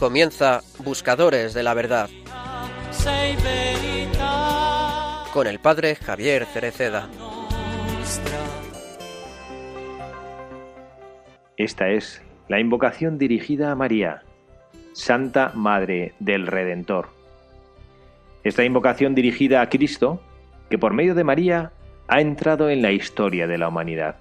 Comienza 0.00 0.62
Buscadores 0.82 1.52
de 1.52 1.62
la 1.62 1.74
Verdad 1.74 2.08
con 5.34 5.46
el 5.46 5.58
Padre 5.58 5.94
Javier 5.94 6.46
Cereceda. 6.46 7.06
Esta 11.58 11.90
es 11.90 12.22
la 12.48 12.60
invocación 12.60 13.18
dirigida 13.18 13.72
a 13.72 13.74
María, 13.74 14.22
Santa 14.94 15.52
Madre 15.54 16.14
del 16.18 16.46
Redentor. 16.46 17.10
Esta 18.42 18.64
invocación 18.64 19.14
dirigida 19.14 19.60
a 19.60 19.68
Cristo, 19.68 20.22
que 20.70 20.78
por 20.78 20.94
medio 20.94 21.14
de 21.14 21.24
María 21.24 21.72
ha 22.08 22.22
entrado 22.22 22.70
en 22.70 22.80
la 22.80 22.90
historia 22.90 23.46
de 23.46 23.58
la 23.58 23.68
humanidad. 23.68 24.16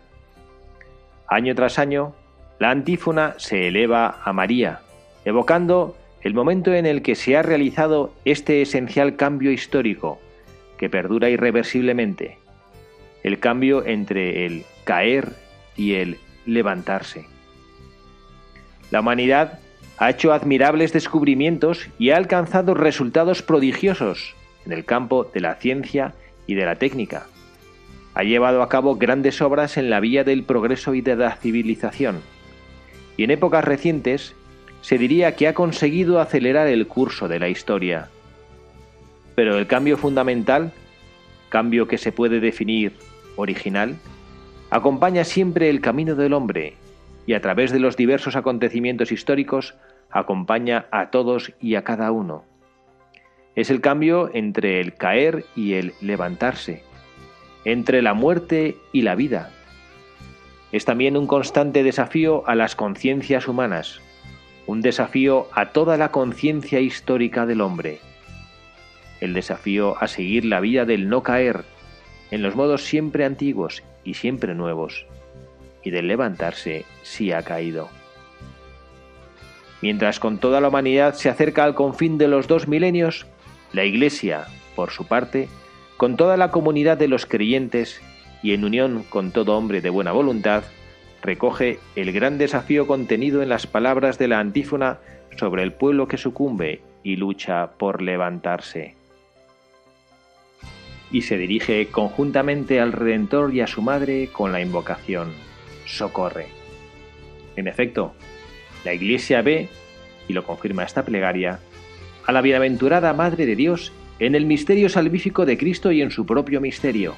Año 1.25 1.55
tras 1.55 1.79
año, 1.79 2.13
la 2.59 2.69
antífona 2.69 3.35
se 3.37 3.69
eleva 3.69 4.19
a 4.25 4.33
María, 4.33 4.81
evocando 5.25 5.95
el 6.21 6.33
momento 6.33 6.73
en 6.73 6.85
el 6.85 7.01
que 7.01 7.15
se 7.15 7.37
ha 7.37 7.41
realizado 7.41 8.13
este 8.25 8.61
esencial 8.61 9.15
cambio 9.15 9.51
histórico 9.51 10.19
que 10.77 10.89
perdura 10.89 11.29
irreversiblemente, 11.29 12.37
el 13.23 13.39
cambio 13.39 13.85
entre 13.85 14.45
el 14.45 14.65
caer 14.83 15.33
y 15.75 15.93
el 15.93 16.17
levantarse. 16.45 17.25
La 18.91 19.01
humanidad 19.01 19.59
ha 19.97 20.09
hecho 20.09 20.33
admirables 20.33 20.93
descubrimientos 20.93 21.89
y 21.99 22.09
ha 22.09 22.17
alcanzado 22.17 22.73
resultados 22.73 23.41
prodigiosos 23.41 24.35
en 24.65 24.71
el 24.71 24.85
campo 24.85 25.25
de 25.33 25.41
la 25.41 25.55
ciencia 25.55 26.13
y 26.47 26.55
de 26.55 26.65
la 26.65 26.75
técnica. 26.75 27.27
Ha 28.13 28.23
llevado 28.23 28.61
a 28.61 28.69
cabo 28.69 28.95
grandes 28.95 29.41
obras 29.41 29.77
en 29.77 29.89
la 29.89 29.99
vía 29.99 30.23
del 30.23 30.43
progreso 30.43 30.95
y 30.95 31.01
de 31.01 31.15
la 31.15 31.35
civilización. 31.35 32.21
Y 33.17 33.25
en 33.25 33.31
épocas 33.31 33.63
recientes 33.63 34.35
se 34.81 34.97
diría 34.97 35.35
que 35.35 35.47
ha 35.47 35.53
conseguido 35.53 36.19
acelerar 36.19 36.67
el 36.67 36.87
curso 36.87 37.27
de 37.27 37.39
la 37.39 37.49
historia. 37.49 38.09
Pero 39.35 39.57
el 39.57 39.67
cambio 39.67 39.97
fundamental, 39.97 40.71
cambio 41.49 41.87
que 41.87 41.97
se 41.97 42.11
puede 42.11 42.39
definir 42.39 42.93
original, 43.35 43.95
acompaña 44.69 45.23
siempre 45.23 45.69
el 45.69 45.81
camino 45.81 46.15
del 46.15 46.33
hombre 46.33 46.75
y 47.25 47.33
a 47.33 47.41
través 47.41 47.71
de 47.71 47.79
los 47.79 47.97
diversos 47.97 48.35
acontecimientos 48.35 49.11
históricos 49.11 49.75
acompaña 50.09 50.87
a 50.91 51.09
todos 51.09 51.53
y 51.61 51.75
a 51.75 51.83
cada 51.83 52.11
uno. 52.11 52.43
Es 53.55 53.69
el 53.69 53.81
cambio 53.81 54.31
entre 54.33 54.79
el 54.79 54.95
caer 54.95 55.45
y 55.55 55.73
el 55.73 55.93
levantarse, 56.01 56.83
entre 57.65 58.01
la 58.01 58.13
muerte 58.13 58.77
y 58.91 59.01
la 59.01 59.15
vida. 59.15 59.51
Es 60.71 60.85
también 60.85 61.17
un 61.17 61.27
constante 61.27 61.83
desafío 61.83 62.47
a 62.47 62.55
las 62.55 62.75
conciencias 62.75 63.47
humanas, 63.47 64.01
un 64.69 64.81
desafío 64.81 65.47
a 65.51 65.71
toda 65.71 65.97
la 65.97 66.11
conciencia 66.11 66.79
histórica 66.79 67.47
del 67.47 67.61
hombre, 67.61 68.01
el 69.19 69.33
desafío 69.33 69.97
a 69.99 70.07
seguir 70.07 70.45
la 70.45 70.59
vida 70.59 70.85
del 70.85 71.09
no 71.09 71.23
caer 71.23 71.63
en 72.29 72.43
los 72.43 72.55
modos 72.55 72.83
siempre 72.83 73.25
antiguos 73.25 73.81
y 74.03 74.13
siempre 74.13 74.53
nuevos, 74.53 75.07
y 75.83 75.89
del 75.89 76.07
levantarse 76.07 76.85
si 77.01 77.31
ha 77.31 77.41
caído. 77.41 77.89
Mientras 79.81 80.19
con 80.19 80.37
toda 80.37 80.61
la 80.61 80.67
humanidad 80.67 81.15
se 81.15 81.29
acerca 81.29 81.63
al 81.63 81.73
confín 81.73 82.19
de 82.19 82.27
los 82.27 82.47
dos 82.47 82.67
milenios, 82.67 83.25
la 83.73 83.85
Iglesia, 83.85 84.45
por 84.75 84.91
su 84.91 85.07
parte, 85.07 85.49
con 85.97 86.15
toda 86.15 86.37
la 86.37 86.51
comunidad 86.51 86.95
de 86.95 87.07
los 87.07 87.25
creyentes 87.25 88.01
y 88.43 88.53
en 88.53 88.63
unión 88.63 89.03
con 89.09 89.31
todo 89.31 89.57
hombre 89.57 89.81
de 89.81 89.89
buena 89.89 90.11
voluntad, 90.11 90.61
recoge 91.21 91.79
el 91.95 92.11
gran 92.11 92.37
desafío 92.37 92.87
contenido 92.87 93.41
en 93.41 93.49
las 93.49 93.67
palabras 93.67 94.17
de 94.17 94.27
la 94.27 94.39
antífona 94.39 94.99
sobre 95.37 95.63
el 95.63 95.73
pueblo 95.73 96.07
que 96.07 96.17
sucumbe 96.17 96.81
y 97.03 97.15
lucha 97.15 97.71
por 97.77 98.01
levantarse. 98.01 98.95
Y 101.11 101.23
se 101.23 101.37
dirige 101.37 101.87
conjuntamente 101.87 102.79
al 102.79 102.91
Redentor 102.91 103.53
y 103.53 103.61
a 103.61 103.67
su 103.67 103.81
madre 103.81 104.29
con 104.31 104.51
la 104.51 104.61
invocación, 104.61 105.33
socorre. 105.85 106.47
En 107.55 107.67
efecto, 107.67 108.13
la 108.85 108.93
Iglesia 108.93 109.41
ve, 109.41 109.69
y 110.27 110.33
lo 110.33 110.43
confirma 110.43 110.83
esta 110.83 111.03
plegaria, 111.03 111.59
a 112.25 112.31
la 112.31 112.41
bienaventurada 112.41 113.13
Madre 113.13 113.45
de 113.45 113.55
Dios 113.55 113.91
en 114.19 114.35
el 114.35 114.45
misterio 114.45 114.89
salvífico 114.89 115.45
de 115.45 115.57
Cristo 115.57 115.91
y 115.91 116.01
en 116.01 116.11
su 116.11 116.25
propio 116.25 116.61
misterio, 116.61 117.15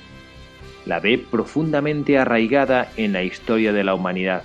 la 0.85 0.99
ve 0.99 1.17
profundamente 1.17 2.17
arraigada 2.17 2.91
en 2.97 3.13
la 3.13 3.23
historia 3.23 3.73
de 3.73 3.83
la 3.83 3.93
humanidad, 3.93 4.43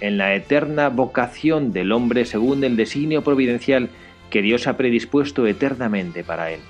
en 0.00 0.18
la 0.18 0.34
eterna 0.34 0.88
vocación 0.88 1.72
del 1.72 1.92
hombre 1.92 2.24
según 2.24 2.62
el 2.64 2.76
designio 2.76 3.22
providencial 3.22 3.88
que 4.30 4.42
Dios 4.42 4.66
ha 4.66 4.76
predispuesto 4.76 5.46
eternamente 5.46 6.22
para 6.22 6.52
él. 6.52 6.60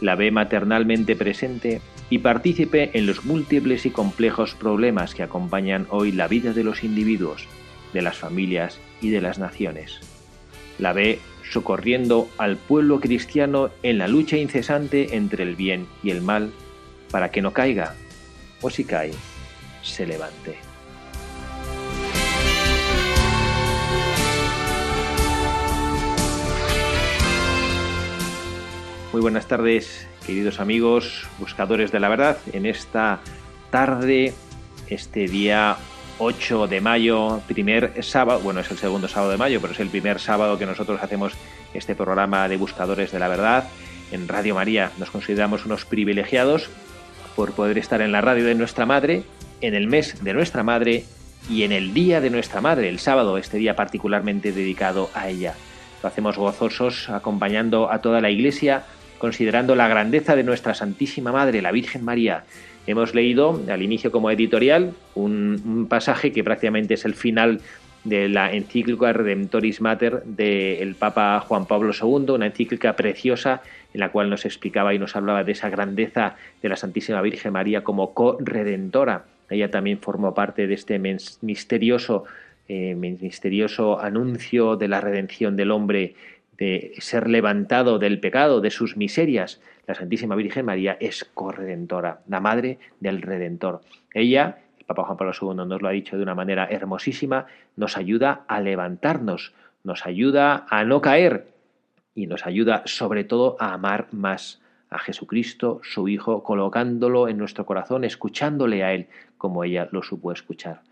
La 0.00 0.16
ve 0.16 0.30
maternalmente 0.30 1.14
presente 1.14 1.80
y 2.10 2.18
partícipe 2.18 2.90
en 2.94 3.06
los 3.06 3.24
múltiples 3.24 3.86
y 3.86 3.90
complejos 3.90 4.54
problemas 4.54 5.14
que 5.14 5.22
acompañan 5.22 5.86
hoy 5.90 6.12
la 6.12 6.28
vida 6.28 6.52
de 6.52 6.64
los 6.64 6.82
individuos, 6.82 7.46
de 7.92 8.02
las 8.02 8.18
familias 8.18 8.80
y 9.00 9.10
de 9.10 9.20
las 9.20 9.38
naciones. 9.38 10.00
La 10.78 10.92
ve 10.92 11.20
socorriendo 11.48 12.28
al 12.38 12.56
pueblo 12.56 12.98
cristiano 12.98 13.70
en 13.82 13.98
la 13.98 14.08
lucha 14.08 14.36
incesante 14.36 15.16
entre 15.16 15.44
el 15.44 15.54
bien 15.54 15.86
y 16.02 16.10
el 16.10 16.22
mal 16.22 16.50
para 17.12 17.30
que 17.30 17.42
no 17.42 17.52
caiga, 17.52 17.94
o 18.62 18.70
si 18.70 18.84
cae, 18.84 19.12
se 19.82 20.06
levante. 20.06 20.56
Muy 29.12 29.20
buenas 29.20 29.46
tardes, 29.46 30.08
queridos 30.26 30.58
amigos, 30.58 31.28
buscadores 31.38 31.92
de 31.92 32.00
la 32.00 32.08
verdad, 32.08 32.38
en 32.50 32.64
esta 32.64 33.20
tarde, 33.70 34.32
este 34.88 35.28
día 35.28 35.76
8 36.18 36.66
de 36.66 36.80
mayo, 36.80 37.42
primer 37.46 38.02
sábado, 38.02 38.40
bueno, 38.40 38.60
es 38.60 38.70
el 38.70 38.78
segundo 38.78 39.06
sábado 39.08 39.32
de 39.32 39.36
mayo, 39.36 39.60
pero 39.60 39.74
es 39.74 39.80
el 39.80 39.90
primer 39.90 40.18
sábado 40.18 40.58
que 40.58 40.64
nosotros 40.64 41.02
hacemos 41.02 41.34
este 41.74 41.94
programa 41.94 42.48
de 42.48 42.56
Buscadores 42.56 43.12
de 43.12 43.18
la 43.18 43.28
Verdad. 43.28 43.68
En 44.12 44.28
Radio 44.28 44.54
María 44.54 44.92
nos 44.98 45.10
consideramos 45.10 45.66
unos 45.66 45.84
privilegiados 45.84 46.70
por 47.34 47.52
poder 47.52 47.78
estar 47.78 48.00
en 48.02 48.12
la 48.12 48.20
radio 48.20 48.44
de 48.44 48.54
nuestra 48.54 48.86
madre, 48.86 49.24
en 49.60 49.74
el 49.74 49.86
mes 49.86 50.22
de 50.22 50.34
nuestra 50.34 50.62
madre 50.62 51.04
y 51.50 51.62
en 51.62 51.72
el 51.72 51.94
día 51.94 52.20
de 52.20 52.30
nuestra 52.30 52.60
madre, 52.60 52.88
el 52.88 52.98
sábado, 52.98 53.38
este 53.38 53.58
día 53.58 53.74
particularmente 53.76 54.52
dedicado 54.52 55.10
a 55.14 55.28
ella. 55.28 55.54
Lo 56.02 56.08
hacemos 56.08 56.36
gozosos, 56.36 57.08
acompañando 57.08 57.90
a 57.90 58.00
toda 58.00 58.20
la 58.20 58.30
Iglesia, 58.30 58.84
considerando 59.18 59.76
la 59.76 59.88
grandeza 59.88 60.34
de 60.34 60.42
nuestra 60.42 60.74
Santísima 60.74 61.30
Madre, 61.32 61.62
la 61.62 61.70
Virgen 61.70 62.04
María. 62.04 62.44
Hemos 62.86 63.14
leído 63.14 63.60
al 63.68 63.82
inicio 63.82 64.10
como 64.10 64.30
editorial 64.30 64.94
un, 65.14 65.86
pasaje 65.88 66.32
que 66.32 66.42
prácticamente 66.42 66.94
es 66.94 67.04
el 67.04 67.14
final 67.14 67.60
de 68.02 68.28
la 68.28 68.52
encíclica 68.52 69.12
Redemptoris 69.12 69.80
Mater 69.80 70.24
del 70.24 70.96
Papa 70.96 71.38
Juan 71.46 71.66
Pablo 71.66 71.92
II, 71.92 72.32
una 72.34 72.46
encíclica 72.46 72.96
preciosa 72.96 73.62
en 73.92 74.00
la 74.00 74.10
cual 74.10 74.30
nos 74.30 74.44
explicaba 74.44 74.94
y 74.94 74.98
nos 74.98 75.16
hablaba 75.16 75.44
de 75.44 75.52
esa 75.52 75.70
grandeza 75.70 76.36
de 76.62 76.68
la 76.68 76.76
Santísima 76.76 77.20
Virgen 77.22 77.52
María 77.52 77.84
como 77.84 78.14
co-redentora. 78.14 79.24
Ella 79.50 79.70
también 79.70 79.98
formó 79.98 80.34
parte 80.34 80.66
de 80.66 80.74
este 80.74 80.98
misterioso, 80.98 82.24
eh, 82.68 82.94
misterioso 82.94 84.00
anuncio 84.00 84.76
de 84.76 84.88
la 84.88 85.00
redención 85.00 85.56
del 85.56 85.70
hombre, 85.70 86.14
de 86.56 86.92
ser 86.98 87.28
levantado 87.28 87.98
del 87.98 88.20
pecado, 88.20 88.60
de 88.60 88.70
sus 88.70 88.96
miserias. 88.96 89.60
La 89.86 89.94
Santísima 89.94 90.36
Virgen 90.36 90.66
María 90.66 90.96
es 91.00 91.24
corredentora, 91.34 92.20
la 92.28 92.40
madre 92.40 92.78
del 93.00 93.20
Redentor. 93.20 93.80
Ella, 94.14 94.58
el 94.78 94.84
Papa 94.84 95.04
Juan 95.04 95.18
Pablo 95.18 95.32
II 95.40 95.66
nos 95.66 95.82
lo 95.82 95.88
ha 95.88 95.92
dicho 95.92 96.16
de 96.16 96.22
una 96.22 96.34
manera 96.34 96.66
hermosísima, 96.70 97.46
nos 97.76 97.96
ayuda 97.96 98.44
a 98.46 98.60
levantarnos, 98.60 99.52
nos 99.84 100.06
ayuda 100.06 100.66
a 100.70 100.84
no 100.84 101.00
caer, 101.00 101.46
y 102.14 102.26
nos 102.26 102.46
ayuda 102.46 102.82
sobre 102.86 103.24
todo 103.24 103.56
a 103.58 103.72
amar 103.72 104.08
más 104.12 104.60
a 104.90 104.98
Jesucristo, 104.98 105.80
su 105.82 106.08
Hijo, 106.08 106.42
colocándolo 106.42 107.28
en 107.28 107.38
nuestro 107.38 107.64
corazón, 107.64 108.04
escuchándole 108.04 108.84
a 108.84 108.92
Él 108.92 109.06
como 109.38 109.64
ella 109.64 109.88
lo 109.90 110.02
supo 110.02 110.32
escuchar. 110.32 110.82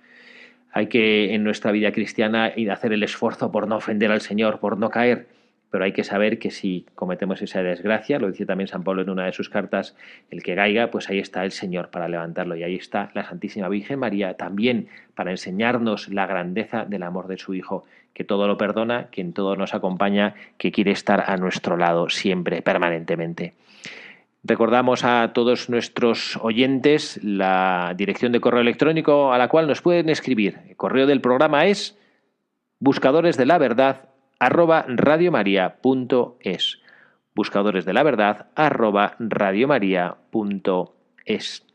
Hay 0.72 0.86
que 0.86 1.34
en 1.34 1.44
nuestra 1.44 1.72
vida 1.72 1.92
cristiana 1.92 2.52
ir 2.56 2.70
a 2.70 2.74
hacer 2.74 2.92
el 2.92 3.02
esfuerzo 3.02 3.52
por 3.52 3.68
no 3.68 3.76
ofender 3.76 4.10
al 4.10 4.20
Señor, 4.20 4.60
por 4.60 4.78
no 4.78 4.88
caer, 4.88 5.26
pero 5.70 5.84
hay 5.84 5.92
que 5.92 6.04
saber 6.04 6.38
que 6.38 6.50
si 6.50 6.86
cometemos 6.94 7.42
esa 7.42 7.62
desgracia, 7.62 8.18
lo 8.18 8.30
dice 8.30 8.46
también 8.46 8.68
San 8.68 8.82
Pablo 8.82 9.02
en 9.02 9.10
una 9.10 9.26
de 9.26 9.32
sus 9.32 9.48
cartas, 9.48 9.96
el 10.30 10.42
que 10.42 10.56
caiga, 10.56 10.90
pues 10.90 11.08
ahí 11.08 11.18
está 11.18 11.44
el 11.44 11.52
Señor 11.52 11.90
para 11.90 12.08
levantarlo 12.08 12.56
y 12.56 12.64
ahí 12.64 12.74
está 12.74 13.10
la 13.14 13.24
Santísima 13.24 13.68
Virgen 13.68 14.00
María 14.00 14.34
también 14.34 14.88
para 15.14 15.30
enseñarnos 15.30 16.08
la 16.08 16.26
grandeza 16.26 16.84
del 16.84 17.04
amor 17.04 17.28
de 17.28 17.38
su 17.38 17.54
Hijo 17.54 17.84
que 18.14 18.24
todo 18.24 18.46
lo 18.46 18.56
perdona, 18.56 19.08
que 19.10 19.20
en 19.20 19.32
todo 19.32 19.56
nos 19.56 19.74
acompaña, 19.74 20.34
que 20.58 20.72
quiere 20.72 20.90
estar 20.90 21.30
a 21.30 21.36
nuestro 21.36 21.76
lado 21.76 22.08
siempre, 22.08 22.62
permanentemente. 22.62 23.54
Recordamos 24.42 25.04
a 25.04 25.32
todos 25.34 25.68
nuestros 25.68 26.38
oyentes 26.40 27.20
la 27.22 27.92
dirección 27.96 28.32
de 28.32 28.40
correo 28.40 28.62
electrónico 28.62 29.32
a 29.32 29.38
la 29.38 29.48
cual 29.48 29.66
nos 29.66 29.82
pueden 29.82 30.08
escribir. 30.08 30.60
El 30.68 30.76
correo 30.76 31.06
del 31.06 31.20
programa 31.20 31.66
es 31.66 31.98
buscadores 32.78 33.36
de 33.36 33.44
la 33.44 33.58
verdad 33.58 34.08
arroba 34.38 34.86
radiomaria.es. 34.88 36.78
Buscadores 37.34 37.84
de 37.84 37.92
la 37.92 38.02
verdad 38.02 38.46
arroba 38.54 39.14
radiomaria.es. 39.18 41.69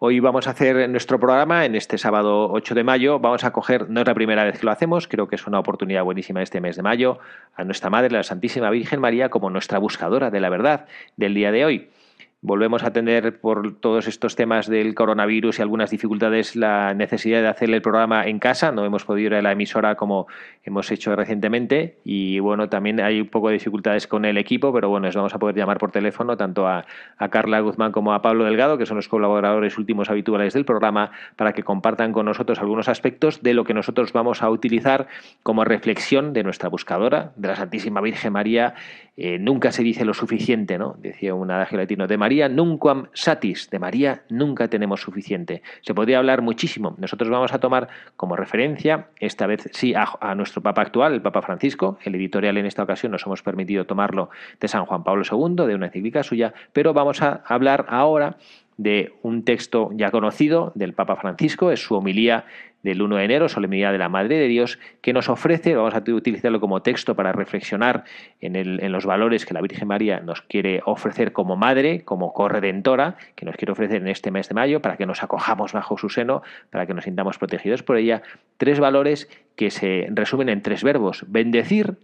Hoy 0.00 0.20
vamos 0.20 0.46
a 0.46 0.50
hacer 0.50 0.88
nuestro 0.88 1.18
programa 1.18 1.64
en 1.64 1.74
este 1.74 1.98
sábado 1.98 2.52
8 2.52 2.76
de 2.76 2.84
mayo. 2.84 3.18
Vamos 3.18 3.42
a 3.42 3.50
coger, 3.50 3.90
no 3.90 4.02
es 4.02 4.06
la 4.06 4.14
primera 4.14 4.44
vez 4.44 4.60
que 4.60 4.64
lo 4.64 4.70
hacemos, 4.70 5.08
creo 5.08 5.26
que 5.26 5.34
es 5.34 5.44
una 5.48 5.58
oportunidad 5.58 6.04
buenísima 6.04 6.40
este 6.40 6.60
mes 6.60 6.76
de 6.76 6.82
mayo, 6.84 7.18
a 7.56 7.64
nuestra 7.64 7.90
Madre, 7.90 8.12
la 8.12 8.22
Santísima 8.22 8.70
Virgen 8.70 9.00
María, 9.00 9.28
como 9.28 9.50
nuestra 9.50 9.80
buscadora 9.80 10.30
de 10.30 10.38
la 10.38 10.50
verdad 10.50 10.86
del 11.16 11.34
día 11.34 11.50
de 11.50 11.64
hoy 11.64 11.90
volvemos 12.40 12.84
a 12.84 12.92
tener 12.92 13.40
por 13.40 13.74
todos 13.80 14.06
estos 14.06 14.36
temas 14.36 14.68
del 14.68 14.94
coronavirus 14.94 15.58
y 15.58 15.62
algunas 15.62 15.90
dificultades 15.90 16.54
la 16.54 16.94
necesidad 16.94 17.42
de 17.42 17.48
hacer 17.48 17.68
el 17.70 17.82
programa 17.82 18.26
en 18.26 18.38
casa. 18.38 18.70
No 18.70 18.84
hemos 18.84 19.04
podido 19.04 19.28
ir 19.28 19.34
a 19.34 19.42
la 19.42 19.52
emisora 19.52 19.96
como 19.96 20.28
hemos 20.62 20.90
hecho 20.92 21.16
recientemente 21.16 21.98
y 22.04 22.38
bueno, 22.38 22.68
también 22.68 23.00
hay 23.00 23.20
un 23.20 23.26
poco 23.26 23.48
de 23.48 23.54
dificultades 23.54 24.06
con 24.06 24.24
el 24.24 24.38
equipo, 24.38 24.72
pero 24.72 24.88
bueno, 24.88 25.06
les 25.06 25.16
vamos 25.16 25.34
a 25.34 25.38
poder 25.38 25.56
llamar 25.56 25.78
por 25.78 25.90
teléfono 25.90 26.36
tanto 26.36 26.68
a, 26.68 26.86
a 27.16 27.28
Carla 27.28 27.58
Guzmán 27.58 27.90
como 27.90 28.12
a 28.12 28.22
Pablo 28.22 28.44
Delgado, 28.44 28.78
que 28.78 28.86
son 28.86 28.98
los 28.98 29.08
colaboradores 29.08 29.76
últimos 29.76 30.08
habituales 30.08 30.54
del 30.54 30.64
programa, 30.64 31.10
para 31.34 31.52
que 31.52 31.64
compartan 31.64 32.12
con 32.12 32.26
nosotros 32.26 32.60
algunos 32.60 32.88
aspectos 32.88 33.42
de 33.42 33.52
lo 33.54 33.64
que 33.64 33.74
nosotros 33.74 34.12
vamos 34.12 34.42
a 34.42 34.50
utilizar 34.50 35.08
como 35.42 35.64
reflexión 35.64 36.32
de 36.32 36.44
nuestra 36.44 36.68
buscadora, 36.68 37.32
de 37.34 37.48
la 37.48 37.56
Santísima 37.56 38.00
Virgen 38.00 38.32
María. 38.32 38.74
Eh, 39.16 39.38
nunca 39.40 39.72
se 39.72 39.82
dice 39.82 40.04
lo 40.04 40.14
suficiente, 40.14 40.78
¿no? 40.78 40.94
Decía 41.00 41.34
un 41.34 41.50
adagio 41.50 41.76
latino 41.76 42.06
de 42.06 42.16
María 42.16 42.27
nunquam 42.48 43.08
satis, 43.14 43.70
de 43.70 43.78
María 43.78 44.22
nunca 44.28 44.68
tenemos 44.68 45.00
suficiente. 45.00 45.62
Se 45.80 45.94
podría 45.94 46.18
hablar 46.18 46.42
muchísimo. 46.42 46.94
Nosotros 46.98 47.30
vamos 47.30 47.52
a 47.52 47.58
tomar 47.58 47.88
como 48.16 48.36
referencia, 48.36 49.08
esta 49.18 49.46
vez 49.46 49.68
sí, 49.72 49.94
a, 49.94 50.34
nuestro 50.34 50.62
Papa 50.62 50.82
actual, 50.82 51.14
el 51.14 51.22
Papa 51.22 51.42
Francisco. 51.42 51.98
El 52.04 52.14
editorial 52.14 52.56
en 52.58 52.66
esta 52.66 52.82
ocasión 52.82 53.12
nos 53.12 53.24
hemos 53.26 53.42
permitido 53.42 53.86
tomarlo 53.86 54.30
de 54.60 54.68
San 54.68 54.84
Juan 54.84 55.04
Pablo 55.04 55.24
II, 55.30 55.66
de 55.66 55.74
una 55.74 55.86
encíclica 55.86 56.22
suya, 56.22 56.52
pero 56.72 56.92
vamos 56.92 57.22
a 57.22 57.42
hablar 57.46 57.86
ahora 57.88 58.36
de 58.78 59.12
un 59.22 59.44
texto 59.44 59.90
ya 59.92 60.10
conocido 60.10 60.72
del 60.76 60.94
Papa 60.94 61.16
Francisco, 61.16 61.72
es 61.72 61.82
su 61.82 61.96
homilía 61.96 62.46
del 62.84 63.02
1 63.02 63.16
de 63.16 63.24
enero, 63.24 63.48
Solemnidad 63.48 63.90
de 63.90 63.98
la 63.98 64.08
Madre 64.08 64.38
de 64.38 64.46
Dios, 64.46 64.78
que 65.02 65.12
nos 65.12 65.28
ofrece, 65.28 65.74
vamos 65.74 65.94
a 65.94 66.02
utilizarlo 66.12 66.60
como 66.60 66.80
texto 66.80 67.16
para 67.16 67.32
reflexionar 67.32 68.04
en, 68.40 68.54
en, 68.54 68.92
los 68.92 69.04
valores 69.04 69.44
que 69.44 69.52
la 69.52 69.60
Virgen 69.60 69.88
María 69.88 70.20
nos 70.20 70.42
quiere 70.42 70.80
ofrecer 70.86 71.32
como 71.32 71.56
madre, 71.56 72.04
como 72.04 72.32
corredentora, 72.32 73.16
que 73.34 73.44
nos 73.44 73.56
quiere 73.56 73.72
ofrecer 73.72 74.00
en 74.00 74.08
este 74.08 74.30
mes 74.30 74.48
de 74.48 74.54
mayo, 74.54 74.80
para 74.80 74.96
que 74.96 75.06
nos 75.06 75.24
acojamos 75.24 75.72
bajo 75.72 75.98
su 75.98 76.08
seno, 76.08 76.42
para 76.70 76.86
que 76.86 76.94
nos 76.94 77.02
sintamos 77.02 77.36
protegidos 77.36 77.82
por 77.82 77.96
ella. 77.96 78.22
Tres 78.58 78.78
valores 78.78 79.28
que 79.56 79.70
se 79.70 80.06
resumen 80.10 80.48
en 80.48 80.62
tres 80.62 80.84
verbos, 80.84 81.24
bendecir, 81.26 81.98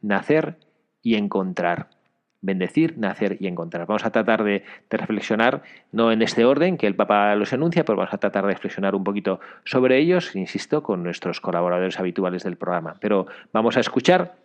nacer 0.00 0.56
y 1.02 1.16
encontrar 1.16 1.90
bendecir, 2.46 2.96
nacer 2.96 3.36
y 3.40 3.48
encontrar. 3.48 3.86
Vamos 3.86 4.06
a 4.06 4.10
tratar 4.10 4.44
de, 4.44 4.64
reflexionar, 4.88 5.62
no 5.92 6.12
en 6.12 6.22
este 6.22 6.44
orden 6.44 6.78
que 6.78 6.86
el 6.86 6.94
Papa 6.94 7.34
los 7.34 7.52
enuncia, 7.52 7.84
pero 7.84 7.98
vamos 7.98 8.14
a 8.14 8.18
tratar 8.18 8.46
de 8.46 8.54
reflexionar 8.54 8.94
un 8.94 9.04
poquito 9.04 9.40
sobre 9.64 9.98
ellos, 9.98 10.34
insisto, 10.34 10.82
con 10.82 11.02
nuestros 11.02 11.40
colaboradores 11.40 11.98
habituales 12.00 12.44
del 12.44 12.56
programa. 12.56 12.94
Pero 13.00 13.26
vamos 13.52 13.76
a 13.76 13.80
escuchar, 13.80 14.36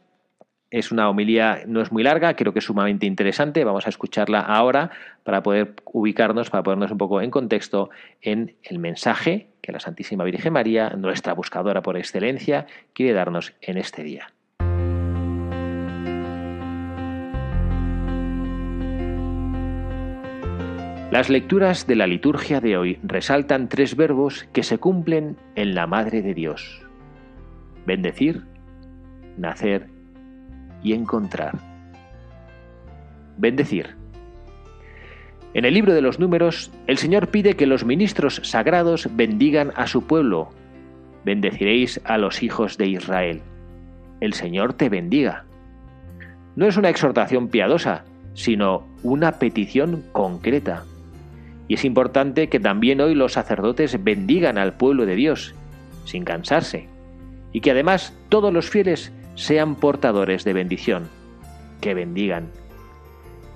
es 0.72 0.92
una 0.92 1.10
homilía, 1.10 1.64
no 1.68 1.82
es 1.82 1.92
muy 1.92 2.04
larga, 2.04 2.36
creo 2.36 2.54
que 2.54 2.60
es 2.60 2.66
sumamente 2.66 3.06
interesante, 3.06 3.64
vamos 3.64 3.86
a 3.86 3.90
escucharla 3.90 4.40
ahora 4.40 4.90
para 5.24 5.44
poder 5.44 5.76
ubicarnos, 5.86 6.50
para 6.50 6.64
ponernos 6.64 6.92
un 6.92 6.98
poco 6.98 7.22
en 7.22 7.30
contexto 7.30 7.90
en 8.22 8.56
el 8.64 8.80
mensaje 8.80 9.48
que 9.62 9.72
la 9.72 9.80
Santísima 9.80 10.24
Virgen 10.24 10.54
María, 10.54 10.90
nuestra 10.92 11.34
buscadora 11.34 11.82
por 11.82 11.98
excelencia, 11.98 12.66
quiere 12.94 13.14
darnos 13.14 13.54
en 13.62 13.78
este 13.78 14.04
día. 14.04 14.32
Las 21.12 21.30
lecturas 21.30 21.88
de 21.88 21.98
la 21.98 22.08
liturgia 22.08 22.62
de 22.62 22.78
hoy 22.78 22.98
resaltan 23.04 23.68
tres 23.68 23.98
verbos 23.98 24.48
que 24.54 24.64
se 24.64 24.78
cumplen 24.78 25.36
en 25.56 25.76
la 25.76 25.86
Madre 25.86 26.22
de 26.22 26.34
Dios. 26.34 26.82
Bendecir, 27.86 28.44
nacer 29.38 29.88
y 30.82 30.94
encontrar. 30.94 31.60
Bendecir. 33.38 33.98
En 35.54 35.66
el 35.66 35.74
libro 35.74 35.94
de 35.94 36.02
los 36.02 36.18
números, 36.18 36.72
el 36.88 36.98
Señor 36.98 37.28
pide 37.28 37.58
que 37.58 37.68
los 37.68 37.84
ministros 37.84 38.40
sagrados 38.46 39.10
bendigan 39.12 39.74
a 39.76 39.88
su 39.88 40.08
pueblo. 40.08 40.52
Bendeciréis 41.26 42.00
a 42.06 42.18
los 42.18 42.42
hijos 42.42 42.78
de 42.78 42.88
Israel. 42.88 43.42
El 44.22 44.32
Señor 44.32 44.76
te 44.76 44.88
bendiga. 44.88 45.44
No 46.56 46.68
es 46.68 46.78
una 46.78 46.90
exhortación 46.90 47.50
piadosa, 47.50 48.06
sino 48.34 48.88
una 49.04 49.34
petición 49.34 50.06
concreta. 50.14 50.86
Y 51.72 51.76
es 51.76 51.86
importante 51.86 52.50
que 52.50 52.60
también 52.60 53.00
hoy 53.00 53.16
los 53.16 53.32
sacerdotes 53.32 54.04
bendigan 54.04 54.58
al 54.58 54.74
pueblo 54.74 55.06
de 55.06 55.16
Dios, 55.16 55.56
sin 56.04 56.26
cansarse, 56.26 56.90
y 57.54 57.62
que 57.62 57.72
además 57.72 58.14
todos 58.28 58.52
los 58.52 58.70
fieles 58.70 59.14
sean 59.36 59.76
portadores 59.76 60.44
de 60.44 60.52
bendición, 60.52 61.08
que 61.80 61.94
bendigan. 61.94 62.50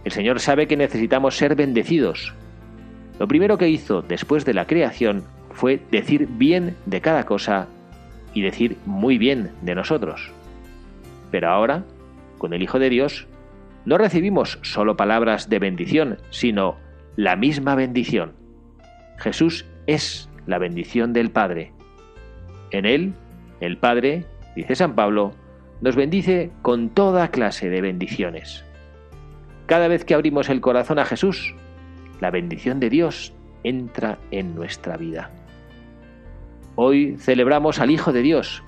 El 0.05 0.13
Señor 0.13 0.39
sabe 0.39 0.65
que 0.65 0.77
necesitamos 0.77 1.35
ser 1.35 1.57
bendecidos. 1.57 2.33
Lo 3.19 3.27
primero 3.27 3.57
que 3.57 3.67
hizo 3.67 4.01
después 4.01 4.45
de 4.45 4.53
la 4.53 4.65
creación 4.65 5.25
fue 5.51 5.81
decir 5.91 6.29
bien 6.37 6.77
de 6.85 7.01
cada 7.01 7.25
cosa 7.25 7.67
y 8.33 8.43
decir 8.43 8.77
muy 8.85 9.17
bien 9.17 9.51
de 9.61 9.75
nosotros. 9.75 10.31
Pero 11.31 11.49
ahora, 11.49 11.83
con 12.37 12.53
el 12.53 12.63
Hijo 12.63 12.79
de 12.79 12.89
Dios, 12.89 13.27
no 13.83 13.97
recibimos 13.97 14.57
solo 14.61 14.95
palabras 14.95 15.49
de 15.49 15.59
bendición, 15.59 16.17
sino 16.29 16.77
la 17.15 17.35
misma 17.35 17.75
bendición. 17.75 18.33
Jesús 19.17 19.65
es 19.87 20.29
la 20.45 20.57
bendición 20.57 21.13
del 21.13 21.31
Padre. 21.31 21.71
En 22.71 22.85
Él, 22.85 23.13
el 23.61 23.77
Padre, 23.77 24.25
dice 24.55 24.75
San 24.75 24.95
Pablo, 24.95 25.33
nos 25.81 25.95
bendice 25.95 26.51
con 26.61 26.89
toda 26.89 27.29
clase 27.29 27.69
de 27.69 27.81
bendiciones. 27.81 28.65
Cada 29.65 29.87
vez 29.87 30.03
que 30.03 30.13
abrimos 30.13 30.49
el 30.49 30.61
corazón 30.61 30.99
a 30.99 31.05
Jesús, 31.05 31.55
la 32.19 32.31
bendición 32.31 32.79
de 32.79 32.89
Dios 32.89 33.33
entra 33.63 34.19
en 34.31 34.53
nuestra 34.53 34.97
vida. 34.97 35.31
Hoy 36.75 37.15
celebramos 37.17 37.79
al 37.79 37.91
Hijo 37.91 38.11
de 38.11 38.21
Dios, 38.21 38.61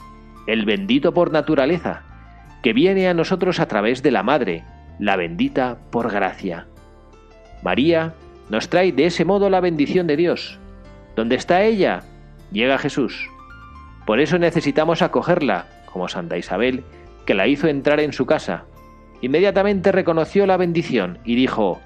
el 0.47 0.65
bendito 0.65 1.13
por 1.13 1.31
naturaleza, 1.31 2.03
que 2.63 2.73
viene 2.73 3.09
a 3.09 3.13
nosotros 3.13 3.59
a 3.59 3.67
través 3.67 4.01
de 4.01 4.11
la 4.11 4.23
Madre, 4.23 4.63
la 4.99 5.17
bendita 5.17 5.77
por 5.91 6.11
gracia. 6.11 6.67
María 7.61 8.13
nos 8.49 8.69
trae 8.69 8.91
de 8.91 9.05
ese 9.05 9.25
modo 9.25 9.49
la 9.49 9.59
bendición 9.59 10.07
de 10.07 10.17
Dios. 10.17 10.59
¿Dónde 11.15 11.35
está 11.35 11.63
ella? 11.63 12.03
Llega 12.51 12.77
Jesús. 12.77 13.27
Por 14.05 14.19
eso 14.19 14.37
necesitamos 14.39 15.01
acogerla, 15.01 15.65
como 15.91 16.07
Santa 16.07 16.37
Isabel, 16.37 16.83
que 17.25 17.33
la 17.33 17.47
hizo 17.47 17.67
entrar 17.67 17.99
en 17.99 18.13
su 18.13 18.25
casa. 18.25 18.65
Inmediatamente 19.21 19.91
reconoció 19.91 20.45
la 20.45 20.57
bendición 20.57 21.19
y 21.25 21.35
dijo, 21.35 21.81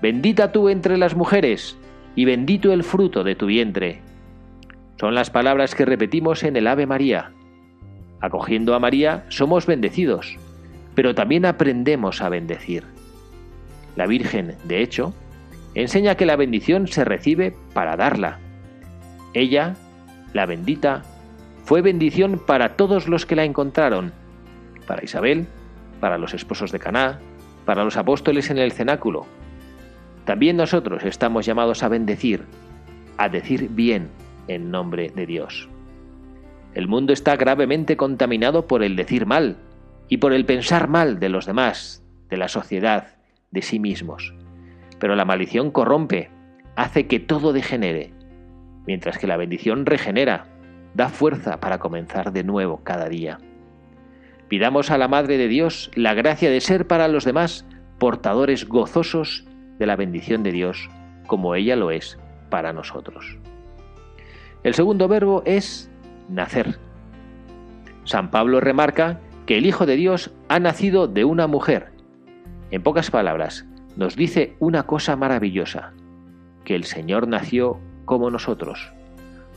Bendita 0.00 0.52
tú 0.52 0.68
entre 0.68 0.96
las 0.98 1.16
mujeres, 1.16 1.76
y 2.14 2.24
bendito 2.24 2.72
el 2.72 2.84
fruto 2.84 3.24
de 3.24 3.34
tu 3.34 3.46
vientre. 3.46 4.00
Son 5.00 5.14
las 5.14 5.30
palabras 5.30 5.74
que 5.74 5.84
repetimos 5.84 6.42
en 6.44 6.56
el 6.56 6.66
Ave 6.66 6.86
María. 6.86 7.32
Acogiendo 8.20 8.74
a 8.74 8.78
María 8.78 9.24
somos 9.28 9.66
bendecidos, 9.66 10.36
pero 10.94 11.14
también 11.14 11.44
aprendemos 11.44 12.22
a 12.22 12.28
bendecir. 12.28 12.84
La 13.96 14.06
Virgen, 14.06 14.54
de 14.64 14.82
hecho, 14.82 15.14
enseña 15.82 16.14
que 16.16 16.26
la 16.26 16.36
bendición 16.36 16.88
se 16.88 17.04
recibe 17.04 17.54
para 17.74 17.96
darla. 17.96 18.38
Ella, 19.34 19.76
la 20.32 20.46
bendita, 20.46 21.02
fue 21.64 21.82
bendición 21.82 22.40
para 22.44 22.76
todos 22.76 23.08
los 23.08 23.26
que 23.26 23.36
la 23.36 23.44
encontraron, 23.44 24.12
para 24.86 25.04
Isabel, 25.04 25.46
para 26.00 26.16
los 26.16 26.32
esposos 26.32 26.72
de 26.72 26.78
Caná, 26.78 27.20
para 27.64 27.84
los 27.84 27.96
apóstoles 27.96 28.50
en 28.50 28.58
el 28.58 28.72
cenáculo. 28.72 29.26
También 30.24 30.56
nosotros 30.56 31.04
estamos 31.04 31.44
llamados 31.44 31.82
a 31.82 31.88
bendecir, 31.88 32.44
a 33.18 33.28
decir 33.28 33.68
bien 33.70 34.08
en 34.48 34.70
nombre 34.70 35.10
de 35.14 35.26
Dios. 35.26 35.68
El 36.74 36.88
mundo 36.88 37.12
está 37.12 37.36
gravemente 37.36 37.96
contaminado 37.96 38.66
por 38.66 38.82
el 38.82 38.96
decir 38.96 39.26
mal 39.26 39.56
y 40.08 40.18
por 40.18 40.32
el 40.32 40.46
pensar 40.46 40.88
mal 40.88 41.18
de 41.20 41.28
los 41.28 41.46
demás, 41.46 42.02
de 42.28 42.36
la 42.36 42.48
sociedad, 42.48 43.16
de 43.50 43.62
sí 43.62 43.78
mismos. 43.78 44.34
Pero 44.98 45.16
la 45.16 45.24
maldición 45.24 45.70
corrompe, 45.70 46.30
hace 46.76 47.06
que 47.06 47.20
todo 47.20 47.52
degenere, 47.52 48.12
mientras 48.86 49.18
que 49.18 49.26
la 49.26 49.36
bendición 49.36 49.86
regenera, 49.86 50.46
da 50.94 51.08
fuerza 51.08 51.60
para 51.60 51.78
comenzar 51.78 52.32
de 52.32 52.44
nuevo 52.44 52.80
cada 52.82 53.08
día. 53.08 53.38
Pidamos 54.48 54.90
a 54.90 54.98
la 54.98 55.08
Madre 55.08 55.38
de 55.38 55.48
Dios 55.48 55.90
la 55.94 56.14
gracia 56.14 56.50
de 56.50 56.60
ser 56.60 56.86
para 56.86 57.08
los 57.08 57.24
demás 57.24 57.66
portadores 57.98 58.66
gozosos 58.68 59.44
de 59.78 59.86
la 59.86 59.96
bendición 59.96 60.42
de 60.42 60.52
Dios, 60.52 60.88
como 61.26 61.54
ella 61.54 61.76
lo 61.76 61.90
es 61.90 62.18
para 62.48 62.72
nosotros. 62.72 63.38
El 64.62 64.74
segundo 64.74 65.08
verbo 65.08 65.42
es 65.44 65.90
nacer. 66.28 66.78
San 68.04 68.30
Pablo 68.30 68.60
remarca 68.60 69.20
que 69.46 69.58
el 69.58 69.66
Hijo 69.66 69.86
de 69.86 69.96
Dios 69.96 70.32
ha 70.48 70.60
nacido 70.60 71.08
de 71.08 71.24
una 71.24 71.46
mujer. 71.46 71.92
En 72.70 72.82
pocas 72.82 73.10
palabras, 73.10 73.66
nos 73.96 74.14
dice 74.14 74.56
una 74.60 74.84
cosa 74.84 75.16
maravillosa, 75.16 75.92
que 76.64 76.74
el 76.74 76.84
Señor 76.84 77.26
nació 77.26 77.80
como 78.04 78.30
nosotros. 78.30 78.92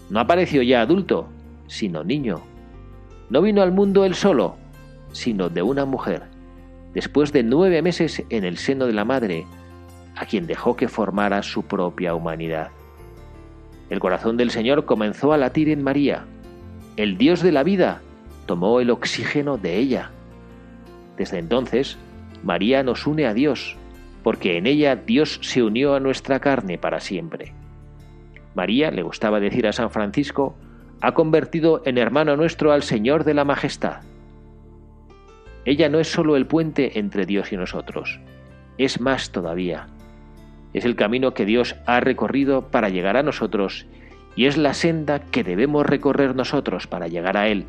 No 0.09 0.19
apareció 0.19 0.61
ya 0.61 0.81
adulto, 0.81 1.27
sino 1.67 2.03
niño. 2.03 2.41
No 3.29 3.41
vino 3.41 3.61
al 3.61 3.71
mundo 3.71 4.05
él 4.05 4.15
solo, 4.15 4.55
sino 5.11 5.49
de 5.49 5.61
una 5.61 5.85
mujer, 5.85 6.23
después 6.93 7.31
de 7.31 7.43
nueve 7.43 7.81
meses 7.81 8.23
en 8.29 8.43
el 8.43 8.57
seno 8.57 8.87
de 8.87 8.93
la 8.93 9.05
madre, 9.05 9.45
a 10.15 10.25
quien 10.25 10.47
dejó 10.47 10.75
que 10.75 10.87
formara 10.87 11.43
su 11.43 11.63
propia 11.63 12.15
humanidad. 12.15 12.71
El 13.89 13.99
corazón 13.99 14.37
del 14.37 14.51
Señor 14.51 14.85
comenzó 14.85 15.33
a 15.33 15.37
latir 15.37 15.69
en 15.69 15.83
María. 15.83 16.25
El 16.95 17.17
Dios 17.17 17.41
de 17.41 17.51
la 17.51 17.63
vida 17.63 18.01
tomó 18.45 18.79
el 18.79 18.89
oxígeno 18.89 19.57
de 19.57 19.77
ella. 19.77 20.11
Desde 21.17 21.39
entonces, 21.39 21.97
María 22.43 22.83
nos 22.83 23.05
une 23.07 23.25
a 23.25 23.33
Dios, 23.33 23.77
porque 24.23 24.57
en 24.57 24.67
ella 24.67 24.95
Dios 24.95 25.39
se 25.41 25.63
unió 25.63 25.95
a 25.95 25.99
nuestra 25.99 26.39
carne 26.39 26.77
para 26.77 26.99
siempre. 26.99 27.53
María, 28.55 28.91
le 28.91 29.03
gustaba 29.03 29.39
decir 29.39 29.67
a 29.67 29.73
San 29.73 29.91
Francisco, 29.91 30.55
ha 31.01 31.13
convertido 31.13 31.81
en 31.85 31.97
hermano 31.97 32.35
nuestro 32.35 32.71
al 32.71 32.83
Señor 32.83 33.23
de 33.23 33.33
la 33.33 33.45
Majestad. 33.45 34.01
Ella 35.65 35.89
no 35.89 35.99
es 35.99 36.11
sólo 36.11 36.35
el 36.35 36.45
puente 36.45 36.99
entre 36.99 37.25
Dios 37.25 37.51
y 37.51 37.57
nosotros, 37.57 38.19
es 38.77 38.99
más 38.99 39.31
todavía. 39.31 39.87
Es 40.73 40.85
el 40.85 40.95
camino 40.95 41.33
que 41.33 41.45
Dios 41.45 41.75
ha 41.85 41.99
recorrido 41.99 42.69
para 42.69 42.89
llegar 42.89 43.17
a 43.17 43.23
nosotros 43.23 43.85
y 44.35 44.45
es 44.45 44.57
la 44.57 44.73
senda 44.73 45.19
que 45.19 45.43
debemos 45.43 45.85
recorrer 45.85 46.35
nosotros 46.35 46.87
para 46.87 47.07
llegar 47.07 47.37
a 47.37 47.47
Él. 47.47 47.65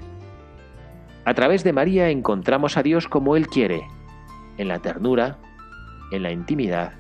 A 1.25 1.35
través 1.35 1.65
de 1.65 1.73
María 1.73 2.11
encontramos 2.11 2.77
a 2.77 2.83
Dios 2.83 3.09
como 3.09 3.37
Él 3.37 3.47
quiere, 3.47 3.83
en 4.59 4.69
la 4.69 4.81
ternura, 4.81 5.39
en 6.11 6.23
la 6.23 6.33
intimidad, 6.33 6.93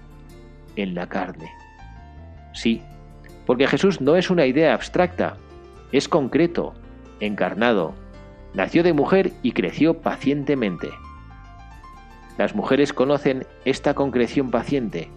en 0.77 0.95
la 0.95 1.09
carne. 1.09 1.51
Sí, 2.53 2.83
porque 3.47 3.67
Jesús 3.67 4.01
no 4.01 4.17
es 4.17 4.31
una 4.31 4.47
idea 4.47 4.75
abstracta, 4.75 5.37
es 5.93 6.09
concreto, 6.09 6.75
encarnado, 7.21 7.95
nació 8.55 8.83
de 8.83 8.93
mujer 8.93 9.33
y 9.43 9.53
creció 9.53 10.01
pacientemente. 10.01 10.89
Las 12.39 12.55
mujeres 12.55 12.93
conocen 12.93 13.47
esta 13.65 13.95
concreción 13.95 14.51
paciente. 14.51 15.11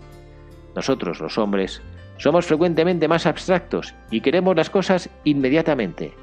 Nosotros, 0.76 1.20
los 1.20 1.38
hombres, 1.38 1.82
somos 2.18 2.46
frecuentemente 2.46 3.08
más 3.08 3.26
abstractos 3.26 3.96
y 4.12 4.22
queremos 4.22 4.56
las 4.56 4.70
cosas 4.70 5.10
inmediatamente. 5.24 6.14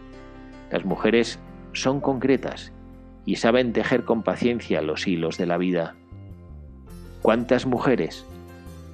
Las 0.71 0.85
mujeres 0.85 1.39
son 1.73 2.01
concretas 2.01 2.73
y 3.25 3.37
saben 3.37 3.73
tejer 3.73 4.05
con 4.05 4.23
paciencia 4.23 4.83
los 4.83 5.07
hilos 5.07 5.39
de 5.39 5.47
la 5.47 5.57
vida. 5.57 5.95
¿Cuántas 7.23 7.67
mujeres, 7.67 8.25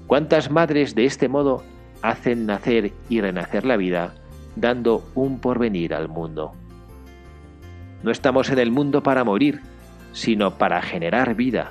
cuántas 0.09 0.51
madres 0.51 0.95
de 0.97 1.05
este 1.05 1.29
modo 1.29 1.63
hacen 2.03 2.47
nacer 2.47 2.93
y 3.09 3.21
renacer 3.21 3.65
la 3.65 3.77
vida, 3.77 4.15
dando 4.57 5.09
un 5.15 5.39
porvenir 5.39 5.95
al 5.95 6.09
mundo? 6.09 6.53
No 8.03 8.11
estamos 8.11 8.51
en 8.51 8.59
el 8.59 8.73
mundo 8.73 9.03
para 9.03 9.23
morir, 9.23 9.61
sino 10.13 10.59
para 10.59 10.83
generar 10.83 11.37
vida. 11.37 11.71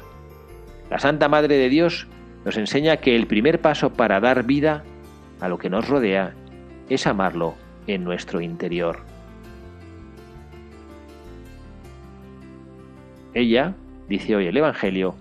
La 0.89 0.99
Santa 0.99 1.27
Madre 1.27 1.57
de 1.57 1.67
Dios 1.67 2.07
nos 2.45 2.57
enseña 2.57 2.97
que 2.97 3.15
el 3.15 3.27
primer 3.27 3.59
paso 3.59 3.91
para 3.91 4.19
dar 4.21 4.43
vida 4.43 4.83
a 5.41 5.49
lo 5.49 5.57
que 5.57 5.69
nos 5.69 5.89
rodea 5.89 6.33
es 6.89 7.05
amarlo 7.05 7.55
en 7.87 8.03
nuestro 8.03 8.39
interior. 8.39 8.99
Ella, 13.33 13.73
dice 14.07 14.35
hoy 14.37 14.47
el 14.47 14.55
Evangelio, 14.55 15.15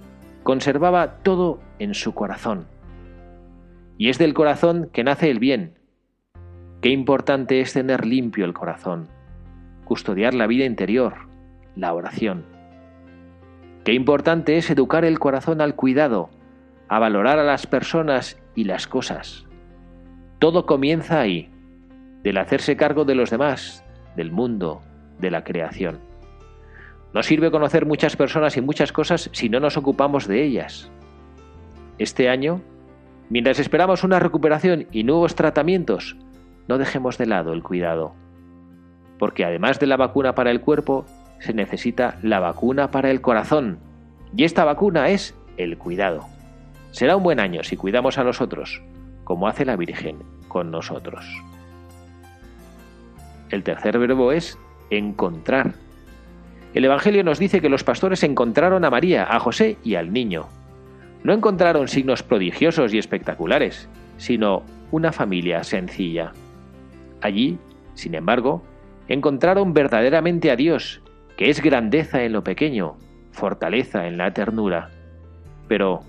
conservaba 0.45 1.23
todo 1.23 1.59
en 1.81 1.95
su 1.95 2.15
corazón. 2.15 2.69
Y 3.99 4.11
es 4.11 4.19
del 4.19 4.35
corazón 4.35 4.91
que 4.93 5.03
nace 5.03 5.31
el 5.31 5.41
bien. 5.41 5.79
Qué 6.81 6.91
importante 6.91 7.61
es 7.61 7.73
tener 7.73 8.07
limpio 8.07 8.45
el 8.45 8.53
corazón, 8.53 9.09
custodiar 9.85 10.35
la 10.35 10.47
vida 10.47 10.67
interior, 10.67 11.15
la 11.75 11.95
oración. 11.95 12.45
Qué 13.85 13.95
importante 13.95 14.57
es 14.57 14.71
educar 14.71 15.05
el 15.05 15.19
corazón 15.19 15.61
al 15.61 15.75
cuidado, 15.75 16.31
a 16.89 16.99
valorar 16.99 17.39
a 17.39 17.45
las 17.45 17.67
personas 17.67 18.41
y 18.55 18.65
las 18.65 18.87
cosas. 18.87 19.47
Todo 20.39 20.67
comienza 20.67 21.21
ahí, 21.21 21.51
del 22.23 22.37
hacerse 22.37 22.77
cargo 22.77 23.05
de 23.05 23.15
los 23.15 23.31
demás, 23.31 23.85
del 24.17 24.31
mundo, 24.31 24.83
de 25.19 25.31
la 25.31 25.43
creación. 25.43 26.01
No 27.14 27.23
sirve 27.23 27.52
conocer 27.52 27.87
muchas 27.87 28.16
personas 28.16 28.56
y 28.56 28.61
muchas 28.61 28.92
cosas 28.92 29.30
si 29.33 29.49
no 29.49 29.61
nos 29.61 29.76
ocupamos 29.76 30.26
de 30.26 30.42
ellas. 30.42 30.90
Este 31.97 32.28
año, 32.28 32.61
mientras 33.30 33.61
esperamos 33.61 34.02
una 34.02 34.18
recuperación 34.18 34.88
y 34.90 35.04
nuevos 35.04 35.37
tratamientos, 35.37 36.16
no 36.66 36.76
dejemos 36.76 37.16
de 37.16 37.26
lado 37.26 37.52
el 37.52 37.62
cuidado. 37.62 38.14
Porque 39.21 39.44
además 39.44 39.78
de 39.78 39.87
la 39.87 39.97
vacuna 39.97 40.35
para 40.35 40.50
el 40.50 40.61
cuerpo, 40.61 41.06
se 41.38 41.54
necesita 41.54 42.18
la 42.21 42.40
vacuna 42.40 42.90
para 42.90 43.12
el 43.12 43.21
corazón. 43.21 43.78
Y 44.37 44.42
esta 44.42 44.64
vacuna 44.64 45.09
es 45.11 45.37
el 45.56 45.78
cuidado. 45.78 46.26
Será 46.90 47.16
un 47.16 47.23
buen 47.23 47.38
año 47.38 47.62
si 47.62 47.76
cuidamos 47.76 48.18
a 48.18 48.25
los 48.25 48.40
otros, 48.40 48.83
como 49.23 49.47
hace 49.47 49.64
la 49.64 49.76
Virgen 49.76 50.18
con 50.49 50.73
nosotros. 50.73 51.25
El 53.50 53.62
tercer 53.62 53.99
verbo 54.00 54.33
es 54.33 54.59
encontrar. 54.90 55.84
El 56.75 56.85
Evangelio 56.85 57.23
nos 57.23 57.38
dice 57.38 57.61
que 57.61 57.69
los 57.69 57.85
pastores 57.85 58.25
encontraron 58.25 58.85
a 58.85 58.90
María, 58.90 59.25
a 59.31 59.38
José 59.38 59.78
y 59.85 59.95
al 59.95 60.12
niño. 60.12 60.49
No 61.23 61.33
encontraron 61.33 61.87
signos 61.87 62.25
prodigiosos 62.25 62.93
y 62.93 62.99
espectaculares, 62.99 63.88
sino 64.16 64.64
una 64.90 65.12
familia 65.12 65.62
sencilla. 65.62 66.33
Allí, 67.21 67.59
sin 67.95 68.16
embargo, 68.16 68.64
encontraron 69.07 69.73
verdaderamente 69.73 70.50
a 70.50 70.57
Dios, 70.57 71.00
que 71.37 71.49
es 71.49 71.62
grandeza 71.62 72.25
en 72.25 72.33
lo 72.33 72.43
pequeño, 72.43 72.97
fortaleza 73.31 74.09
en 74.09 74.19
la 74.19 74.35
ternura. 74.35 74.90
Pero, 75.69 76.00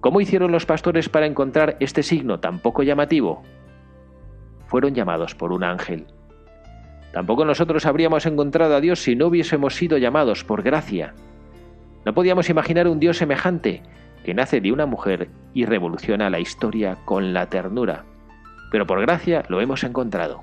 ¿cómo 0.00 0.20
hicieron 0.20 0.52
los 0.52 0.66
pastores 0.66 1.08
para 1.08 1.26
encontrar 1.26 1.76
este 1.80 2.04
signo 2.04 2.38
tan 2.38 2.60
poco 2.60 2.84
llamativo? 2.84 3.42
Fueron 4.68 4.94
llamados 4.94 5.34
por 5.34 5.52
un 5.52 5.64
ángel. 5.64 6.06
Tampoco 7.12 7.44
nosotros 7.44 7.86
habríamos 7.86 8.26
encontrado 8.26 8.76
a 8.76 8.80
Dios 8.80 9.02
si 9.02 9.16
no 9.16 9.26
hubiésemos 9.26 9.74
sido 9.74 9.98
llamados 9.98 10.44
por 10.44 10.62
gracia. 10.62 11.14
No 12.04 12.14
podíamos 12.14 12.48
imaginar 12.48 12.88
un 12.88 13.00
Dios 13.00 13.18
semejante 13.18 13.82
que 14.24 14.34
nace 14.34 14.60
de 14.60 14.72
una 14.72 14.86
mujer 14.86 15.28
y 15.54 15.64
revoluciona 15.64 16.30
la 16.30 16.40
historia 16.40 16.98
con 17.04 17.32
la 17.32 17.46
ternura. 17.46 18.04
Pero 18.70 18.86
por 18.86 19.00
gracia 19.00 19.44
lo 19.48 19.60
hemos 19.60 19.82
encontrado. 19.82 20.42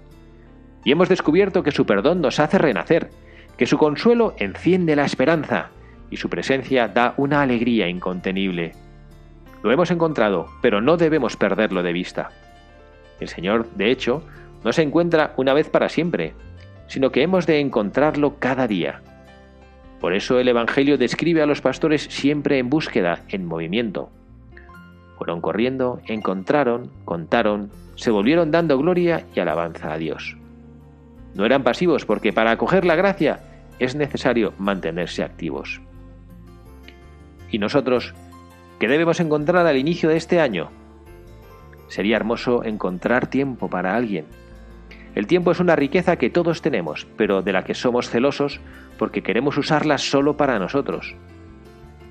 Y 0.83 0.91
hemos 0.91 1.09
descubierto 1.09 1.63
que 1.63 1.71
su 1.71 1.85
perdón 1.85 2.21
nos 2.21 2.39
hace 2.39 2.57
renacer, 2.57 3.09
que 3.57 3.65
su 3.65 3.77
consuelo 3.77 4.33
enciende 4.37 4.95
la 4.95 5.05
esperanza 5.05 5.69
y 6.09 6.17
su 6.17 6.29
presencia 6.29 6.87
da 6.87 7.13
una 7.17 7.41
alegría 7.41 7.87
incontenible. 7.87 8.73
Lo 9.63 9.71
hemos 9.71 9.91
encontrado, 9.91 10.47
pero 10.61 10.81
no 10.81 10.97
debemos 10.97 11.35
perderlo 11.35 11.83
de 11.83 11.93
vista. 11.93 12.29
El 13.19 13.27
Señor, 13.27 13.67
de 13.71 13.91
hecho, 13.91 14.23
no 14.63 14.71
se 14.71 14.83
encuentra 14.83 15.33
una 15.37 15.53
vez 15.53 15.69
para 15.69 15.89
siempre, 15.89 16.33
sino 16.87 17.11
que 17.11 17.21
hemos 17.21 17.45
de 17.45 17.59
encontrarlo 17.59 18.39
cada 18.39 18.67
día. 18.67 19.01
Por 19.99 20.13
eso 20.13 20.39
el 20.39 20.47
Evangelio 20.47 20.97
describe 20.97 21.41
a 21.41 21.45
los 21.45 21.61
pastores 21.61 22.03
siempre 22.03 22.59
en 22.59 22.69
búsqueda, 22.69 23.23
en 23.29 23.45
movimiento. 23.45 24.09
Fueron 25.17 25.41
corriendo, 25.41 25.99
encontraron, 26.05 26.91
contaron, 27.03 27.71
se 27.95 28.11
volvieron 28.11 28.51
dando 28.51 28.77
gloria 28.77 29.25
y 29.33 29.39
alabanza 29.39 29.91
a 29.91 29.97
Dios. 29.97 30.37
No 31.33 31.45
eran 31.45 31.63
pasivos 31.63 32.05
porque 32.05 32.31
para 32.33 32.51
acoger 32.51 32.85
la 32.85 32.95
gracia 32.95 33.39
es 33.79 33.95
necesario 33.95 34.53
mantenerse 34.57 35.23
activos. 35.23 35.81
¿Y 37.49 37.59
nosotros 37.59 38.13
qué 38.79 38.87
debemos 38.87 39.19
encontrar 39.19 39.65
al 39.65 39.77
inicio 39.77 40.09
de 40.09 40.17
este 40.17 40.39
año? 40.39 40.69
Sería 41.87 42.17
hermoso 42.17 42.63
encontrar 42.63 43.27
tiempo 43.27 43.69
para 43.69 43.95
alguien, 43.95 44.25
el 45.15 45.27
tiempo 45.27 45.51
es 45.51 45.59
una 45.59 45.75
riqueza 45.75 46.17
que 46.17 46.29
todos 46.29 46.61
tenemos, 46.61 47.07
pero 47.17 47.41
de 47.41 47.53
la 47.53 47.63
que 47.63 47.73
somos 47.73 48.09
celosos 48.09 48.59
porque 48.97 49.23
queremos 49.23 49.57
usarla 49.57 49.97
solo 49.97 50.37
para 50.37 50.59
nosotros. 50.59 51.15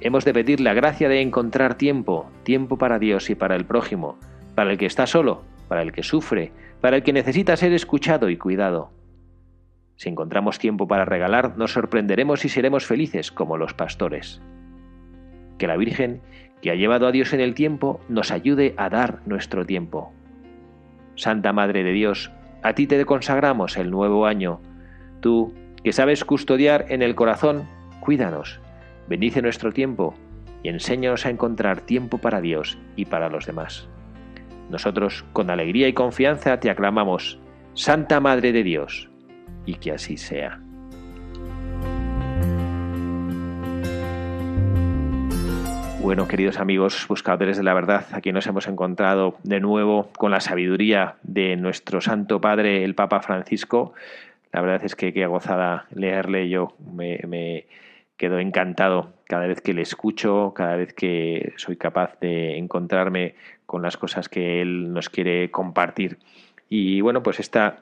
Hemos 0.00 0.24
de 0.24 0.34
pedir 0.34 0.60
la 0.60 0.74
gracia 0.74 1.08
de 1.08 1.20
encontrar 1.20 1.76
tiempo, 1.76 2.30
tiempo 2.42 2.78
para 2.78 2.98
Dios 2.98 3.30
y 3.30 3.34
para 3.34 3.56
el 3.56 3.64
prójimo, 3.64 4.18
para 4.54 4.72
el 4.72 4.78
que 4.78 4.86
está 4.86 5.06
solo, 5.06 5.42
para 5.68 5.82
el 5.82 5.92
que 5.92 6.02
sufre, 6.02 6.52
para 6.80 6.96
el 6.96 7.02
que 7.02 7.12
necesita 7.12 7.56
ser 7.56 7.72
escuchado 7.72 8.28
y 8.28 8.36
cuidado. 8.36 8.90
Si 9.96 10.10
encontramos 10.10 10.58
tiempo 10.58 10.86
para 10.86 11.06
regalar, 11.06 11.56
nos 11.56 11.72
sorprenderemos 11.72 12.44
y 12.44 12.48
seremos 12.50 12.84
felices 12.84 13.32
como 13.32 13.56
los 13.56 13.72
pastores. 13.72 14.42
Que 15.58 15.66
la 15.66 15.78
Virgen, 15.78 16.20
que 16.60 16.70
ha 16.70 16.74
llevado 16.74 17.06
a 17.06 17.12
Dios 17.12 17.32
en 17.32 17.40
el 17.40 17.54
tiempo, 17.54 18.00
nos 18.08 18.30
ayude 18.30 18.74
a 18.76 18.90
dar 18.90 19.20
nuestro 19.24 19.64
tiempo. 19.64 20.12
Santa 21.14 21.54
Madre 21.54 21.82
de 21.82 21.92
Dios, 21.92 22.30
a 22.62 22.74
ti 22.74 22.86
te 22.86 23.04
consagramos 23.04 23.76
el 23.76 23.90
nuevo 23.90 24.26
año. 24.26 24.60
Tú, 25.20 25.54
que 25.82 25.92
sabes 25.92 26.24
custodiar 26.24 26.86
en 26.88 27.02
el 27.02 27.14
corazón, 27.14 27.68
cuídanos, 28.00 28.60
bendice 29.08 29.42
nuestro 29.42 29.72
tiempo 29.72 30.14
y 30.62 30.68
enséñanos 30.68 31.26
a 31.26 31.30
encontrar 31.30 31.80
tiempo 31.80 32.18
para 32.18 32.40
Dios 32.40 32.78
y 32.96 33.04
para 33.04 33.28
los 33.28 33.46
demás. 33.46 33.88
Nosotros, 34.70 35.24
con 35.32 35.50
alegría 35.50 35.86
y 35.88 35.92
confianza, 35.92 36.58
te 36.58 36.70
aclamamos, 36.70 37.38
Santa 37.74 38.20
Madre 38.20 38.52
de 38.52 38.64
Dios, 38.64 39.08
y 39.64 39.74
que 39.74 39.92
así 39.92 40.16
sea. 40.16 40.60
Bueno, 46.06 46.28
queridos 46.28 46.60
amigos 46.60 47.04
buscadores 47.08 47.56
de 47.56 47.64
la 47.64 47.74
verdad, 47.74 48.06
aquí 48.12 48.30
nos 48.30 48.46
hemos 48.46 48.68
encontrado 48.68 49.38
de 49.42 49.58
nuevo 49.58 50.08
con 50.16 50.30
la 50.30 50.38
sabiduría 50.38 51.16
de 51.24 51.56
nuestro 51.56 52.00
Santo 52.00 52.40
Padre, 52.40 52.84
el 52.84 52.94
Papa 52.94 53.22
Francisco. 53.22 53.92
La 54.52 54.60
verdad 54.60 54.84
es 54.84 54.94
que 54.94 55.12
qué 55.12 55.26
gozada 55.26 55.86
leerle, 55.90 56.48
yo 56.48 56.76
me, 56.94 57.66
quedo 58.16 58.38
encantado 58.38 59.14
cada 59.24 59.48
vez 59.48 59.60
que 59.60 59.74
le 59.74 59.82
escucho, 59.82 60.52
cada 60.54 60.76
vez 60.76 60.94
que 60.94 61.54
soy 61.56 61.76
capaz 61.76 62.20
de 62.20 62.56
encontrarme 62.56 63.34
con 63.66 63.82
las 63.82 63.96
cosas 63.96 64.28
que 64.28 64.62
él 64.62 64.92
nos 64.92 65.10
quiere 65.10 65.50
compartir. 65.50 66.18
Y 66.68 67.00
bueno, 67.00 67.24
pues 67.24 67.40
esta 67.40 67.80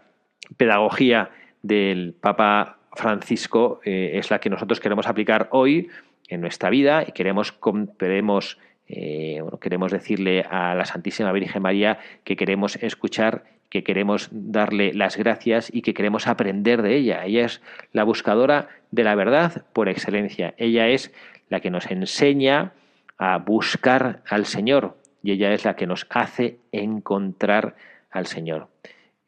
pedagogía 0.57 1.29
del 1.61 2.15
Papa 2.19 2.79
Francisco 2.95 3.83
eh, 3.85 4.13
es 4.15 4.31
la 4.31 4.39
que 4.39 4.49
nosotros 4.49 4.81
queremos 4.81 5.09
aplicar 5.09 5.49
hoy 5.51 5.91
en 6.29 6.41
nuestra 6.41 6.71
vida 6.71 7.05
y 7.07 7.13
queremos, 7.13 7.55
queremos, 7.99 8.59
eh, 8.89 9.43
queremos 9.61 9.93
decirle 9.93 10.45
a 10.49 10.75
la 10.75 10.85
Santísima 10.85 11.33
Virgen 11.33 11.63
María 11.63 11.99
que 12.25 12.37
queremos 12.37 12.77
escuchar, 12.77 13.45
que 13.71 13.83
queremos 13.83 14.29
darle 14.31 14.93
las 14.95 15.17
gracias 15.17 15.71
y 15.73 15.83
que 15.83 15.95
queremos 15.95 16.27
aprender 16.27 16.83
de 16.83 16.97
ella. 16.97 17.25
Ella 17.25 17.45
es 17.47 17.63
la 17.93 18.05
buscadora 18.05 18.69
de 18.91 19.05
la 19.05 19.15
verdad 19.15 19.65
por 19.73 19.89
excelencia. 19.89 20.55
Ella 20.57 20.89
es 20.89 21.13
la 21.49 21.61
que 21.61 21.71
nos 21.71 21.91
enseña 21.91 22.73
a 23.19 23.39
buscar 23.39 24.23
al 24.29 24.47
Señor 24.47 24.97
y 25.23 25.33
ella 25.33 25.53
es 25.53 25.65
la 25.65 25.77
que 25.77 25.87
nos 25.87 26.07
hace 26.11 26.59
encontrar 26.73 27.77
al 28.11 28.27
Señor 28.27 28.69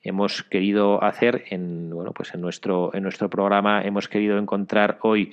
hemos 0.06 0.44
querido 0.44 1.02
hacer 1.02 1.44
en 1.50 1.90
bueno 1.90 2.12
pues 2.12 2.32
en 2.32 2.40
nuestro 2.40 2.94
en 2.94 3.02
nuestro 3.02 3.28
programa 3.28 3.82
hemos 3.82 4.08
querido 4.08 4.38
encontrar 4.38 4.98
hoy 5.02 5.32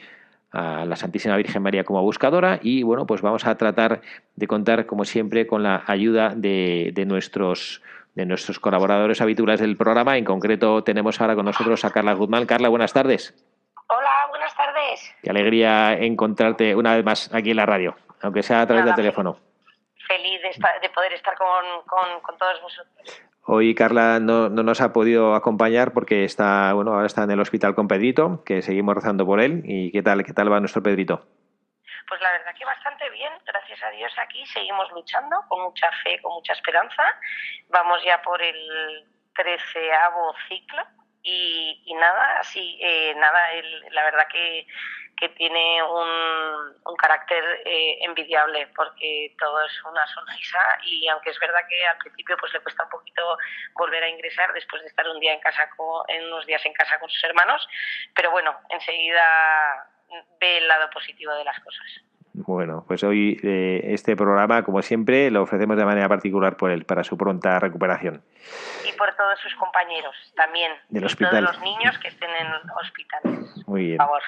a 0.53 0.85
la 0.85 0.95
Santísima 0.95 1.35
Virgen 1.35 1.63
María 1.63 1.83
como 1.83 2.01
buscadora 2.01 2.59
y 2.61 2.83
bueno, 2.83 3.05
pues 3.05 3.21
vamos 3.21 3.45
a 3.45 3.57
tratar 3.57 4.01
de 4.35 4.47
contar 4.47 4.85
como 4.85 5.03
siempre 5.03 5.47
con 5.47 5.63
la 5.63 5.83
ayuda 5.87 6.33
de, 6.35 6.91
de 6.93 7.05
nuestros 7.05 7.81
de 8.13 8.27
nuestros 8.27 8.59
colaboradores 8.59 9.21
habituales 9.21 9.59
del 9.59 9.75
programa. 9.75 10.17
En 10.17 10.25
concreto 10.25 10.83
tenemos 10.83 11.19
ahora 11.19 11.35
con 11.35 11.45
nosotros 11.45 11.83
a 11.83 11.89
Carla 11.89 12.13
Guzmán. 12.13 12.45
Carla, 12.45 12.69
buenas 12.69 12.93
tardes. 12.93 13.33
Hola, 13.87 14.27
buenas 14.29 14.55
tardes. 14.55 15.15
Qué 15.23 15.31
alegría 15.31 15.93
encontrarte 15.93 16.75
una 16.75 16.95
vez 16.95 17.03
más 17.03 17.33
aquí 17.33 17.51
en 17.51 17.57
la 17.57 17.65
radio, 17.65 17.95
aunque 18.21 18.43
sea 18.43 18.61
a 18.61 18.67
través 18.67 18.85
del 18.85 18.93
teléfono. 18.93 19.39
Feliz 20.07 20.39
de, 20.41 20.89
poder 20.89 21.13
estar 21.13 21.35
con, 21.35 21.65
con, 21.87 22.21
con 22.21 22.37
todos 22.37 22.61
vosotros. 22.61 23.23
Hoy 23.45 23.75
Carla 23.75 24.19
no, 24.21 24.47
nos 24.49 24.79
ha 24.79 24.93
podido 24.93 25.35
acompañar 25.35 25.91
porque 25.91 26.23
está, 26.23 26.71
bueno, 26.73 26.93
ahora 26.93 27.07
está 27.07 27.23
en 27.23 27.31
el 27.31 27.41
hospital 27.41 27.75
con 27.75 27.89
Pedrito, 27.89 28.41
que 28.45 28.61
seguimos 28.61 28.95
rezando 28.95 29.25
por 29.25 29.41
él. 29.41 29.63
¿Y 29.65 29.91
qué 29.91 30.01
tal, 30.01 30.23
qué 30.23 30.31
tal 30.31 30.51
va 30.51 30.61
nuestro 30.61 30.81
Pedrito? 30.81 31.25
Pues 32.07 32.21
la 32.21 32.31
verdad 32.31 32.55
que 32.57 32.63
bastante 32.63 33.09
bien, 33.09 33.33
gracias 33.45 33.83
a 33.83 33.89
Dios 33.91 34.11
aquí 34.17 34.45
seguimos 34.45 34.89
luchando 34.91 35.35
con 35.49 35.61
mucha 35.63 35.89
fe, 36.03 36.21
con 36.21 36.33
mucha 36.33 36.53
esperanza. 36.53 37.03
Vamos 37.69 38.01
ya 38.05 38.21
por 38.21 38.41
el 38.41 39.05
treceavo 39.35 40.33
ciclo 40.47 40.83
y, 41.21 41.93
nada, 41.99 42.39
así, 42.39 42.79
eh, 42.81 43.13
nada, 43.15 43.39
la 43.91 44.03
verdad 44.03 44.27
que 44.31 44.67
que 45.17 45.29
tiene 45.29 45.83
un, 45.83 46.73
un 46.85 46.95
carácter 46.97 47.43
eh, 47.65 47.97
envidiable 48.01 48.67
porque 48.75 49.35
todo 49.39 49.63
es 49.65 49.83
una 49.83 50.05
sonrisa 50.07 50.59
y 50.85 51.07
aunque 51.07 51.29
es 51.29 51.39
verdad 51.39 51.61
que 51.69 51.85
al 51.85 51.97
principio 51.97 52.37
pues 52.39 52.53
le 52.53 52.61
cuesta 52.61 52.83
un 52.83 52.89
poquito 52.89 53.37
volver 53.75 54.03
a 54.03 54.09
ingresar 54.09 54.51
después 54.53 54.81
de 54.81 54.87
estar 54.87 55.07
un 55.07 55.19
día 55.19 55.33
en 55.33 55.39
casa 55.39 55.69
con, 55.75 56.03
en 56.09 56.25
unos 56.25 56.45
días 56.45 56.65
en 56.65 56.73
casa 56.73 56.99
con 56.99 57.09
sus 57.09 57.23
hermanos 57.23 57.67
pero 58.15 58.31
bueno 58.31 58.55
enseguida 58.69 59.87
ve 60.39 60.57
el 60.57 60.67
lado 60.67 60.89
positivo 60.89 61.33
de 61.33 61.43
las 61.43 61.59
cosas 61.59 62.03
bueno, 62.35 62.83
pues 62.87 63.03
hoy 63.03 63.39
eh, 63.43 63.81
este 63.93 64.15
programa, 64.15 64.63
como 64.63 64.81
siempre, 64.81 65.29
lo 65.29 65.43
ofrecemos 65.43 65.77
de 65.77 65.85
manera 65.85 66.09
particular 66.09 66.57
por 66.57 66.71
él, 66.71 66.83
para 66.83 67.03
su 67.03 67.15
pronta 67.15 67.59
recuperación. 67.59 68.23
Y 68.89 68.91
por 68.97 69.15
todos 69.15 69.39
sus 69.39 69.53
compañeros 69.55 70.15
también. 70.35 70.71
Del 70.89 71.05
hospital. 71.05 71.43
Y 71.43 71.45
todos 71.45 71.55
los 71.55 71.63
niños 71.63 71.97
que 71.99 72.07
estén 72.07 72.31
en 72.31 72.47
hospitales. 72.71 73.67
Muy 73.67 73.85
bien. 73.85 73.97
Por 73.97 74.07
favor. 74.07 74.21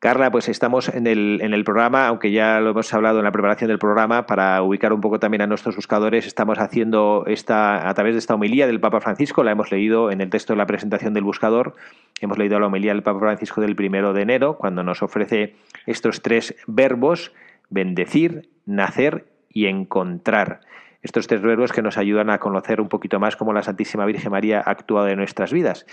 Carla, 0.00 0.30
pues 0.30 0.48
estamos 0.48 0.88
en 0.90 1.08
el, 1.08 1.40
en 1.42 1.52
el 1.54 1.64
programa, 1.64 2.06
aunque 2.06 2.30
ya 2.30 2.60
lo 2.60 2.70
hemos 2.70 2.94
hablado 2.94 3.18
en 3.18 3.24
la 3.24 3.32
preparación 3.32 3.66
del 3.66 3.80
programa, 3.80 4.26
para 4.26 4.62
ubicar 4.62 4.92
un 4.92 5.00
poco 5.00 5.18
también 5.18 5.42
a 5.42 5.48
nuestros 5.48 5.74
buscadores, 5.74 6.24
estamos 6.24 6.60
haciendo 6.60 7.24
esta, 7.26 7.88
a 7.88 7.94
través 7.94 8.14
de 8.14 8.20
esta 8.20 8.34
homilía 8.34 8.68
del 8.68 8.78
Papa 8.78 9.00
Francisco, 9.00 9.42
la 9.42 9.50
hemos 9.50 9.72
leído 9.72 10.12
en 10.12 10.20
el 10.20 10.30
texto 10.30 10.52
de 10.52 10.58
la 10.58 10.66
presentación 10.66 11.14
del 11.14 11.24
buscador, 11.24 11.74
hemos 12.20 12.38
leído 12.38 12.60
la 12.60 12.66
homilía 12.68 12.92
del 12.92 13.02
Papa 13.02 13.18
Francisco 13.18 13.60
del 13.60 13.74
primero 13.74 14.12
de 14.12 14.22
enero, 14.22 14.56
cuando 14.56 14.84
nos 14.84 15.02
ofrece 15.02 15.56
estos 15.86 16.22
tres 16.22 16.54
verbos, 16.68 17.32
bendecir, 17.68 18.48
nacer 18.66 19.26
y 19.52 19.66
encontrar 19.66 20.60
estos 21.02 21.28
tres 21.28 21.42
verbos 21.42 21.72
que 21.72 21.82
nos 21.82 21.96
ayudan 21.96 22.28
a 22.30 22.38
conocer 22.38 22.80
un 22.80 22.88
poquito 22.88 23.20
más 23.20 23.36
cómo 23.36 23.52
la 23.52 23.62
Santísima 23.62 24.04
Virgen 24.04 24.32
María 24.32 24.58
ha 24.64 24.70
actuado 24.70 25.08
en 25.08 25.18
nuestras 25.18 25.52
vidas. 25.52 25.86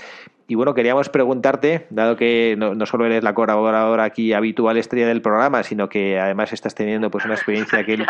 Y 0.47 0.55
bueno, 0.55 0.73
queríamos 0.73 1.09
preguntarte, 1.09 1.87
dado 1.89 2.15
que 2.15 2.55
no, 2.57 2.85
solo 2.85 3.05
eres 3.05 3.23
la 3.23 3.33
colaboradora 3.33 4.03
aquí 4.03 4.33
habitual 4.33 4.77
estrella 4.77 5.07
del 5.07 5.21
programa, 5.21 5.63
sino 5.63 5.89
que 5.89 6.19
además 6.19 6.53
estás 6.53 6.75
teniendo 6.75 7.11
pues 7.11 7.25
una 7.25 7.35
experiencia 7.35 7.85
que 7.85 7.93
el, 7.95 8.05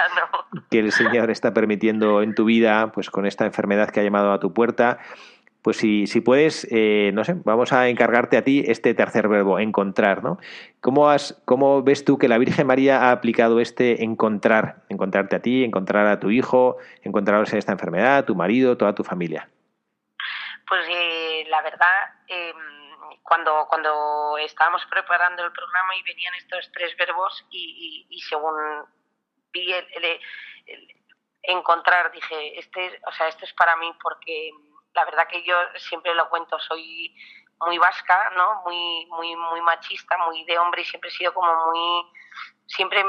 que 0.70 0.80
el 0.80 0.92
Señor 0.92 1.32
está 1.32 1.54
permitiendo 1.54 2.22
en 2.22 2.34
tu 2.34 2.46
vida, 2.46 2.92
pues 2.94 3.10
con 3.10 3.26
esta 3.26 3.46
enfermedad 3.46 3.90
que 3.90 4.00
ha 4.00 4.04
llamado 4.04 4.32
a 4.32 4.40
tu 4.40 4.54
puerta, 4.54 5.00
pues 5.66 5.78
si, 5.78 6.06
si 6.06 6.22
puedes, 6.22 6.68
eh, 6.70 7.10
no 7.16 7.24
sé, 7.24 7.34
vamos 7.44 7.74
a 7.74 7.88
encargarte 7.88 8.38
a 8.38 8.44
ti 8.44 8.64
este 8.68 8.94
tercer 8.94 9.28
verbo, 9.28 9.58
encontrar, 9.58 10.24
¿no? 10.24 10.38
¿Cómo, 10.80 11.10
has, 11.10 11.42
¿Cómo 11.46 11.82
ves 11.82 12.06
tú 12.06 12.20
que 12.20 12.28
la 12.28 12.38
Virgen 12.38 12.68
María 12.68 13.02
ha 13.02 13.12
aplicado 13.12 13.60
este 13.60 14.04
encontrar, 14.04 14.84
encontrarte 14.90 15.38
a 15.38 15.42
ti, 15.42 15.64
encontrar 15.64 16.06
a 16.06 16.20
tu 16.20 16.30
hijo, 16.30 16.78
encontraros 17.02 17.52
en 17.52 17.58
esta 17.58 17.72
enfermedad, 17.72 18.26
tu 18.26 18.36
marido, 18.36 18.78
toda 18.78 18.94
tu 18.94 19.04
familia? 19.04 19.50
Pues 20.70 20.86
eh, 20.88 21.46
la 21.50 21.64
verdad, 21.64 22.14
em, 22.28 23.20
cuando, 23.24 23.66
cuando 23.68 24.38
estábamos 24.38 24.86
preparando 24.86 25.44
el 25.44 25.52
programa 25.52 25.96
y 26.00 26.04
venían 26.04 26.36
estos 26.36 26.72
tres 26.74 26.96
verbos 26.96 27.44
y, 27.50 28.22
según 28.30 28.54
vi 29.52 29.74
el, 29.74 30.20
encontrar, 31.42 32.12
dije, 32.12 32.60
este, 32.60 33.02
o 33.08 33.12
sea, 33.14 33.30
esto 33.30 33.46
es 33.46 33.54
para 33.54 33.76
mí 33.78 33.92
porque 34.00 34.52
la 34.96 35.06
verdad 35.06 35.28
que 35.28 35.44
yo 35.44 35.56
siempre 35.76 36.14
lo 36.16 36.30
cuento, 36.30 36.58
soy 36.60 37.14
muy 37.60 37.78
vasca, 37.78 38.32
¿no? 38.36 38.62
Muy, 38.66 39.06
muy, 39.08 39.36
muy 39.36 39.62
machista, 39.62 40.18
muy 40.18 40.44
de 40.46 40.58
hombre 40.58 40.82
y 40.82 40.86
siempre 40.86 41.10
he 41.10 41.14
sido 41.14 41.34
como 41.34 41.54
muy, 41.68 42.12
siempre 42.66 43.04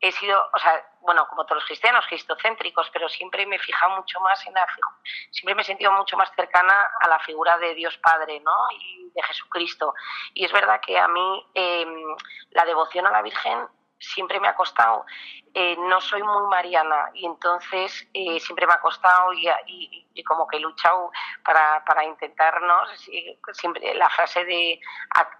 he 0.00 0.12
sido, 0.12 0.38
o 0.52 0.58
sea, 0.58 0.84
bueno, 1.00 1.26
como 1.28 1.44
todos 1.44 1.56
los 1.56 1.66
cristianos, 1.66 2.06
cristocéntricos, 2.06 2.90
pero 2.92 3.08
siempre 3.08 3.46
me 3.46 3.56
he 3.56 3.58
fijado 3.58 3.96
mucho 3.96 4.20
más 4.20 4.46
en 4.46 4.54
la 4.54 4.66
siempre 5.30 5.54
me 5.54 5.62
he 5.62 5.64
sentido 5.64 5.92
mucho 5.92 6.16
más 6.16 6.30
cercana 6.34 6.90
a 7.00 7.08
la 7.08 7.18
figura 7.20 7.56
de 7.58 7.74
Dios 7.74 7.96
Padre, 7.98 8.40
¿no? 8.40 8.52
Y 8.72 9.10
de 9.14 9.22
Jesucristo. 9.22 9.94
Y 10.34 10.44
es 10.44 10.52
verdad 10.52 10.80
que 10.80 10.98
a 10.98 11.08
mí 11.08 11.46
em, 11.54 12.16
la 12.50 12.64
devoción 12.64 13.06
a 13.06 13.10
la 13.10 13.22
Virgen 13.22 13.68
siempre 13.98 14.40
me 14.40 14.48
ha 14.48 14.54
costado. 14.54 15.04
Eh, 15.54 15.76
no 15.78 16.00
soy 16.00 16.22
muy 16.22 16.46
mariana 16.48 17.10
y 17.14 17.24
entonces 17.24 18.06
eh, 18.12 18.38
siempre 18.40 18.66
me 18.66 18.74
ha 18.74 18.80
costado 18.80 19.32
y, 19.32 20.22
como 20.24 20.46
que 20.46 20.56
he 20.56 20.60
luchado 20.60 21.10
para, 21.44 21.84
para 21.84 22.04
intentarnos, 22.04 22.90
siempre 23.52 23.94
la 23.94 24.08
frase 24.10 24.44
de 24.44 24.80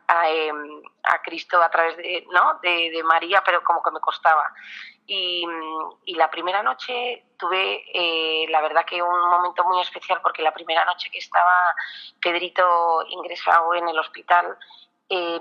a, 0.08 0.28
em, 0.28 0.82
a, 1.02 1.22
Cristo 1.22 1.60
a 1.60 1.70
través 1.70 1.96
de, 1.96 2.26
¿no? 2.30 2.58
De, 2.62 2.90
de, 2.90 3.02
María, 3.02 3.42
pero 3.44 3.62
como 3.64 3.82
que 3.82 3.90
me 3.90 4.00
costaba. 4.00 4.52
Y, 5.06 5.44
y 6.04 6.14
la 6.14 6.30
primera 6.30 6.62
noche 6.62 7.26
tuve, 7.36 7.84
eh, 7.92 8.46
la 8.48 8.60
verdad 8.60 8.84
que 8.84 9.02
un 9.02 9.30
momento 9.30 9.64
muy 9.64 9.80
especial 9.80 10.20
porque 10.22 10.42
la 10.42 10.52
primera 10.52 10.84
noche 10.84 11.10
que 11.10 11.18
estaba 11.18 11.74
Pedrito 12.20 13.04
ingresado 13.08 13.74
en 13.74 13.88
el 13.88 13.98
hospital, 13.98 14.56
eh, 15.08 15.40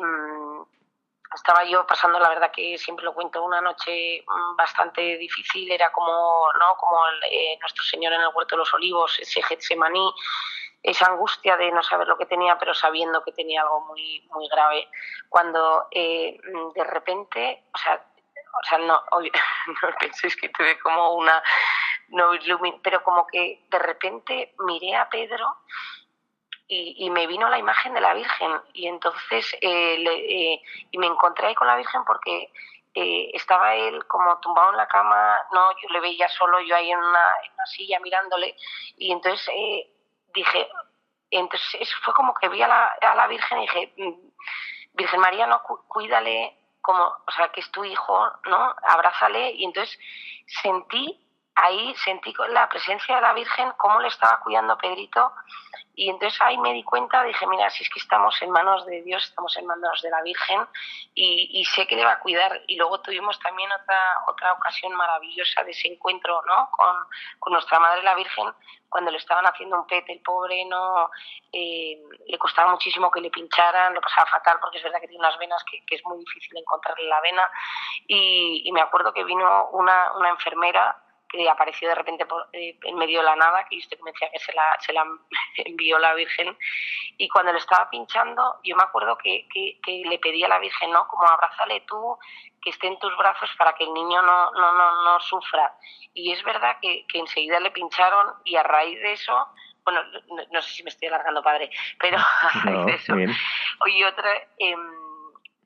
estaba 1.33 1.63
yo 1.63 1.85
pasando, 1.85 2.19
la 2.19 2.29
verdad 2.29 2.51
que 2.51 2.77
siempre 2.77 3.05
lo 3.05 3.13
cuento, 3.13 3.43
una 3.43 3.61
noche 3.61 4.23
mm, 4.27 4.55
bastante 4.55 5.17
difícil, 5.17 5.71
era 5.71 5.91
como, 5.91 6.47
¿no? 6.59 6.75
como 6.77 6.99
eh, 7.29 7.57
nuestro 7.59 7.83
Señor 7.83 8.13
en 8.13 8.21
el 8.21 8.29
Huerto 8.33 8.55
de 8.55 8.59
los 8.59 8.73
Olivos, 8.73 9.19
ese 9.19 9.41
Getsemaní, 9.41 10.13
esa 10.83 11.07
angustia 11.07 11.57
de 11.57 11.71
no 11.71 11.81
saber 11.81 12.07
lo 12.07 12.17
que 12.17 12.27
tenía, 12.27 12.57
pero 12.59 12.73
sabiendo 12.73 13.23
que 13.23 13.31
tenía 13.31 13.63
algo 13.63 13.81
muy, 13.87 14.27
muy 14.31 14.47
grave. 14.49 14.87
Cuando 15.29 15.87
eh, 15.91 16.37
de 16.75 16.83
repente, 16.83 17.63
o 17.73 17.77
sea, 17.77 18.05
o 18.35 18.67
sea 18.67 18.77
no, 18.77 19.03
no 19.81 19.89
penséis 19.99 20.35
que 20.35 20.49
tuve 20.49 20.79
como 20.79 21.15
una, 21.15 21.41
no 22.09 22.31
pero 22.83 23.03
como 23.03 23.25
que 23.25 23.65
de 23.69 23.79
repente 23.79 24.53
miré 24.59 24.95
a 24.95 25.09
Pedro 25.09 25.57
y, 26.67 27.09
me 27.09 27.27
vino 27.27 27.49
la 27.49 27.59
imagen 27.59 27.93
de 27.93 28.01
la 28.01 28.13
Virgen. 28.13 28.51
Y 28.73 28.87
entonces 28.87 29.53
eh, 29.61 30.03
eh, 30.03 30.61
y 30.91 30.97
me 30.97 31.07
encontré 31.07 31.47
ahí 31.47 31.55
con 31.55 31.67
la 31.67 31.75
Virgen 31.75 32.03
porque 32.05 32.51
eh, 32.93 33.29
estaba 33.33 33.75
él 33.75 34.05
como 34.07 34.39
tumbado 34.39 34.71
en 34.71 34.77
la 34.77 34.87
cama, 34.87 35.37
no, 35.51 35.71
yo 35.81 35.89
le 35.89 35.99
veía 35.99 36.27
solo, 36.29 36.59
yo 36.61 36.75
ahí 36.75 36.91
en 36.91 36.99
una, 36.99 37.29
silla 37.65 37.99
mirándole. 37.99 38.55
Y 38.97 39.11
entonces 39.11 39.47
dije, 40.33 40.69
entonces 41.31 41.93
fue 42.03 42.13
como 42.13 42.33
que 42.33 42.49
vi 42.49 42.61
a 42.61 42.67
la, 42.67 42.85
a 43.01 43.15
la 43.15 43.27
Virgen 43.27 43.59
y 43.59 43.61
dije, 43.61 43.93
mm, 43.97 44.13
Virgen 44.93 45.19
María, 45.19 45.47
no, 45.47 45.61
cuídale 45.87 46.57
como, 46.81 47.03
o 47.03 47.31
sea, 47.35 47.49
que 47.49 47.61
es 47.61 47.71
tu 47.71 47.83
hijo, 47.83 48.31
¿no? 48.45 48.75
Abrázale 48.83 49.51
y 49.51 49.65
entonces 49.65 49.97
sentí 50.61 51.24
ahí 51.55 51.95
sentí 52.03 52.33
con 52.33 52.53
la 52.53 52.67
presencia 52.69 53.15
de 53.15 53.21
la 53.21 53.33
Virgen 53.33 53.71
cómo 53.77 53.99
le 53.99 54.09
estaba 54.09 54.39
cuidando 54.41 54.77
Pedrito 54.77 55.31
y 55.95 56.09
entonces 56.09 56.39
ahí 56.41 56.57
me 56.57 56.73
di 56.73 56.83
cuenta, 56.83 57.23
dije, 57.23 57.47
mira, 57.47 57.69
si 57.69 57.83
es 57.83 57.89
que 57.89 57.99
estamos 57.99 58.39
en 58.41 58.51
manos 58.51 58.85
de 58.85 59.01
Dios, 59.03 59.23
estamos 59.23 59.55
en 59.57 59.65
manos 59.65 60.01
de 60.01 60.09
la 60.09 60.21
Virgen 60.23 60.67
y, 61.13 61.63
sé 61.65 61.87
que 61.87 61.95
le 61.95 62.03
va 62.03 62.13
a 62.13 62.19
cuidar. 62.19 62.61
Y 62.67 62.75
luego 62.75 62.99
tuvimos 62.99 63.39
también 63.39 63.69
otra, 63.71 64.23
otra 64.27 64.53
ocasión 64.53 64.93
maravillosa 64.93 65.63
de 65.63 65.71
ese 65.71 65.87
encuentro 65.87 66.41
¿no? 66.45 66.69
con, 66.71 66.95
con 67.39 67.53
nuestra 67.53 67.79
Madre 67.79 68.03
la 68.03 68.15
Virgen, 68.15 68.53
cuando 68.89 69.09
le 69.11 69.17
estaban 69.17 69.45
haciendo 69.45 69.77
un 69.77 69.87
pet, 69.87 70.03
el 70.09 70.21
pobre 70.21 70.65
no 70.65 71.09
eh, 71.51 71.97
le 72.27 72.37
costaba 72.37 72.71
muchísimo 72.71 73.09
que 73.09 73.21
le 73.21 73.29
pincharan, 73.29 73.93
lo 73.93 74.01
pasaba 74.01 74.25
fatal 74.27 74.57
porque 74.59 74.77
es 74.77 74.83
verdad 74.83 74.99
que 74.99 75.07
tiene 75.07 75.25
unas 75.25 75.37
venas 75.37 75.63
que, 75.63 75.95
es 75.95 76.05
muy 76.05 76.17
difícil 76.19 76.57
encontrarle 76.57 77.07
la 77.07 77.21
vena. 77.21 77.49
Y, 78.07 78.63
y 78.65 78.71
me 78.73 78.81
acuerdo 78.81 79.13
que 79.13 79.23
vino 79.23 79.69
una, 79.69 80.11
una 80.13 80.29
enfermera 80.29 81.04
que 81.35 81.49
apareció 81.49 81.89
de 81.89 81.95
repente 81.95 82.25
eh, 82.53 82.77
en 82.83 82.95
medio 82.95 83.19
de 83.19 83.25
la 83.25 83.35
nada, 83.35 83.65
que 83.69 83.77
usted 83.77 83.99
me 84.01 84.11
decía 84.11 84.29
que 84.31 84.39
se 84.39 84.53
la, 84.53 84.77
se 84.79 84.93
la 84.93 85.05
envió 85.57 85.99
la 85.99 86.13
Virgen, 86.13 86.57
y 87.17 87.27
cuando 87.29 87.51
le 87.51 87.59
estaba 87.59 87.89
pinchando, 87.89 88.59
yo 88.63 88.75
me 88.75 88.83
acuerdo 88.83 89.17
que, 89.17 89.47
que, 89.51 90.03
le 90.05 90.19
pedí 90.19 90.43
a 90.43 90.49
la 90.49 90.59
Virgen, 90.59 90.91
¿no? 90.91 91.07
Como 91.07 91.27
abrázale 91.27 91.81
tú, 91.81 92.17
que 92.61 92.71
esté 92.71 92.87
en 92.87 92.99
tus 92.99 93.15
brazos 93.17 93.49
para 93.57 93.73
que 93.73 93.83
el 93.83 93.93
niño 93.93 94.21
no, 94.21 94.51
no, 94.51 94.73
no, 94.73 95.03
no 95.03 95.19
sufra. 95.19 95.73
Y 96.13 96.31
es 96.31 96.43
verdad 96.43 96.77
que, 96.81 97.05
que 97.07 97.19
enseguida 97.19 97.59
le 97.59 97.71
pincharon 97.71 98.33
y 98.43 98.55
a 98.55 98.63
raíz 98.63 98.99
de 99.01 99.13
eso, 99.13 99.47
bueno, 99.85 100.01
no, 100.51 100.61
sé 100.61 100.73
si 100.73 100.83
me 100.83 100.89
estoy 100.89 101.07
alargando, 101.07 101.43
padre, 101.43 101.69
pero 101.99 102.17
de 102.85 102.93
eso, 102.93 103.13
oye, 103.81 104.05
otra, 104.05 104.31
em, 104.57 104.79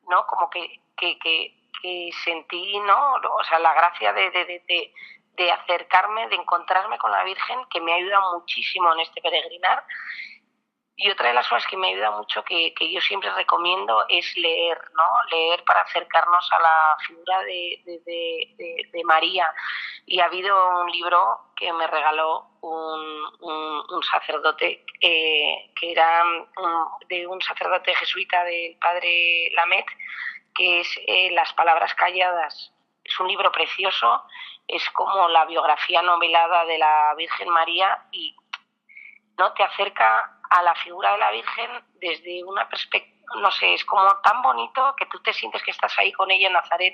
¿no? 0.10 0.25
Como 0.27 0.49
que, 0.49 0.82
que, 0.97 1.17
que, 1.17 1.55
sentí, 2.25 2.77
¿no? 2.79 3.13
O 3.13 3.43
sea, 3.45 3.58
la 3.60 3.73
gracia 3.73 4.12
de, 4.12 4.29
de, 4.32 4.45
de, 4.67 4.93
de 5.39 5.52
acercarme, 5.54 6.28
de 6.28 6.36
encontrarme 6.36 6.97
con 6.97 7.12
la 7.12 7.23
Virgen, 7.23 7.65
que 7.71 7.80
me 7.80 7.93
ayuda 7.93 8.19
muchísimo 8.34 8.93
en 8.93 8.99
este 8.99 9.21
peregrinar. 9.21 9.86
Y 10.97 11.10
otra 11.10 11.30
de 11.30 11.34
las 11.34 11.47
cosas 11.47 11.65
que 11.65 11.78
me 11.78 11.88
ayuda 11.88 12.12
mucho, 12.12 12.43
que, 12.43 12.73
yo 12.78 12.99
siempre 12.99 13.32
recomiendo, 13.32 14.06
es 14.10 14.36
leer, 14.36 14.78
¿no? 14.95 15.08
Leer 15.32 15.63
para 15.63 15.80
acercarnos 15.80 16.45
a 16.52 16.60
la 16.60 16.97
figura 17.08 17.41
de, 17.43 19.02
María. 19.06 19.49
Y 20.06 20.19
ha 20.19 20.25
habido 20.25 20.82
un 20.82 20.91
libro 20.91 21.54
que 21.56 21.71
me 21.71 21.88
regaló 21.88 22.49
un, 22.60 23.23
un, 23.39 24.04
sacerdote, 24.04 24.84
eh, 24.99 25.71
que 25.80 25.93
era 25.93 26.21
de 27.08 27.25
un 27.28 27.41
sacerdote 27.41 27.95
jesuita 27.95 28.43
del 28.43 28.78
padre 28.78 29.52
Lamet, 29.54 29.86
que 30.54 30.82
es 30.82 30.99
eh, 31.08 31.32
Las 31.32 31.54
palabras 31.54 31.93
calladas. 31.95 32.73
Es 33.06 33.17
un 33.21 33.30
libro 33.30 33.54
precioso 33.54 34.25
es 34.69 34.88
como 34.91 35.27
la 35.29 35.45
biografía 35.45 36.01
novelada 36.03 36.63
de 36.65 36.77
la 36.77 37.15
Virgen 37.17 37.49
María 37.49 38.05
y 38.12 38.36
no 39.38 39.51
te 39.53 39.63
acerca 39.63 40.39
a 40.49 40.62
la 40.62 40.75
figura 40.75 41.13
de 41.13 41.17
la 41.17 41.32
Virgen 41.32 41.71
desde 41.95 42.43
una 42.43 42.69
perspectiva, 42.69 43.17
no 43.41 43.51
sé, 43.51 43.73
es 43.73 43.84
como 43.86 44.08
tan 44.21 44.41
bonito 44.43 44.95
que 44.95 45.08
tú 45.08 45.19
te 45.21 45.34
sientes 45.34 45.63
que 45.63 45.71
estás 45.71 45.97
ahí 45.97 46.12
con 46.12 46.29
ella 46.29 46.47
en 46.47 46.53
Nazaret 46.53 46.93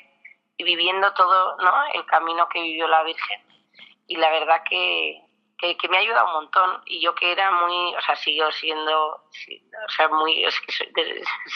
y 0.57 0.63
viviendo 0.63 1.13
todo 1.13 1.57
¿no? 1.57 1.83
el 1.93 2.05
camino 2.05 2.47
que 2.47 2.61
vivió 2.61 2.87
la 2.87 3.03
Virgen. 3.03 3.43
Y 4.07 4.15
la 4.15 4.29
verdad 4.29 4.63
que, 4.69 5.21
que, 5.73 5.89
me 5.89 5.97
ha 5.97 6.01
ayudado 6.01 6.27
un 6.27 6.33
montón 6.33 6.81
y 6.85 7.01
yo 7.01 7.15
que 7.15 7.31
era 7.31 7.49
muy, 7.51 7.95
o 7.95 8.01
sea, 8.01 8.15
sigo 8.15 8.51
siendo, 8.51 9.13
o 9.15 9.89
sea, 9.89 10.07
muy, 10.09 10.45
es 10.45 10.59
que 10.61 10.71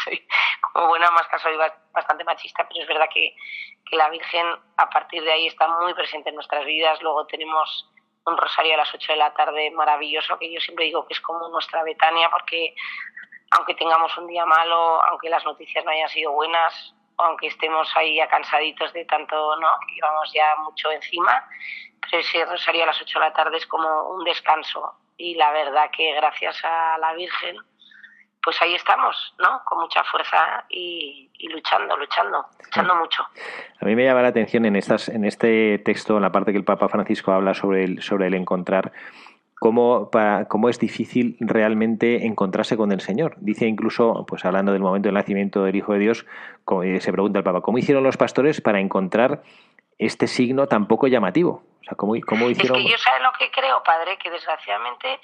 soy, 0.03 0.27
como 0.61 0.87
buena 0.87 1.11
más 1.11 1.27
soy 1.41 1.55
bastante 1.93 2.23
machista, 2.23 2.67
pero 2.67 2.81
es 2.81 2.87
verdad 2.87 3.07
que, 3.13 3.35
que 3.89 3.95
la 3.95 4.09
Virgen 4.09 4.47
a 4.77 4.89
partir 4.89 5.23
de 5.23 5.31
ahí 5.31 5.47
está 5.47 5.67
muy 5.67 5.93
presente 5.93 6.29
en 6.29 6.35
nuestras 6.35 6.65
vidas. 6.65 7.01
Luego 7.01 7.25
tenemos 7.27 7.89
un 8.25 8.37
rosario 8.37 8.73
a 8.73 8.77
las 8.77 8.93
8 8.93 9.13
de 9.13 9.17
la 9.17 9.33
tarde 9.33 9.71
maravilloso, 9.71 10.37
que 10.37 10.51
yo 10.51 10.59
siempre 10.59 10.85
digo 10.85 11.07
que 11.07 11.13
es 11.13 11.21
como 11.21 11.47
nuestra 11.49 11.83
Betania, 11.83 12.29
porque 12.29 12.75
aunque 13.51 13.73
tengamos 13.75 14.15
un 14.17 14.27
día 14.27 14.45
malo, 14.45 15.03
aunque 15.05 15.29
las 15.29 15.43
noticias 15.45 15.83
no 15.85 15.91
hayan 15.91 16.09
sido 16.09 16.31
buenas, 16.31 16.93
aunque 17.19 17.47
estemos 17.47 17.87
ahí 17.95 18.15
ya 18.15 18.27
cansaditos 18.27 18.93
de 18.93 19.05
tanto, 19.05 19.55
¿no? 19.57 19.67
Que 19.85 19.95
llevamos 19.95 20.31
ya 20.33 20.55
mucho 20.63 20.91
encima, 20.91 21.43
pero 22.01 22.21
ese 22.21 22.45
rosario 22.45 22.83
a 22.83 22.87
las 22.87 23.01
8 23.01 23.19
de 23.19 23.25
la 23.25 23.33
tarde 23.33 23.57
es 23.57 23.67
como 23.67 24.09
un 24.09 24.23
descanso. 24.23 24.93
Y 25.17 25.35
la 25.35 25.51
verdad 25.51 25.89
que 25.95 26.13
gracias 26.13 26.63
a 26.63 26.97
la 26.97 27.13
Virgen, 27.13 27.57
pues 28.41 28.61
ahí 28.61 28.73
estamos, 28.73 29.35
¿no? 29.37 29.61
Con 29.65 29.79
mucha 29.79 30.03
fuerza 30.05 30.63
y, 30.69 31.29
luchando, 31.49 31.97
luchando, 31.97 32.45
luchando 32.63 32.95
mucho. 32.95 33.23
A 33.81 33.85
mí 33.85 33.95
me 33.95 34.05
llama 34.05 34.21
la 34.21 34.29
atención 34.29 34.65
en, 34.65 34.77
estas, 34.77 35.09
en 35.09 35.25
este 35.25 35.79
texto, 35.79 36.15
en 36.15 36.21
la 36.21 36.31
parte 36.31 36.51
que 36.51 36.57
el 36.57 36.63
Papa 36.63 36.87
Francisco 36.87 37.33
habla 37.33 37.53
sobre 37.53 37.83
el, 37.83 38.01
sobre 38.01 38.27
el 38.27 38.33
encontrar, 38.33 38.93
cómo, 39.59 40.09
cómo 40.47 40.69
es 40.69 40.79
difícil 40.79 41.37
realmente 41.39 42.25
encontrarse 42.25 42.77
con 42.77 42.91
el 42.91 43.01
Señor. 43.01 43.35
Dice 43.39 43.67
incluso, 43.67 44.25
pues 44.27 44.45
hablando 44.45 44.71
del 44.71 44.81
momento 44.81 45.07
del 45.07 45.15
nacimiento 45.15 45.63
del 45.63 45.75
Hijo 45.75 45.93
de 45.93 45.99
Dios, 45.99 46.25
eh, 46.83 47.01
se 47.01 47.11
pregunta 47.11 47.39
el 47.39 47.43
Papa, 47.43 47.61
¿cómo 47.61 47.77
hicieron 47.77 48.03
los 48.03 48.17
pastores 48.17 48.61
para 48.61 48.79
encontrar 48.79 49.43
este 49.97 50.27
signo 50.27 50.67
tan 50.67 50.87
poco 50.87 51.07
llamativo? 51.07 51.63
O 51.81 51.83
sea, 51.83 51.95
¿cómo, 51.95 52.13
cómo 52.25 52.49
hicieron... 52.49 52.77
Es 52.77 52.85
que 52.85 52.91
yo 52.91 52.97
sé 52.97 53.09
lo 53.21 53.31
que 53.33 53.51
creo, 53.51 53.83
padre, 53.83 54.17
que 54.17 54.29
desgraciadamente 54.29 55.19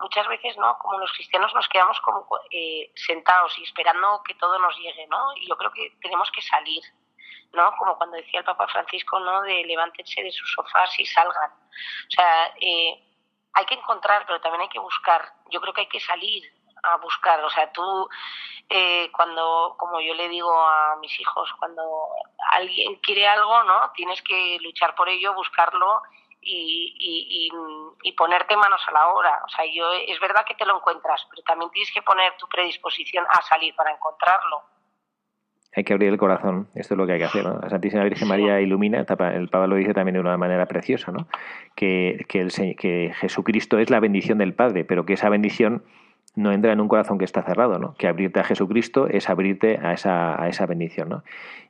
muchas 0.00 0.26
veces, 0.28 0.56
¿no? 0.58 0.76
Como 0.78 0.98
los 0.98 1.12
cristianos 1.12 1.54
nos 1.54 1.68
quedamos 1.68 2.00
como 2.00 2.26
eh, 2.50 2.90
sentados 2.94 3.56
y 3.58 3.62
esperando 3.62 4.20
que 4.26 4.34
todo 4.34 4.58
nos 4.58 4.76
llegue, 4.78 5.06
¿no? 5.06 5.36
Y 5.36 5.48
yo 5.48 5.56
creo 5.56 5.70
que 5.72 5.92
tenemos 6.02 6.30
que 6.32 6.42
salir, 6.42 6.82
¿no? 7.52 7.70
Como 7.78 7.96
cuando 7.96 8.16
decía 8.16 8.40
el 8.40 8.46
Papa 8.46 8.66
Francisco, 8.66 9.20
¿no? 9.20 9.42
De 9.42 9.64
levántense 9.64 10.22
de 10.22 10.32
sus 10.32 10.52
sofás 10.54 10.98
y 10.98 11.06
salgan. 11.06 11.50
O 11.52 12.10
sea, 12.10 12.54
eh, 12.60 13.05
hay 13.56 13.64
que 13.64 13.74
encontrar, 13.74 14.24
pero 14.26 14.40
también 14.40 14.62
hay 14.62 14.68
que 14.68 14.78
buscar. 14.78 15.32
Yo 15.50 15.60
creo 15.62 15.72
que 15.72 15.80
hay 15.80 15.88
que 15.88 16.00
salir 16.00 16.44
a 16.82 16.98
buscar. 16.98 17.42
O 17.42 17.48
sea, 17.48 17.72
tú, 17.72 18.08
eh, 18.68 19.10
cuando, 19.12 19.74
como 19.78 19.98
yo 19.98 20.12
le 20.12 20.28
digo 20.28 20.52
a 20.52 20.96
mis 20.96 21.18
hijos, 21.18 21.50
cuando 21.58 22.06
alguien 22.50 22.96
quiere 22.96 23.26
algo, 23.26 23.62
¿no? 23.64 23.90
Tienes 23.94 24.20
que 24.22 24.58
luchar 24.60 24.94
por 24.94 25.08
ello, 25.08 25.32
buscarlo 25.32 26.02
y, 26.42 27.48
y, 28.02 28.12
ponerte 28.12 28.56
manos 28.56 28.82
a 28.86 28.92
la 28.92 29.08
obra. 29.08 29.42
O 29.44 29.48
sea, 29.48 29.64
yo, 29.64 29.90
es 29.92 30.20
verdad 30.20 30.44
que 30.44 30.54
te 30.54 30.66
lo 30.66 30.76
encuentras, 30.76 31.26
pero 31.30 31.42
también 31.42 31.70
tienes 31.70 31.92
que 31.92 32.02
poner 32.02 32.36
tu 32.36 32.46
predisposición 32.48 33.26
a 33.28 33.40
salir 33.42 33.74
para 33.74 33.90
encontrarlo 33.90 34.62
hay 35.76 35.84
que 35.84 35.92
abrir 35.92 36.08
el 36.08 36.16
corazón, 36.16 36.68
esto 36.74 36.94
es 36.94 36.98
lo 36.98 37.06
que 37.06 37.12
hay 37.12 37.18
que 37.18 37.26
hacer. 37.26 37.44
La 37.44 37.68
Santísima 37.68 38.02
Virgen 38.02 38.26
María 38.26 38.60
ilumina, 38.62 38.98
el 39.00 39.48
Papa 39.48 39.66
lo 39.66 39.76
dice 39.76 39.92
también 39.92 40.14
de 40.14 40.20
una 40.20 40.38
manera 40.38 40.64
preciosa, 40.64 41.12
¿no? 41.12 41.28
que, 41.74 42.24
que, 42.28 42.48
que 42.78 43.12
Jesucristo 43.14 43.78
es 43.78 43.90
la 43.90 44.00
bendición 44.00 44.38
del 44.38 44.54
Padre, 44.54 44.84
pero 44.84 45.04
que 45.04 45.12
esa 45.12 45.28
bendición 45.28 45.82
no 46.36 46.52
entra 46.52 46.72
en 46.72 46.80
un 46.80 46.88
corazón 46.88 47.18
que 47.18 47.24
está 47.24 47.42
cerrado, 47.42 47.78
¿no? 47.78 47.94
Que 47.94 48.06
abrirte 48.06 48.40
a 48.40 48.44
Jesucristo 48.44 49.08
es 49.08 49.30
abrirte 49.30 49.78
a 49.82 49.94
esa, 49.94 50.40
a 50.40 50.48
esa 50.48 50.66
bendición, 50.66 51.08
¿no? 51.08 51.24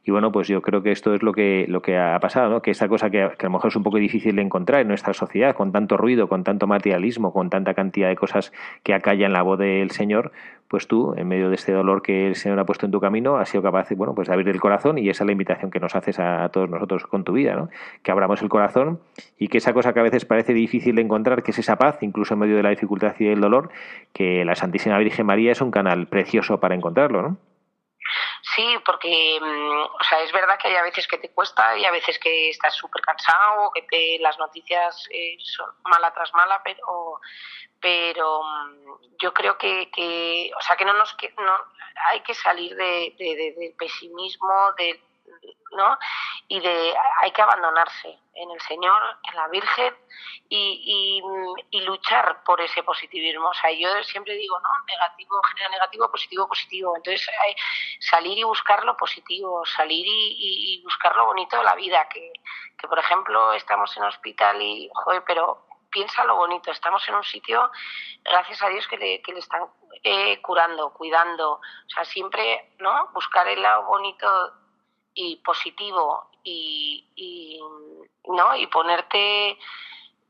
Y 0.04 0.10
bueno, 0.10 0.32
pues 0.32 0.48
yo 0.48 0.60
creo 0.60 0.82
que 0.82 0.90
esto 0.90 1.14
es 1.14 1.22
lo 1.22 1.32
que, 1.32 1.66
lo 1.68 1.82
que 1.82 1.98
ha 1.98 2.18
pasado, 2.20 2.50
¿no? 2.50 2.62
Que 2.62 2.72
esta 2.72 2.88
cosa 2.88 3.08
que, 3.08 3.22
a 3.22 3.32
lo 3.42 3.50
mejor 3.50 3.68
es 3.68 3.76
un 3.76 3.84
poco 3.84 3.98
difícil 3.98 4.36
de 4.36 4.42
encontrar 4.42 4.80
en 4.80 4.88
nuestra 4.88 5.14
sociedad, 5.14 5.54
con 5.54 5.70
tanto 5.70 5.96
ruido, 5.96 6.28
con 6.28 6.42
tanto 6.42 6.66
materialismo, 6.66 7.32
con 7.32 7.48
tanta 7.48 7.74
cantidad 7.74 8.08
de 8.08 8.16
cosas 8.16 8.52
que 8.82 8.92
acallan 8.92 9.32
la 9.32 9.42
voz 9.42 9.58
del 9.58 9.92
Señor, 9.92 10.32
pues 10.68 10.88
tú, 10.88 11.14
en 11.16 11.28
medio 11.28 11.48
de 11.48 11.54
este 11.54 11.72
dolor 11.72 12.02
que 12.02 12.26
el 12.26 12.36
Señor 12.36 12.58
ha 12.58 12.64
puesto 12.64 12.86
en 12.86 12.92
tu 12.92 13.00
camino, 13.00 13.36
has 13.36 13.48
sido 13.48 13.62
capaz 13.62 13.88
bueno, 13.90 14.14
pues 14.14 14.28
de 14.28 14.34
abrir 14.34 14.48
el 14.48 14.60
corazón 14.60 14.98
y 14.98 15.08
esa 15.08 15.24
es 15.24 15.26
la 15.26 15.32
invitación 15.32 15.70
que 15.70 15.80
nos 15.80 15.94
haces 15.94 16.18
a, 16.18 16.48
todos 16.50 16.68
nosotros 16.68 17.06
con 17.06 17.24
tu 17.24 17.32
vida, 17.32 17.54
¿no? 17.54 17.68
Que 18.02 18.10
abramos 18.10 18.42
el 18.42 18.48
corazón 18.48 19.00
y 19.38 19.48
que 19.48 19.58
esa 19.58 19.72
cosa 19.72 19.92
que 19.92 20.00
a 20.00 20.04
veces 20.04 20.24
parece 20.24 20.52
difícil 20.52 20.96
de 20.96 21.02
encontrar, 21.02 21.42
que 21.42 21.50
es 21.52 21.58
esa 21.58 21.76
paz, 21.76 21.98
incluso 22.02 22.34
en 22.34 22.40
medio 22.40 22.56
de 22.56 22.62
la 22.62 22.70
dificultad 22.70 23.14
y 23.18 23.26
del 23.26 23.40
dolor, 23.40 23.70
que 24.12 24.44
la 24.44 24.54
Santísima 24.54 24.98
Virgen 24.98 25.26
María 25.26 25.52
es 25.52 25.60
un 25.60 25.70
canal 25.70 26.08
precioso 26.08 26.58
para 26.60 26.74
encontrarlo, 26.74 27.22
¿no? 27.22 27.36
Sí, 28.54 28.76
porque 28.84 29.38
mm, 29.40 29.82
o 29.82 30.04
sea, 30.08 30.20
es 30.20 30.32
verdad 30.32 30.58
que 30.58 30.68
hay 30.68 30.76
a 30.76 30.82
veces 30.82 31.06
que 31.08 31.18
te 31.18 31.30
cuesta 31.30 31.76
y 31.76 31.84
a 31.84 31.90
veces 31.90 32.18
que 32.18 32.50
estás 32.50 32.74
súper 32.74 33.02
cansado 33.02 33.70
que 33.74 33.82
te, 33.82 34.18
las 34.20 34.38
noticias 34.38 35.08
eh, 35.10 35.36
son 35.38 35.68
mala 35.84 36.12
tras 36.14 36.32
mala, 36.32 36.60
pero, 36.64 37.20
pero 37.86 38.42
mm, 38.42 39.16
yo 39.22 39.32
creo 39.32 39.56
que, 39.56 39.88
que, 39.92 40.50
o 40.58 40.60
sea, 40.60 40.76
que 40.76 40.84
no 40.84 40.92
nos 40.94 41.14
que 41.14 41.32
no 41.38 41.52
hay 42.10 42.20
que 42.22 42.34
salir 42.34 42.74
de, 42.74 43.14
del 43.16 43.74
pesimismo, 43.78 44.72
de 44.76 45.00
¿no? 45.76 45.96
Y 46.48 46.58
de 46.58 46.94
hay 47.20 47.30
que 47.30 47.42
abandonarse 47.42 48.18
en 48.34 48.50
el 48.50 48.60
Señor, 48.62 49.00
en 49.22 49.36
la 49.36 49.46
Virgen 49.48 49.94
y, 50.48 51.22
y, 51.70 51.80
luchar 51.82 52.42
por 52.44 52.60
ese 52.60 52.82
positivismo. 52.82 53.50
O 53.50 53.54
sea, 53.54 53.70
yo 53.70 54.02
siempre 54.02 54.34
digo, 54.34 54.58
¿no? 54.58 54.68
Negativo 54.88 55.40
genera 55.48 55.68
negativo, 55.68 56.10
positivo, 56.10 56.48
positivo. 56.48 56.96
Entonces, 56.96 57.28
hay 57.44 57.54
salir 58.00 58.36
y 58.36 58.42
buscar 58.42 58.84
lo 58.84 58.96
positivo, 58.96 59.64
salir 59.64 60.06
y, 60.06 60.74
y, 60.74 60.82
buscar 60.82 61.14
lo 61.14 61.26
bonito 61.26 61.56
de 61.56 61.64
la 61.64 61.76
vida. 61.76 62.08
Que, 62.08 62.32
que, 62.78 62.88
por 62.88 62.98
ejemplo, 62.98 63.52
estamos 63.52 63.96
en 63.96 64.04
hospital 64.04 64.60
y, 64.60 64.90
joder, 64.92 65.22
pero 65.24 65.65
piensa 65.96 66.24
lo 66.24 66.36
bonito. 66.36 66.70
Estamos 66.70 67.02
en 67.08 67.14
un 67.14 67.24
sitio, 67.24 67.70
gracias 68.22 68.62
a 68.62 68.68
Dios, 68.68 68.86
que 68.86 68.98
le, 68.98 69.22
que 69.22 69.32
le 69.32 69.38
están 69.38 69.62
eh, 70.02 70.42
curando, 70.42 70.92
cuidando. 70.92 71.52
O 71.52 71.88
sea, 71.88 72.04
siempre, 72.04 72.74
¿no? 72.80 73.08
Buscar 73.14 73.48
el 73.48 73.62
lado 73.62 73.84
bonito 73.84 74.28
y 75.14 75.36
positivo 75.36 76.30
y, 76.44 77.58
¿no? 78.28 78.54
y 78.56 78.66
ponerte 78.66 79.58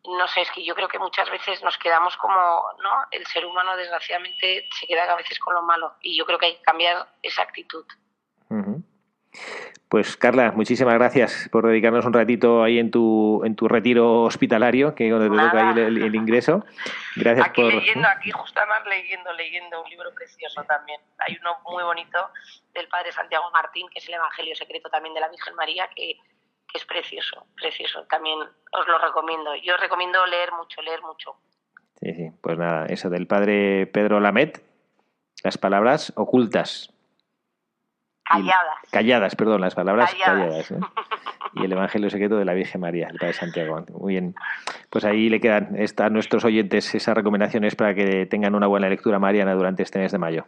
no 0.05 0.29
sé, 0.29 0.43
es 0.43 0.51
que 0.53 0.65
yo 0.65 0.77
creo 0.77 0.87
que 0.87 1.01
muchas 1.01 1.29
veces 1.31 1.61
nos 1.65 1.77
quedamos 1.79 2.17
como, 2.17 2.63
¿no? 2.81 2.93
El 3.11 3.27
ser 3.27 3.45
humano 3.45 3.77
desgraciadamente 3.77 4.69
se 4.79 4.87
queda 4.87 5.13
a 5.13 5.17
veces 5.17 5.37
con 5.41 5.53
lo 5.53 5.63
malo 5.63 5.97
y 6.01 6.17
yo 6.17 6.25
creo 6.25 6.39
que 6.39 6.47
hay 6.47 6.57
que 6.59 6.63
cambiar 6.63 7.09
esa 7.23 7.43
actitud. 7.43 7.85
Pues 9.89 10.17
Carla, 10.17 10.51
muchísimas 10.51 10.95
gracias 10.95 11.49
por 11.53 11.65
dedicarnos 11.65 12.05
un 12.05 12.13
ratito 12.13 12.65
ahí 12.65 12.81
en 12.81 12.91
tu, 12.91 13.43
en 13.45 13.55
tu 13.55 13.69
retiro 13.69 14.23
hospitalario, 14.23 14.97
que 14.97 15.09
donde 15.09 15.31
te 15.31 15.37
toca 15.37 15.71
ahí 15.71 15.79
el, 15.79 16.15
ingreso. 16.15 16.65
Gracias 17.15 17.47
aquí 17.47 17.63
por... 17.63 17.73
leyendo, 17.73 18.09
aquí 18.09 18.33
justamente 18.33 18.89
leyendo, 18.89 19.33
leyendo 19.35 19.85
un 19.85 19.89
libro 19.89 20.13
precioso 20.13 20.65
también. 20.65 21.01
Hay 21.19 21.39
uno 21.41 21.59
muy 21.71 21.85
bonito 21.85 22.19
del 22.75 22.89
padre 22.89 23.13
Santiago 23.13 23.45
Martín, 23.53 23.87
que 23.89 24.01
es 24.01 24.09
el 24.09 24.15
Evangelio 24.15 24.57
Secreto 24.57 24.91
también 24.91 25.15
de 25.15 25.21
la 25.21 25.29
Virgen 25.29 25.55
María, 25.55 25.89
que, 25.95 26.17
que 26.67 26.79
es 26.79 26.85
precioso, 26.85 27.47
precioso. 27.55 28.05
También 28.11 28.41
os 28.41 28.89
lo 28.89 28.99
recomiendo. 28.99 29.55
Yo 29.63 29.77
os 29.77 29.81
recomiendo 29.81 30.27
leer 30.27 30.51
mucho, 30.51 30.83
leer 30.83 31.01
mucho. 31.03 31.37
Sí, 32.01 32.13
sí, 32.13 32.31
pues 32.41 32.59
nada, 32.59 32.87
eso 32.87 33.09
del 33.09 33.29
padre 33.29 33.87
Pedro 33.87 34.19
Lamet, 34.19 34.63
las 35.45 35.59
palabras 35.59 36.13
ocultas 36.17 36.93
Calladas. 38.29 38.79
calladas, 38.91 39.37
perdón, 39.37 39.61
las 39.61 39.75
palabras 39.75 40.15
calladas. 40.15 40.71
¿eh? 40.71 40.79
y 41.55 41.65
el 41.65 41.73
Evangelio 41.73 42.11
secreto 42.11 42.37
de 42.37 42.45
la 42.45 42.55
Virgen 42.55 42.81
María, 42.81 43.09
el 43.09 43.19
Padre 43.19 43.33
Santiago. 43.33 43.85
Muy 43.93 44.15
bien. 44.15 44.35
Pues 44.91 45.05
ahí 45.05 45.29
le 45.29 45.41
quedan 45.41 45.77
a 45.99 46.09
nuestros 46.11 46.45
oyentes 46.45 46.95
esas 46.95 47.15
recomendaciones 47.15 47.77
para 47.77 47.95
que 47.95 48.27
tengan 48.27 48.55
una 48.55 48.67
buena 48.67 48.89
lectura 48.89 49.19
mariana 49.19 49.55
durante 49.55 49.83
este 49.83 49.99
mes 49.99 50.13
de 50.13 50.19
mayo. 50.19 50.45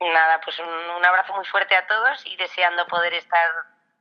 Nada, 0.00 0.40
pues 0.42 0.58
un, 0.58 1.04
abrazo 1.04 1.34
muy 1.34 1.44
fuerte 1.44 1.74
a 1.76 1.86
todos 1.86 2.24
y 2.26 2.36
deseando 2.36 2.86
poder 2.86 3.12
estar 3.14 3.50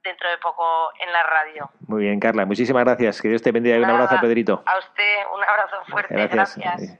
dentro 0.03 0.29
de 0.29 0.37
poco 0.37 0.91
en 1.01 1.11
la 1.11 1.23
radio. 1.23 1.69
Muy 1.87 2.03
bien, 2.03 2.19
Carla. 2.19 2.45
Muchísimas 2.45 2.85
gracias. 2.85 3.21
Que 3.21 3.29
Dios 3.29 3.41
te 3.41 3.51
bendiga 3.51 3.75
y 3.75 3.79
un 3.79 3.89
abrazo 3.89 4.15
a 4.15 4.21
Pedrito. 4.21 4.63
A 4.65 4.77
usted 4.77 5.15
un 5.33 5.43
abrazo 5.43 5.77
fuerte. 5.87 6.27
gracias 6.27 6.99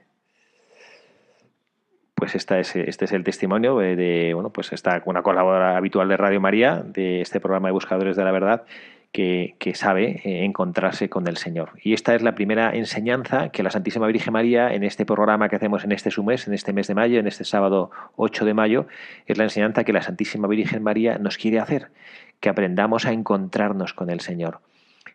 pues 2.19 2.35
esta 2.35 2.59
es, 2.59 2.75
este 2.75 3.05
es 3.05 3.11
el 3.11 3.23
testimonio 3.23 3.77
de, 3.77 4.31
bueno, 4.33 4.51
pues 4.51 4.71
esta 4.73 5.01
una 5.05 5.23
colaboradora 5.23 5.77
habitual 5.77 6.09
de 6.09 6.17
Radio 6.17 6.41
María, 6.41 6.83
de 6.85 7.21
este 7.21 7.39
programa 7.39 7.69
de 7.69 7.71
Buscadores 7.71 8.15
de 8.15 8.23
la 8.23 8.31
Verdad, 8.31 8.63
que, 9.11 9.55
sabe 9.73 10.21
eh, 10.23 10.43
encontrarse 10.43 11.09
con 11.09 11.27
el 11.27 11.37
Señor. 11.37 11.71
Y 11.81 11.93
esta 11.93 12.13
es 12.13 12.21
la 12.21 12.35
primera 12.35 12.71
enseñanza 12.75 13.49
que 13.49 13.63
la 13.63 13.71
Santísima 13.71 14.05
Virgen 14.07 14.33
María, 14.33 14.73
en 14.73 14.83
este 14.83 15.05
programa 15.05 15.49
que 15.49 15.55
hacemos 15.55 15.83
en 15.83 15.91
este 15.91 16.11
mes, 16.21 16.47
en 16.47 16.53
este 16.53 16.73
mes 16.73 16.87
de 16.87 16.95
mayo, 16.95 17.19
en 17.19 17.27
este 17.27 17.43
sábado 17.43 17.89
8 18.17 18.45
de 18.45 18.53
mayo, 18.53 18.87
es 19.25 19.37
la 19.37 19.45
enseñanza 19.45 19.83
que 19.83 19.93
la 19.93 20.01
Santísima 20.01 20.47
Virgen 20.47 20.83
María 20.83 21.17
nos 21.17 21.37
quiere 21.37 21.59
hacer, 21.59 21.89
que 22.39 22.49
aprendamos 22.49 23.05
a 23.05 23.13
encontrarnos 23.13 23.93
con 23.93 24.09
el 24.09 24.19
Señor. 24.19 24.59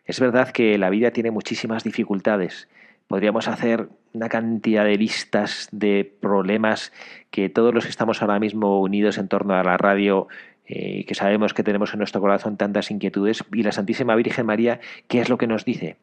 Es 0.05 0.19
verdad 0.19 0.49
que 0.49 0.77
la 0.77 0.89
vida 0.89 1.11
tiene 1.11 1.31
muchísimas 1.31 1.83
dificultades, 1.83 2.67
Podríamos 3.07 3.47
hacer 3.47 3.89
una 4.15 4.29
cantidad 4.29 4.85
de 4.85 4.97
listas 4.97 5.67
de 5.71 6.09
problemas 6.19 6.91
que 7.31 7.49
todos 7.49 7.73
los 7.73 7.83
que 7.83 7.89
estamos 7.89 8.21
ahora 8.21 8.39
mismo 8.39 8.81
unidos 8.81 9.17
en 9.17 9.27
torno 9.27 9.53
a 9.53 9.63
la 9.63 9.77
radio, 9.77 10.27
eh, 10.67 11.05
que 11.05 11.15
sabemos 11.15 11.53
que 11.53 11.63
tenemos 11.63 11.93
en 11.93 11.99
nuestro 11.99 12.21
corazón 12.21 12.57
tantas 12.57 12.91
inquietudes, 12.91 13.43
y 13.53 13.63
la 13.63 13.71
Santísima 13.71 14.15
Virgen 14.15 14.45
María, 14.45 14.79
¿qué 15.07 15.19
es 15.19 15.29
lo 15.29 15.37
que 15.37 15.47
nos 15.47 15.65
dice? 15.65 15.97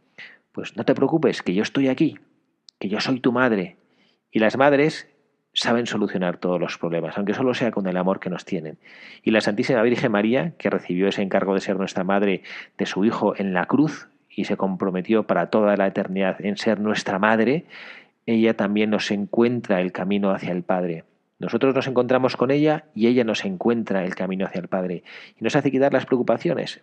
Pues 0.53 0.77
no 0.77 0.85
te 0.85 0.95
preocupes, 0.95 1.43
que 1.43 1.55
yo 1.55 1.63
estoy 1.63 1.89
aquí, 1.89 2.19
que 2.79 2.89
yo 2.89 3.01
soy 3.01 3.21
tu 3.21 3.33
madre. 3.33 3.77
Y 4.31 4.39
las 4.39 4.57
madres 4.57 5.09
saben 5.55 5.87
solucionar 5.87 6.39
todos 6.39 6.61
los 6.61 6.79
problemas, 6.79 7.17
aunque 7.17 7.35
solo 7.35 7.55
sea 7.55 7.71
con 7.71 7.87
el 7.87 7.97
amor 7.97 8.21
que 8.21 8.31
nos 8.31 8.45
tienen. 8.45 8.79
Y 9.23 9.31
la 9.31 9.41
Santísima 9.41 9.83
Virgen 9.83 10.13
María, 10.13 10.53
que 10.59 10.71
recibió 10.71 11.09
ese 11.09 11.23
encargo 11.23 11.55
de 11.55 11.61
ser 11.61 11.77
nuestra 11.77 12.05
madre 12.05 12.43
de 12.79 12.87
su 12.87 13.05
Hijo 13.05 13.35
en 13.37 13.53
la 13.53 13.67
cruz, 13.67 14.09
y 14.35 14.45
se 14.45 14.57
comprometió 14.57 15.25
para 15.25 15.51
toda 15.51 15.77
la 15.77 15.87
eternidad 15.87 16.45
en 16.45 16.57
ser 16.57 16.81
nuestra 16.81 17.19
madre, 17.19 17.67
ella 18.27 18.57
también 18.57 18.91
nos 18.91 19.11
encuentra 19.11 19.81
el 19.81 19.93
camino 19.93 20.31
hacia 20.31 20.53
el 20.53 20.63
Padre. 20.63 21.05
Nosotros 21.39 21.75
nos 21.75 21.87
encontramos 21.89 22.37
con 22.37 22.51
ella 22.51 22.85
y 22.95 23.09
ella 23.09 23.25
nos 23.25 23.45
encuentra 23.45 24.05
el 24.05 24.15
camino 24.15 24.47
hacia 24.47 24.61
el 24.61 24.69
Padre. 24.69 25.03
Y 25.41 25.43
nos 25.43 25.57
hace 25.57 25.71
quitar 25.73 25.93
las 25.93 26.07
preocupaciones. 26.07 26.83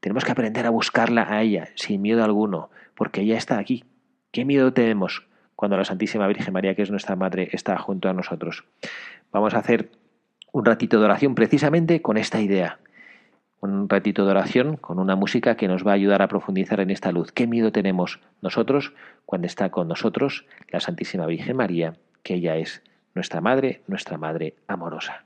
Tenemos 0.00 0.24
que 0.24 0.32
aprender 0.32 0.66
a 0.66 0.70
buscarla 0.70 1.26
a 1.30 1.42
ella, 1.42 1.68
sin 1.74 2.02
miedo 2.02 2.22
alguno, 2.22 2.68
porque 2.94 3.22
ella 3.22 3.38
está 3.38 3.58
aquí. 3.58 3.84
¿Qué 4.30 4.44
miedo 4.44 4.72
tenemos 4.74 5.26
cuando 5.56 5.76
la 5.78 5.84
Santísima 5.84 6.26
Virgen 6.26 6.52
María, 6.52 6.74
que 6.74 6.82
es 6.82 6.90
nuestra 6.90 7.16
Madre, 7.16 7.48
está 7.52 7.78
junto 7.78 8.10
a 8.10 8.12
nosotros? 8.12 8.64
Vamos 9.32 9.54
a 9.54 9.60
hacer 9.60 9.90
un 10.52 10.64
ratito 10.66 10.98
de 10.98 11.06
oración 11.06 11.34
precisamente 11.34 12.02
con 12.02 12.18
esta 12.18 12.40
idea 12.40 12.78
un 13.72 13.88
ratito 13.88 14.24
de 14.24 14.30
oración 14.30 14.76
con 14.76 14.98
una 14.98 15.16
música 15.16 15.56
que 15.56 15.68
nos 15.68 15.86
va 15.86 15.92
a 15.92 15.94
ayudar 15.94 16.22
a 16.22 16.28
profundizar 16.28 16.80
en 16.80 16.90
esta 16.90 17.12
luz. 17.12 17.32
¿Qué 17.32 17.46
miedo 17.46 17.72
tenemos 17.72 18.20
nosotros 18.42 18.92
cuando 19.26 19.46
está 19.46 19.70
con 19.70 19.88
nosotros 19.88 20.46
la 20.68 20.80
Santísima 20.80 21.26
Virgen 21.26 21.56
María, 21.56 21.94
que 22.22 22.34
ella 22.34 22.56
es 22.56 22.82
nuestra 23.14 23.40
Madre, 23.40 23.82
nuestra 23.86 24.18
Madre 24.18 24.54
amorosa? 24.66 25.24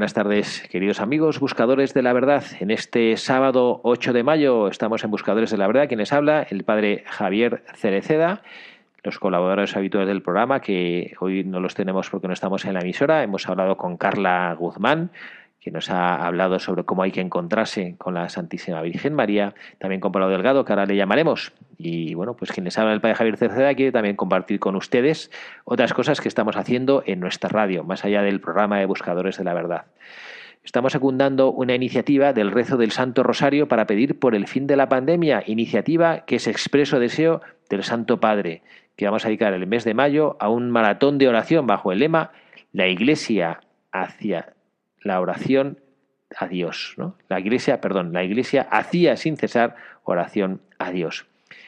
Buenas 0.00 0.14
tardes, 0.14 0.66
queridos 0.70 0.98
amigos, 0.98 1.40
buscadores 1.40 1.92
de 1.92 2.00
la 2.00 2.14
verdad. 2.14 2.42
En 2.58 2.70
este 2.70 3.18
sábado 3.18 3.82
8 3.84 4.14
de 4.14 4.22
mayo 4.22 4.68
estamos 4.68 5.04
en 5.04 5.10
Buscadores 5.10 5.50
de 5.50 5.58
la 5.58 5.66
Verdad. 5.66 5.88
Quienes 5.88 6.14
habla, 6.14 6.46
el 6.48 6.64
padre 6.64 7.04
Javier 7.06 7.64
Cereceda, 7.74 8.40
los 9.02 9.18
colaboradores 9.18 9.76
habituales 9.76 10.08
del 10.08 10.22
programa, 10.22 10.60
que 10.60 11.14
hoy 11.20 11.44
no 11.44 11.60
los 11.60 11.74
tenemos 11.74 12.08
porque 12.08 12.28
no 12.28 12.32
estamos 12.32 12.64
en 12.64 12.72
la 12.72 12.80
emisora. 12.80 13.22
Hemos 13.22 13.46
hablado 13.46 13.76
con 13.76 13.98
Carla 13.98 14.56
Guzmán, 14.58 15.10
que 15.60 15.70
nos 15.70 15.90
ha 15.90 16.16
hablado 16.16 16.58
sobre 16.58 16.84
cómo 16.84 17.02
hay 17.02 17.12
que 17.12 17.20
encontrarse 17.20 17.94
con 17.98 18.14
la 18.14 18.28
Santísima 18.30 18.80
Virgen 18.80 19.14
María, 19.14 19.54
también 19.78 20.00
con 20.00 20.10
Pablo 20.10 20.30
Delgado, 20.30 20.64
que 20.64 20.72
ahora 20.72 20.86
le 20.86 20.96
llamaremos. 20.96 21.52
Y 21.76 22.14
bueno, 22.14 22.34
pues 22.34 22.50
quien 22.50 22.64
les 22.64 22.78
habla 22.78 22.94
el 22.94 23.00
Padre 23.00 23.16
Javier 23.16 23.36
Cerceda 23.36 23.74
quiere 23.74 23.92
también 23.92 24.16
compartir 24.16 24.58
con 24.58 24.74
ustedes 24.74 25.30
otras 25.64 25.92
cosas 25.92 26.20
que 26.20 26.28
estamos 26.28 26.56
haciendo 26.56 27.02
en 27.06 27.20
nuestra 27.20 27.50
radio, 27.50 27.84
más 27.84 28.04
allá 28.04 28.22
del 28.22 28.40
programa 28.40 28.78
de 28.78 28.86
Buscadores 28.86 29.36
de 29.36 29.44
la 29.44 29.54
Verdad. 29.54 29.84
Estamos 30.64 30.92
secundando 30.92 31.52
una 31.52 31.74
iniciativa 31.74 32.32
del 32.32 32.50
rezo 32.50 32.76
del 32.76 32.90
Santo 32.90 33.22
Rosario 33.22 33.68
para 33.68 33.86
pedir 33.86 34.18
por 34.18 34.34
el 34.34 34.46
fin 34.46 34.66
de 34.66 34.76
la 34.76 34.88
pandemia, 34.88 35.42
iniciativa 35.46 36.24
que 36.26 36.36
es 36.36 36.46
expreso 36.46 36.98
deseo 36.98 37.40
del 37.70 37.82
Santo 37.82 38.20
Padre, 38.20 38.62
que 38.96 39.06
vamos 39.06 39.24
a 39.24 39.28
dedicar 39.28 39.54
el 39.54 39.66
mes 39.66 39.84
de 39.84 39.94
mayo 39.94 40.36
a 40.38 40.48
un 40.48 40.70
maratón 40.70 41.16
de 41.18 41.28
oración 41.28 41.66
bajo 41.66 41.92
el 41.92 42.00
lema 42.00 42.32
La 42.72 42.88
Iglesia 42.88 43.60
hacia 43.90 44.52
la 45.02 45.20
oración 45.20 45.80
a 46.36 46.46
Dios. 46.46 46.94
¿no? 46.96 47.16
La 47.28 47.40
iglesia, 47.40 47.80
perdón, 47.80 48.12
la 48.12 48.24
iglesia 48.24 48.62
hacía 48.70 49.16
sin 49.16 49.36
cesar 49.36 49.76
oración 50.04 50.60
a 50.78 50.90
Dios. 50.90 51.26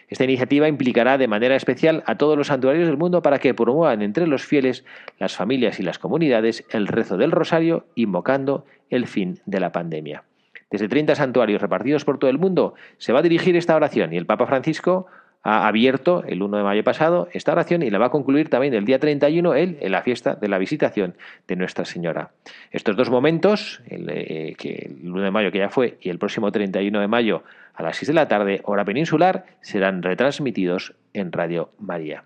Esta 0.08 0.24
iniciativa 0.24 0.68
implicará 0.68 1.16
de 1.16 1.26
manera 1.26 1.56
especial 1.56 2.02
a 2.06 2.16
todos 2.16 2.36
los 2.36 2.48
santuarios 2.48 2.86
del 2.86 2.98
mundo 2.98 3.22
para 3.22 3.38
que 3.38 3.54
promuevan 3.54 4.02
entre 4.02 4.26
los 4.26 4.44
fieles, 4.44 4.84
las 5.18 5.34
familias 5.34 5.80
y 5.80 5.82
las 5.82 5.98
comunidades 5.98 6.64
el 6.70 6.86
rezo 6.86 7.16
del 7.16 7.30
rosario, 7.30 7.86
invocando 7.94 8.66
el 8.90 9.06
fin 9.06 9.40
de 9.46 9.60
la 9.60 9.72
pandemia. 9.72 10.24
Desde 10.70 10.88
30 10.88 11.14
santuarios 11.14 11.62
repartidos 11.62 12.04
por 12.04 12.18
todo 12.18 12.30
el 12.30 12.38
mundo 12.38 12.74
se 12.98 13.12
va 13.12 13.20
a 13.20 13.22
dirigir 13.22 13.56
esta 13.56 13.76
oración 13.76 14.12
y 14.12 14.16
el 14.16 14.26
Papa 14.26 14.46
Francisco 14.46 15.06
ha 15.42 15.66
abierto 15.66 16.22
el 16.26 16.42
1 16.42 16.58
de 16.58 16.62
mayo 16.62 16.84
pasado 16.84 17.28
esta 17.32 17.52
oración 17.52 17.82
y 17.82 17.90
la 17.90 17.98
va 17.98 18.06
a 18.06 18.10
concluir 18.10 18.48
también 18.48 18.74
el 18.74 18.84
día 18.84 18.98
31 18.98 19.54
él 19.54 19.78
en 19.80 19.92
la 19.92 20.02
fiesta 20.02 20.34
de 20.36 20.48
la 20.48 20.58
visitación 20.58 21.14
de 21.48 21.56
Nuestra 21.56 21.84
Señora. 21.84 22.30
Estos 22.70 22.96
dos 22.96 23.10
momentos, 23.10 23.80
el, 23.88 24.08
eh, 24.08 24.54
que 24.56 24.90
el 25.02 25.10
1 25.10 25.22
de 25.22 25.30
mayo 25.30 25.50
que 25.50 25.58
ya 25.58 25.68
fue 25.68 25.98
y 26.00 26.10
el 26.10 26.18
próximo 26.18 26.52
31 26.52 27.00
de 27.00 27.08
mayo 27.08 27.42
a 27.74 27.82
las 27.82 27.96
6 27.96 28.08
de 28.08 28.14
la 28.14 28.28
tarde, 28.28 28.60
hora 28.64 28.84
peninsular, 28.84 29.46
serán 29.60 30.02
retransmitidos 30.02 30.94
en 31.12 31.32
Radio 31.32 31.70
María. 31.78 32.24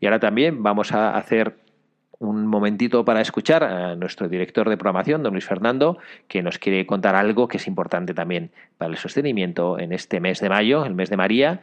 Y 0.00 0.06
ahora 0.06 0.20
también 0.20 0.62
vamos 0.62 0.92
a 0.92 1.16
hacer 1.16 1.56
un 2.18 2.46
momentito 2.46 3.04
para 3.04 3.20
escuchar 3.20 3.64
a 3.64 3.96
nuestro 3.96 4.28
director 4.28 4.68
de 4.68 4.76
programación, 4.76 5.24
don 5.24 5.32
Luis 5.32 5.44
Fernando, 5.44 5.98
que 6.28 6.40
nos 6.40 6.58
quiere 6.58 6.86
contar 6.86 7.16
algo 7.16 7.48
que 7.48 7.56
es 7.56 7.66
importante 7.66 8.14
también 8.14 8.50
para 8.78 8.92
el 8.92 8.96
sostenimiento 8.96 9.78
en 9.80 9.92
este 9.92 10.20
mes 10.20 10.38
de 10.40 10.48
mayo, 10.48 10.84
el 10.84 10.94
mes 10.94 11.10
de 11.10 11.16
María, 11.16 11.62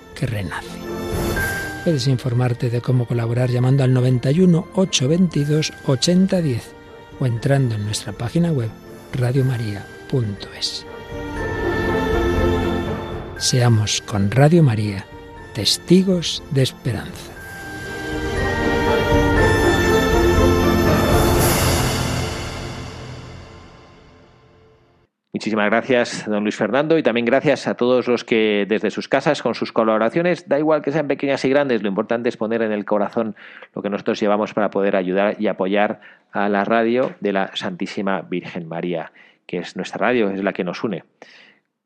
renace. 0.25 0.79
Puedes 1.83 2.07
informarte 2.07 2.69
de 2.69 2.81
cómo 2.81 3.05
colaborar 3.05 3.49
llamando 3.49 3.83
al 3.83 3.93
91 3.93 4.67
822 4.73 5.73
8010 5.85 6.75
o 7.19 7.25
entrando 7.25 7.75
en 7.75 7.85
nuestra 7.85 8.13
página 8.13 8.51
web 8.51 8.69
radiomaria.es. 9.13 10.85
Seamos 13.37 14.01
con 14.01 14.29
Radio 14.29 14.61
María 14.61 15.05
testigos 15.53 16.43
de 16.51 16.63
esperanza. 16.63 17.30
Muchísimas 25.41 25.71
gracias, 25.71 26.29
don 26.29 26.43
Luis 26.43 26.55
Fernando, 26.55 26.99
y 26.99 27.01
también 27.01 27.25
gracias 27.25 27.67
a 27.67 27.73
todos 27.73 28.07
los 28.07 28.23
que 28.23 28.67
desde 28.69 28.91
sus 28.91 29.07
casas, 29.07 29.41
con 29.41 29.55
sus 29.55 29.71
colaboraciones, 29.71 30.47
da 30.47 30.59
igual 30.59 30.83
que 30.83 30.91
sean 30.91 31.07
pequeñas 31.07 31.43
y 31.45 31.49
grandes, 31.49 31.81
lo 31.81 31.89
importante 31.89 32.29
es 32.29 32.37
poner 32.37 32.61
en 32.61 32.71
el 32.71 32.85
corazón 32.85 33.35
lo 33.73 33.81
que 33.81 33.89
nosotros 33.89 34.19
llevamos 34.19 34.53
para 34.53 34.69
poder 34.69 34.95
ayudar 34.95 35.37
y 35.39 35.47
apoyar 35.47 35.99
a 36.31 36.47
la 36.47 36.63
radio 36.63 37.15
de 37.21 37.33
la 37.33 37.55
Santísima 37.55 38.21
Virgen 38.21 38.67
María, 38.67 39.13
que 39.47 39.57
es 39.57 39.75
nuestra 39.75 39.97
radio, 39.97 40.29
es 40.29 40.43
la 40.43 40.53
que 40.53 40.63
nos 40.63 40.83
une. 40.83 41.05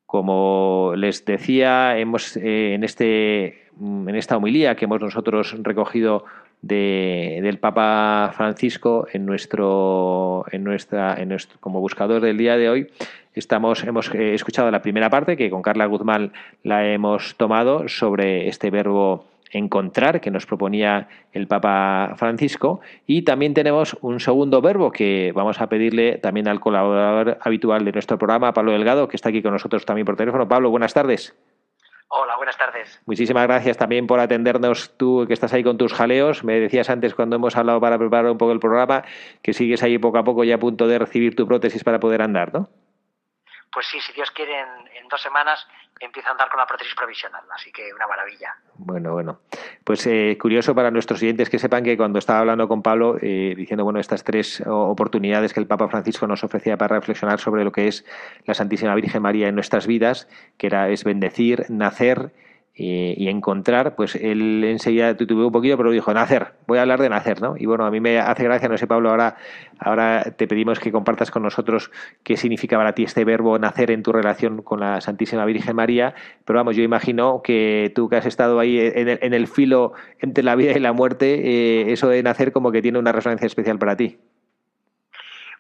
Como 0.06 0.91
les 0.98 1.24
decía, 1.24 1.98
hemos 1.98 2.36
eh, 2.36 2.74
en, 2.74 2.84
este, 2.84 3.70
en 3.80 4.15
esta 4.15 4.36
homilía 4.36 4.76
que 4.76 4.84
hemos 4.84 5.00
nosotros 5.00 5.56
recogido 5.63 6.26
del 6.67 7.60
Papa 7.60 8.32
Francisco 8.36 9.08
en 9.12 9.25
nuestro, 9.25 10.45
en 10.51 10.63
nuestra, 10.63 11.15
en 11.21 11.30
nuestro, 11.30 11.60
como 11.60 11.80
buscador 11.80 12.21
del 12.21 12.38
día 12.38 12.58
de 12.58 12.69
hoy, 12.69 12.88
Estamos, 13.36 13.84
hemos 13.84 14.10
eh, 14.15 14.34
escuchado 14.34 14.71
la 14.71 14.82
primera 14.82 15.10
parte, 15.10 15.36
que 15.36 15.49
con 15.49 15.62
Carla 15.62 15.87
Guzmán 15.87 16.31
la 16.63 16.87
hemos 16.87 17.35
tomado, 17.35 17.90
sobre 17.90 18.48
este 18.48 18.71
verbo 18.71 19.25
encontrar 19.52 20.21
que 20.21 20.31
nos 20.31 20.46
proponía 20.46 21.08
el 21.33 21.48
Papa 21.48 22.13
Francisco 22.15 22.81
y 23.06 23.21
también 23.23 23.54
tenemos 23.54 23.98
un 24.02 24.19
segundo 24.19 24.62
verbo 24.62 24.92
que 24.92 25.31
vamos 25.35 25.62
a 25.62 25.67
pedirle 25.67 26.17
también 26.17 26.48
al 26.48 26.60
colaborador 26.60 27.37
habitual 27.42 27.85
de 27.85 27.92
nuestro 27.92 28.17
programa, 28.17 28.54
Pablo 28.54 28.71
Delgado, 28.71 29.08
que 29.08 29.15
está 29.15 29.29
aquí 29.29 29.42
con 29.42 29.52
nosotros 29.52 29.85
también 29.85 30.06
por 30.06 30.15
teléfono. 30.15 30.48
Pablo, 30.48 30.69
buenas 30.69 30.94
tardes. 30.94 31.35
Hola, 32.08 32.37
buenas 32.37 32.58
tardes. 32.58 33.01
Muchísimas 33.06 33.47
gracias 33.47 33.77
también 33.77 34.08
por 34.08 34.19
atendernos 34.19 34.95
tú 34.95 35.25
que 35.27 35.33
estás 35.33 35.53
ahí 35.53 35.63
con 35.63 35.77
tus 35.77 35.93
jaleos. 35.93 36.43
Me 36.43 36.60
decías 36.60 36.89
antes 36.89 37.15
cuando 37.15 37.35
hemos 37.35 37.58
hablado 37.58 37.81
para 37.81 37.97
preparar 37.97 38.31
un 38.31 38.37
poco 38.37 38.51
el 38.51 38.60
programa 38.60 39.03
que 39.41 39.53
sigues 39.53 39.83
ahí 39.83 39.97
poco 39.97 40.19
a 40.19 40.23
poco 40.23 40.43
ya 40.43 40.56
a 40.56 40.60
punto 40.60 40.87
de 40.87 40.99
recibir 40.99 41.35
tu 41.35 41.47
prótesis 41.47 41.83
para 41.83 41.99
poder 41.99 42.21
andar, 42.21 42.53
¿no? 42.53 42.69
Pues 43.76 43.88
sí, 43.88 44.00
si 44.00 44.13
Dios 44.13 44.32
quiere, 44.32 44.58
en, 44.58 45.08
dos 45.10 45.21
semanas 45.21 45.67
empieza 46.00 46.30
a 46.30 46.32
andar 46.32 46.48
con 46.50 46.60
la 46.60 46.65
prótesis 46.65 46.96
provisional, 46.96 47.44
así 47.54 47.73
que 47.73 47.94
una 47.94 48.08
maravilla. 48.08 48.56
Bueno, 48.76 49.12
bueno. 49.12 49.42
Pues 49.84 50.08
eh, 50.08 50.38
curioso 50.40 50.73
para 50.73 50.92
nuestros 50.92 51.21
oyentes 51.21 51.50
que 51.50 51.60
sepan 51.60 51.84
que 51.84 51.98
cuando 51.98 52.19
estaba 52.19 52.40
hablando 52.40 52.69
con 52.69 52.82
Pablo, 52.82 53.17
eh, 53.21 53.54
diciendo, 53.56 53.84
bueno, 53.84 54.00
estas 54.00 54.23
tres 54.23 54.63
oportunidades 54.65 55.54
que 55.54 55.60
el 55.60 55.67
Papa 55.67 55.90
Francisco 55.90 56.26
nos 56.26 56.42
ofrecía 56.46 56.78
para 56.78 56.96
reflexionar 56.96 57.42
sobre 57.42 57.65
lo 57.65 57.73
que 57.73 57.90
es 57.90 58.06
la 58.46 58.54
Santísima 58.54 58.96
Virgen 58.96 59.21
María 59.21 59.50
en 59.50 59.56
nuestras 59.56 59.88
vidas, 59.88 60.30
que 60.58 60.67
era 60.67 60.88
es 60.88 61.04
bendecir, 61.04 61.65
nacer 61.67 62.32
eh, 62.78 63.13
y 63.17 63.30
encontrar, 63.30 63.96
pues 63.96 64.15
él 64.15 64.62
enseguida 64.65 65.15
tuvo 65.15 65.48
un 65.48 65.52
poquito, 65.54 65.78
pero 65.78 65.92
dijo, 65.92 66.13
nacer, 66.13 66.56
voy 66.67 66.78
a 66.78 66.82
hablar 66.82 67.00
de 67.00 67.08
nacer, 67.08 67.42
¿no? 67.42 67.56
Y 67.58 67.65
bueno, 67.65 67.86
a 67.86 67.92
mí 67.92 68.02
me 68.02 68.19
hace 68.19 68.44
gracia, 68.44 68.67
no 68.67 68.78
sé, 68.78 68.86
Pablo, 68.86 69.12
ahora, 69.12 69.38
ahora 69.80 70.23
te 70.36 70.46
pedimos 70.46 70.82
que 70.82 70.92
compartas 70.92 71.32
con 71.32 71.44
nosotros 71.44 71.90
qué 72.23 72.36
significa 72.36 72.76
para 72.76 72.94
ti 72.94 73.04
este 73.04 73.23
verbo 73.23 73.58
nacer 73.60 73.92
en 73.92 74.04
tu 74.04 74.12
relación 74.12 74.62
con 74.62 74.82
la 74.82 75.00
Santísima 75.00 75.46
Virgen 75.46 75.73
María, 75.73 76.15
pero 76.44 76.60
vamos, 76.60 76.76
yo 76.76 76.84
imagino 76.84 77.42
que 77.42 77.94
tú 77.96 78.10
que 78.10 78.17
has 78.17 78.26
estado 78.26 78.60
ahí 78.60 78.78
en 78.78 79.08
el, 79.08 79.19
en 79.21 79.34
el 79.34 79.48
filo 79.48 79.94
entre 80.19 80.44
la 80.44 80.56
vida 80.56 80.73
y 80.73 80.80
la 80.80 80.92
muerte, 80.92 81.34
eh, 81.34 81.94
eso 81.94 82.10
de 82.10 82.21
nacer 82.23 82.52
como 82.52 82.73
que 82.73 82.82
tiene 82.82 83.00
una 83.00 83.13
resonancia 83.13 83.48
especial 83.48 83.80
para 83.80 83.96
ti. 83.96 84.19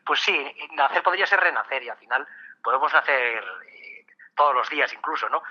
Pues 0.05 0.19
sí, 0.19 0.37
nacer 0.75 1.01
podría 1.01 1.25
ser 1.25 1.39
renacer 1.39 1.81
y 1.81 1.87
al 1.87 1.97
final 1.97 2.27
podemos 2.61 2.91
nacer 2.91 3.41
eh, 3.71 4.05
todos 4.35 4.53
los 4.53 4.69
días 4.69 4.91
incluso, 4.93 5.29
¿no? 5.29 5.41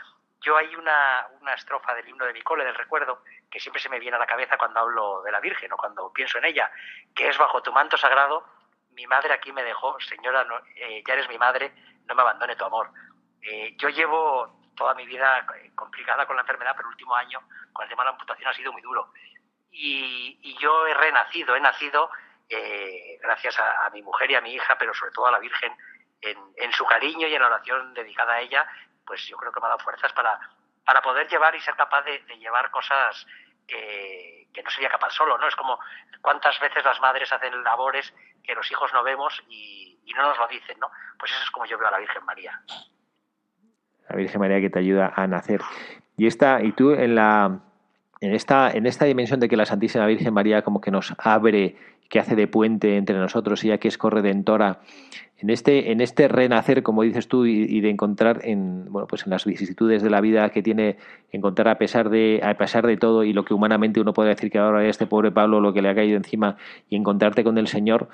Yo 0.44 0.58
hay 0.58 0.76
una, 0.76 1.26
una 1.40 1.54
estrofa 1.54 1.94
del 1.94 2.06
himno 2.06 2.26
de 2.26 2.34
mi 2.34 2.42
cole, 2.42 2.64
del 2.64 2.74
recuerdo, 2.74 3.22
que 3.50 3.58
siempre 3.58 3.80
se 3.80 3.88
me 3.88 3.98
viene 3.98 4.16
a 4.16 4.20
la 4.20 4.26
cabeza 4.26 4.58
cuando 4.58 4.80
hablo 4.80 5.22
de 5.22 5.32
la 5.32 5.40
Virgen 5.40 5.72
o 5.72 5.76
cuando 5.76 6.12
pienso 6.12 6.36
en 6.36 6.44
ella, 6.44 6.70
que 7.14 7.28
es 7.28 7.38
bajo 7.38 7.62
tu 7.62 7.72
manto 7.72 7.96
sagrado, 7.96 8.44
mi 8.94 9.06
madre 9.06 9.32
aquí 9.32 9.52
me 9.52 9.62
dejó, 9.62 9.98
señora, 10.00 10.46
eh, 10.76 11.02
ya 11.06 11.14
eres 11.14 11.28
mi 11.28 11.38
madre, 11.38 11.72
no 12.06 12.14
me 12.14 12.22
abandone 12.22 12.56
tu 12.56 12.64
amor. 12.64 12.90
Eh, 13.42 13.74
yo 13.76 13.88
llevo 13.88 14.60
toda 14.76 14.94
mi 14.94 15.06
vida 15.06 15.46
eh, 15.56 15.72
complicada 15.74 16.26
con 16.26 16.36
la 16.36 16.42
enfermedad, 16.42 16.74
pero 16.76 16.88
el 16.88 16.92
último 16.92 17.14
año, 17.14 17.40
con 17.72 17.84
el 17.84 17.88
tema 17.88 18.02
de 18.02 18.08
la 18.08 18.12
amputación, 18.12 18.48
ha 18.48 18.54
sido 18.54 18.72
muy 18.72 18.82
duro. 18.82 19.12
Y, 19.70 20.56
yo 20.60 20.86
he 20.86 20.94
renacido, 20.94 21.56
he 21.56 21.60
nacido 21.60 22.10
gracias 23.20 23.58
a, 23.58 23.86
a, 23.86 23.90
mi 23.90 24.02
mujer 24.02 24.30
y 24.30 24.34
a 24.36 24.40
mi 24.40 24.54
hija, 24.54 24.78
pero 24.78 24.94
sobre 24.94 25.10
todo 25.10 25.26
a 25.26 25.32
la 25.32 25.40
Virgen, 25.40 25.76
en, 26.20 26.38
en 26.56 26.72
su 26.72 26.86
cariño 26.86 27.26
y 27.26 27.34
en 27.34 27.40
la 27.40 27.48
oración 27.48 27.92
dedicada 27.92 28.34
a 28.34 28.40
ella, 28.40 28.66
pues 29.06 29.26
yo 29.26 29.36
creo 29.36 29.52
que 29.52 29.60
me 29.60 29.66
ha 29.66 29.70
dado 29.70 29.80
fuerzas 29.80 30.12
para, 30.12 30.38
para 30.84 31.00
poder 31.02 31.28
llevar 31.28 31.54
y 31.54 31.60
ser 31.60 31.74
capaz 31.74 32.02
de, 32.02 32.20
llevar 32.38 32.70
cosas 32.70 33.26
que, 33.66 34.48
que, 34.52 34.62
no 34.62 34.70
sería 34.70 34.90
capaz 34.90 35.10
solo, 35.10 35.38
¿no? 35.38 35.48
Es 35.48 35.56
como 35.56 35.78
cuántas 36.20 36.58
veces 36.60 36.84
las 36.84 37.00
madres 37.00 37.32
hacen 37.32 37.62
labores 37.62 38.12
que 38.42 38.54
los 38.54 38.70
hijos 38.70 38.92
no 38.92 39.02
vemos 39.02 39.42
y, 39.48 39.98
y, 40.04 40.12
no 40.12 40.28
nos 40.28 40.38
lo 40.38 40.46
dicen, 40.48 40.78
¿no? 40.78 40.90
Pues 41.18 41.32
eso 41.32 41.42
es 41.42 41.50
como 41.50 41.66
yo 41.66 41.78
veo 41.78 41.88
a 41.88 41.92
la 41.92 41.98
Virgen 41.98 42.24
María. 42.24 42.60
La 44.08 44.16
Virgen 44.16 44.40
María 44.40 44.60
que 44.60 44.70
te 44.70 44.78
ayuda 44.78 45.12
a 45.16 45.26
nacer. 45.26 45.60
Y 46.16 46.26
esta, 46.26 46.62
y 46.62 46.72
tú 46.72 46.92
en 46.92 47.14
la 47.14 47.60
en 48.24 48.34
esta, 48.34 48.70
en 48.70 48.86
esta 48.86 49.04
dimensión 49.04 49.38
de 49.38 49.48
que 49.48 49.56
la 49.56 49.66
Santísima 49.66 50.06
Virgen 50.06 50.32
María 50.32 50.62
como 50.62 50.80
que 50.80 50.90
nos 50.90 51.14
abre, 51.18 51.76
que 52.08 52.18
hace 52.18 52.36
de 52.36 52.46
puente 52.46 52.96
entre 52.96 53.16
nosotros, 53.16 53.62
ella 53.64 53.78
que 53.78 53.88
es 53.88 53.98
corredentora, 53.98 54.80
en 55.44 55.50
este, 55.50 55.92
en 55.92 56.00
este 56.00 56.26
renacer, 56.26 56.82
como 56.82 57.02
dices 57.02 57.28
tú, 57.28 57.44
y, 57.44 57.82
de 57.82 57.90
encontrar 57.90 58.40
en, 58.44 58.86
bueno, 58.90 59.06
pues 59.06 59.26
en 59.26 59.30
las 59.30 59.44
vicisitudes 59.44 60.02
de 60.02 60.08
la 60.08 60.22
vida 60.22 60.48
que 60.48 60.62
tiene, 60.62 60.96
encontrar 61.32 61.68
a 61.68 61.76
pesar 61.76 62.08
de, 62.08 62.40
a 62.42 62.54
pesar 62.54 62.86
de 62.86 62.96
todo 62.96 63.24
y 63.24 63.34
lo 63.34 63.44
que 63.44 63.52
humanamente 63.52 64.00
uno 64.00 64.14
puede 64.14 64.30
decir 64.30 64.50
que 64.50 64.56
ahora 64.56 64.88
este 64.88 65.06
pobre 65.06 65.32
Pablo 65.32 65.60
lo 65.60 65.74
que 65.74 65.82
le 65.82 65.90
ha 65.90 65.94
caído 65.94 66.16
encima 66.16 66.56
y 66.88 66.96
encontrarte 66.96 67.44
con 67.44 67.58
el 67.58 67.66
Señor 67.66 68.08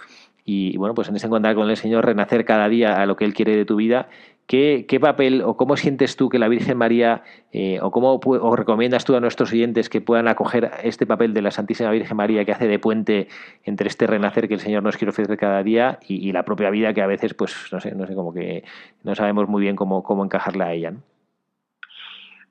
y 0.44 0.76
bueno, 0.76 0.96
pues 0.96 1.08
en 1.08 1.14
ese 1.14 1.28
encontrar 1.28 1.54
con 1.54 1.70
el 1.70 1.76
Señor, 1.76 2.04
renacer 2.04 2.44
cada 2.44 2.68
día 2.68 3.00
a 3.00 3.06
lo 3.06 3.14
que 3.14 3.24
Él 3.24 3.32
quiere 3.32 3.54
de 3.56 3.64
tu 3.64 3.76
vida 3.76 4.08
¿Qué, 4.51 4.84
¿Qué, 4.88 4.98
papel 4.98 5.42
o 5.42 5.57
cómo 5.57 5.76
sientes 5.76 6.16
tú 6.16 6.28
que 6.28 6.40
la 6.40 6.48
Virgen 6.48 6.76
María 6.76 7.22
eh, 7.53 7.78
o 7.80 7.92
cómo 7.92 8.18
o 8.24 8.57
recomiendas 8.57 9.05
tú 9.05 9.14
a 9.14 9.20
nuestros 9.20 9.53
oyentes 9.53 9.88
que 9.88 10.01
puedan 10.01 10.26
acoger 10.26 10.72
este 10.82 11.07
papel 11.07 11.32
de 11.34 11.40
la 11.40 11.53
Santísima 11.53 11.92
Virgen 11.92 12.16
María 12.16 12.44
que 12.44 12.51
hace 12.51 12.66
de 12.66 12.80
puente 12.80 13.28
entre 13.62 13.86
este 13.86 14.09
renacer 14.09 14.48
que 14.48 14.55
el 14.55 14.61
Señor 14.61 14.82
nos 14.82 14.96
quiere 14.96 15.11
ofrecer 15.11 15.38
cada 15.38 15.62
día 15.62 16.01
y, 16.03 16.32
la 16.32 16.42
propia 16.42 16.70
vida 16.70 16.92
que 16.92 17.01
a 17.01 17.07
veces 17.07 17.32
pues 17.32 17.72
no 17.72 17.80
sé 17.80 17.94
no 17.94 18.09
sé 18.09 18.16
como 18.16 18.34
que 18.34 18.64
no 19.05 19.14
sabemos 19.14 19.46
muy 19.46 19.62
bien 19.62 19.76
cómo, 19.76 20.03
cómo 20.03 20.24
encajarla 20.24 20.64
a 20.64 20.72
ella 20.72 20.94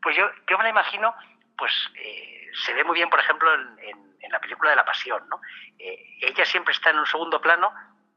pues 0.01 0.15
yo, 0.15 0.23
yo 0.49 0.57
me 0.57 0.63
la 0.63 0.69
imagino 0.69 1.13
pues 1.57 1.73
eh, 2.01 2.47
se 2.65 2.73
ve 2.75 2.85
muy 2.85 2.95
bien 2.95 3.09
por 3.09 3.19
ejemplo 3.19 3.49
en, 3.53 4.31
la 4.31 4.39
película 4.39 4.69
de 4.69 4.77
la 4.77 4.85
Pasión 4.85 5.21
¿no? 5.29 5.41
Eh, 5.77 6.15
ella 6.21 6.45
siempre 6.45 6.71
está 6.71 6.91
en 6.91 6.99
un 6.99 7.05
segundo 7.05 7.41
plano 7.41 7.73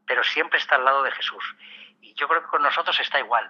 pero 0.07 0.23
siempre 0.23 0.61
está 0.61 0.77
al 0.77 0.85
lado 0.85 1.03
de 1.03 1.11
Jesús 1.11 1.43
y 2.03 2.15
yo 2.15 2.27
creo 2.29 2.43
que 2.43 2.49
con 2.49 2.63
nosotros 2.63 2.99
está 2.99 3.21
igual. 3.21 3.49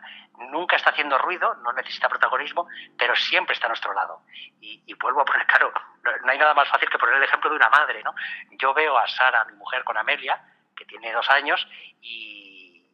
Nunca 0.50 0.76
está 0.76 0.90
haciendo 0.90 1.16
ruido, 1.18 1.54
no 1.56 1.72
necesita 1.72 2.08
protagonismo, 2.08 2.68
pero 2.98 3.16
siempre 3.16 3.54
está 3.54 3.66
a 3.66 3.70
nuestro 3.70 3.94
lado. 3.94 4.22
Y, 4.60 4.82
y 4.86 4.94
vuelvo 4.94 5.22
a 5.22 5.24
poner, 5.24 5.46
claro, 5.48 5.72
no, 6.04 6.16
no, 6.18 6.30
hay 6.30 6.38
nada 6.38 6.54
más 6.54 6.68
fácil 6.68 6.88
que 6.88 6.98
poner 6.98 7.16
el 7.16 7.22
ejemplo 7.22 7.50
de 7.50 7.56
una 7.56 7.70
madre, 7.70 8.02
¿no? 8.02 8.14
Yo 8.52 8.74
veo 8.74 8.96
a 8.98 9.08
Sara, 9.08 9.44
mi 9.46 9.54
mujer, 9.54 9.82
con 9.84 9.96
Amelia, 9.96 10.40
que 10.76 10.84
tiene 10.84 11.12
dos 11.12 11.28
años, 11.30 11.66
y, 12.02 12.86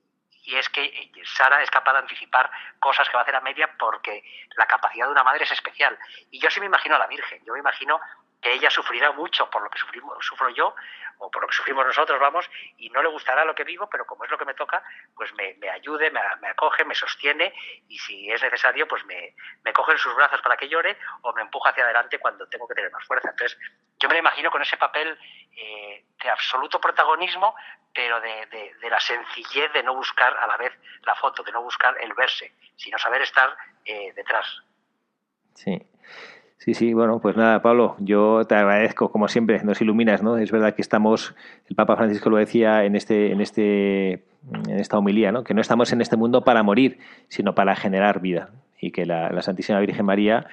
y 0.45 0.57
es 0.57 0.69
que 0.69 1.11
Sara 1.25 1.61
es 1.63 1.71
capaz 1.71 1.93
de 1.95 1.99
anticipar 1.99 2.51
cosas 2.79 3.09
que 3.09 3.15
va 3.15 3.21
a 3.21 3.23
hacer 3.23 3.37
Amelia 3.37 3.77
porque 3.77 4.23
la 4.57 4.67
capacidad 4.67 5.07
de 5.07 5.13
una 5.13 5.25
madre 5.25 5.45
es 5.45 5.53
especial. 5.53 5.99
Y 6.31 6.39
yo 6.39 6.51
sí 6.51 6.61
me 6.61 6.67
imagino 6.67 6.95
a 6.95 7.01
la 7.01 7.07
Virgen, 7.09 7.45
yo 7.45 7.53
me 7.53 7.59
imagino 7.59 8.01
que 8.41 8.53
ella 8.53 8.71
sufrirá 8.71 9.13
mucho 9.13 9.51
por 9.51 9.63
lo 9.63 9.71
que 9.71 9.79
sufrimos, 9.79 10.25
sufro 10.25 10.49
yo 10.51 10.75
o 11.19 11.31
por 11.31 11.43
lo 11.43 11.49
que 11.49 11.57
sufrimos 11.57 11.85
nosotros, 11.85 12.19
vamos, 12.21 12.49
y 12.77 12.91
no 12.91 13.03
le 13.03 13.09
gustará 13.09 13.45
lo 13.45 13.55
que 13.55 13.65
vivo, 13.65 13.89
pero 13.91 14.07
como 14.07 14.25
es 14.25 14.31
lo 14.31 14.39
que 14.39 14.45
me 14.45 14.55
toca, 14.55 14.83
pues 15.17 15.35
me, 15.35 15.55
me 15.55 15.69
ayude, 15.69 16.11
me, 16.11 16.21
me, 16.41 16.49
acoge, 16.49 16.85
me 16.85 16.95
sostiene 16.95 17.53
y 17.89 17.99
si 17.99 18.31
es 18.31 18.41
necesario, 18.41 18.87
pues 18.87 19.05
me, 19.05 19.35
me, 19.65 19.73
coge 19.73 19.93
en 19.93 19.99
sus 19.99 20.15
brazos 20.15 20.41
para 20.43 20.57
que 20.57 20.69
llore 20.69 20.97
o 21.23 21.33
me 21.33 21.43
empuja 21.43 21.71
hacia 21.71 21.85
adelante 21.85 22.21
cuando 22.21 22.49
tengo 22.49 22.69
que 22.69 22.75
tener 22.75 22.93
más 22.93 23.05
fuerza. 23.05 23.31
Entonces, 23.31 23.59
yo 23.99 24.09
me 24.09 24.19
imagino 24.19 24.51
con 24.51 24.63
ese 24.63 24.77
papel 24.77 25.19
eh, 25.57 26.05
de 26.23 26.31
absoluto 26.31 26.81
protagonismo, 26.81 27.57
pero 27.93 28.21
de, 28.21 28.47
de, 28.47 28.75
de, 28.75 28.91
la 28.91 29.01
sencillez 29.01 29.73
de 29.73 29.83
no 29.83 29.95
buscar 29.95 30.37
a 30.37 30.47
la 30.47 30.57
vez 30.57 30.73
la 31.03 31.17
foto, 31.17 31.43
de 31.43 31.51
no 31.51 31.63
buscar 31.63 31.97
el 32.01 32.13
verse, 32.13 32.53
sino 32.77 32.97
saber 32.99 33.23
estar 33.23 33.57
eh, 33.85 34.13
detrás. 34.15 34.47
Sí. 35.55 35.77
Sí, 36.59 36.75
sí, 36.75 36.93
bueno, 36.93 37.21
pues 37.21 37.37
nada, 37.37 37.63
Pablo, 37.63 37.95
yo 38.01 38.45
te 38.45 38.57
agradezco, 38.57 39.13
como 39.13 39.29
siempre, 39.29 39.63
nos 39.63 39.81
iluminas, 39.81 40.25
¿no? 40.25 40.39
Es 40.39 40.51
verdad 40.51 40.75
que 40.75 40.83
estamos, 40.83 41.35
el 41.69 41.77
Papa 41.77 41.97
Francisco 41.97 42.31
lo 42.31 42.37
decía 42.37 42.85
en 42.85 42.97
este, 42.97 43.31
en 43.31 43.41
este, 43.41 44.13
en 44.13 44.79
esta 44.79 44.99
homilía, 44.99 45.31
¿no? 45.31 45.45
Que 45.45 45.55
no 45.55 45.61
estamos 45.61 45.93
en 45.93 46.01
este 46.01 46.17
mundo 46.17 46.43
para 46.43 46.65
morir, 46.65 46.99
sino 47.29 47.55
para 47.55 47.77
generar 47.77 48.21
vida. 48.21 48.51
Y 48.81 48.91
que 48.91 49.07
la, 49.07 49.31
la 49.31 49.43
Santísima 49.43 49.79
Virgen 49.79 50.05
María 50.05 50.49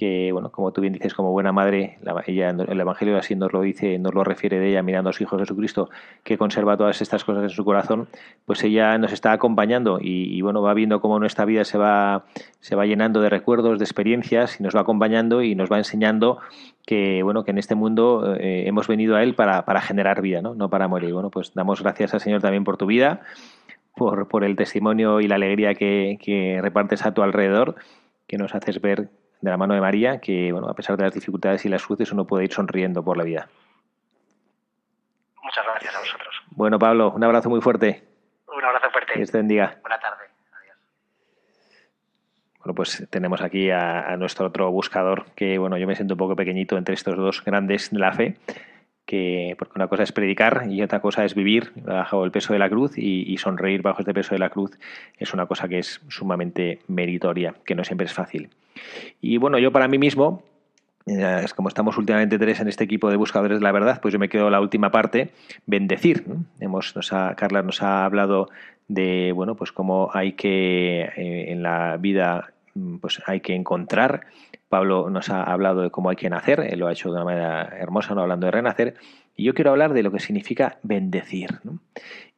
que, 0.00 0.32
bueno, 0.32 0.50
como 0.50 0.72
tú 0.72 0.80
bien 0.80 0.94
dices, 0.94 1.12
como 1.12 1.30
buena 1.30 1.52
madre, 1.52 1.98
la, 2.00 2.24
ella 2.26 2.48
el 2.48 2.80
Evangelio 2.80 3.18
así 3.18 3.34
nos 3.34 3.52
lo 3.52 3.60
dice, 3.60 3.98
nos 3.98 4.14
lo 4.14 4.24
refiere 4.24 4.58
de 4.58 4.70
ella 4.70 4.82
mirando 4.82 5.10
a 5.10 5.12
su 5.12 5.24
Hijo 5.24 5.38
Jesucristo, 5.38 5.90
que 6.24 6.38
conserva 6.38 6.78
todas 6.78 7.02
estas 7.02 7.22
cosas 7.22 7.42
en 7.42 7.50
su 7.50 7.66
corazón, 7.66 8.08
pues 8.46 8.64
ella 8.64 8.96
nos 8.96 9.12
está 9.12 9.32
acompañando 9.32 9.98
y, 10.00 10.40
bueno, 10.40 10.62
va 10.62 10.72
viendo 10.72 11.02
cómo 11.02 11.18
nuestra 11.18 11.44
vida 11.44 11.66
se 11.66 11.76
va, 11.76 12.24
se 12.60 12.76
va 12.76 12.86
llenando 12.86 13.20
de 13.20 13.28
recuerdos, 13.28 13.78
de 13.78 13.84
experiencias 13.84 14.58
y 14.58 14.62
nos 14.62 14.74
va 14.74 14.80
acompañando 14.80 15.42
y 15.42 15.54
nos 15.54 15.70
va 15.70 15.76
enseñando 15.76 16.38
que, 16.86 17.22
bueno, 17.22 17.44
que 17.44 17.50
en 17.50 17.58
este 17.58 17.74
mundo 17.74 18.36
eh, 18.36 18.64
hemos 18.68 18.88
venido 18.88 19.16
a 19.16 19.22
Él 19.22 19.34
para, 19.34 19.66
para 19.66 19.82
generar 19.82 20.22
vida, 20.22 20.40
¿no? 20.40 20.54
no 20.54 20.70
para 20.70 20.88
morir. 20.88 21.12
Bueno, 21.12 21.28
pues 21.28 21.52
damos 21.52 21.82
gracias 21.82 22.14
al 22.14 22.20
Señor 22.20 22.40
también 22.40 22.64
por 22.64 22.78
tu 22.78 22.86
vida, 22.86 23.20
por, 23.94 24.28
por 24.28 24.44
el 24.44 24.56
testimonio 24.56 25.20
y 25.20 25.28
la 25.28 25.34
alegría 25.34 25.74
que, 25.74 26.16
que 26.22 26.58
repartes 26.62 27.04
a 27.04 27.12
tu 27.12 27.20
alrededor, 27.20 27.74
que 28.26 28.38
nos 28.38 28.54
haces 28.54 28.80
ver 28.80 29.10
de 29.40 29.50
la 29.50 29.56
mano 29.56 29.74
de 29.74 29.80
María, 29.80 30.20
que 30.20 30.52
bueno, 30.52 30.68
a 30.68 30.74
pesar 30.74 30.96
de 30.96 31.04
las 31.04 31.14
dificultades 31.14 31.64
y 31.64 31.68
las 31.68 31.84
cruces, 31.84 32.12
uno 32.12 32.26
puede 32.26 32.44
ir 32.44 32.52
sonriendo 32.52 33.02
por 33.02 33.16
la 33.16 33.24
vida. 33.24 33.48
Muchas 35.42 35.64
gracias 35.64 35.94
a 35.94 35.98
vosotros. 36.00 36.42
Bueno, 36.50 36.78
Pablo, 36.78 37.12
un 37.12 37.24
abrazo 37.24 37.48
muy 37.48 37.60
fuerte. 37.60 38.04
Un 38.46 38.64
abrazo 38.64 38.90
fuerte. 38.90 39.14
Que 39.14 39.22
estén 39.22 39.40
bendiga. 39.40 39.78
Buena 39.80 39.98
tarde. 39.98 40.24
Adiós. 40.52 40.76
Bueno, 42.58 42.74
pues 42.74 43.06
tenemos 43.10 43.40
aquí 43.40 43.70
a, 43.70 44.12
a, 44.12 44.16
nuestro 44.16 44.46
otro 44.46 44.70
buscador, 44.70 45.26
que 45.34 45.58
bueno, 45.58 45.78
yo 45.78 45.86
me 45.86 45.96
siento 45.96 46.14
un 46.14 46.18
poco 46.18 46.36
pequeñito 46.36 46.76
entre 46.76 46.94
estos 46.94 47.16
dos 47.16 47.42
grandes 47.44 47.90
de 47.90 47.98
la 47.98 48.12
fe, 48.12 48.36
que 49.10 49.56
porque 49.58 49.72
una 49.74 49.88
cosa 49.88 50.04
es 50.04 50.12
predicar 50.12 50.66
y 50.70 50.82
otra 50.82 51.00
cosa 51.00 51.24
es 51.24 51.34
vivir 51.34 51.72
bajo 51.74 52.24
el 52.24 52.30
peso 52.30 52.52
de 52.52 52.60
la 52.60 52.70
cruz 52.70 52.96
y, 52.96 53.36
sonreír 53.38 53.82
bajo 53.82 54.02
este 54.02 54.14
peso 54.14 54.36
de 54.36 54.38
la 54.38 54.50
cruz 54.50 54.78
es 55.18 55.34
una 55.34 55.46
cosa 55.46 55.66
que 55.66 55.80
es 55.80 56.00
sumamente 56.06 56.78
meritoria, 56.86 57.56
que 57.64 57.74
no 57.74 57.82
siempre 57.82 58.06
es 58.06 58.12
fácil. 58.12 58.50
Y 59.20 59.36
bueno, 59.38 59.58
yo 59.58 59.72
para 59.72 59.88
mí 59.88 59.98
mismo, 59.98 60.44
eh, 61.06 61.44
como 61.56 61.68
estamos 61.68 61.98
últimamente 61.98 62.38
tres 62.38 62.60
en 62.60 62.68
este 62.68 62.84
equipo 62.84 63.10
de 63.10 63.16
buscadores 63.16 63.58
de 63.58 63.64
la 63.64 63.72
verdad, 63.72 64.00
pues 64.00 64.12
yo 64.12 64.20
me 64.20 64.28
quedo 64.28 64.48
la 64.48 64.60
última 64.60 64.92
parte, 64.92 65.32
bendecir. 65.66 66.24
Hemos, 66.60 66.94
Carla 67.36 67.62
nos 67.62 67.82
ha 67.82 68.04
hablado 68.04 68.48
de 68.86 69.32
bueno, 69.32 69.56
pues 69.56 69.72
cómo 69.72 70.10
hay 70.14 70.34
que 70.34 71.00
eh, 71.16 71.50
en 71.50 71.64
la 71.64 71.96
vida 71.96 72.52
pues 73.00 73.20
hay 73.26 73.40
que 73.40 73.56
encontrar 73.56 74.26
Pablo 74.70 75.10
nos 75.10 75.28
ha 75.30 75.42
hablado 75.42 75.82
de 75.82 75.90
cómo 75.90 76.10
hay 76.10 76.16
que 76.16 76.30
nacer, 76.30 76.60
él 76.60 76.78
lo 76.78 76.86
ha 76.86 76.92
hecho 76.92 77.08
de 77.08 77.16
una 77.16 77.24
manera 77.24 77.76
hermosa, 77.76 78.14
no 78.14 78.22
hablando 78.22 78.46
de 78.46 78.52
renacer, 78.52 78.94
y 79.34 79.42
yo 79.42 79.52
quiero 79.52 79.72
hablar 79.72 79.92
de 79.92 80.04
lo 80.04 80.12
que 80.12 80.20
significa 80.20 80.78
bendecir. 80.84 81.58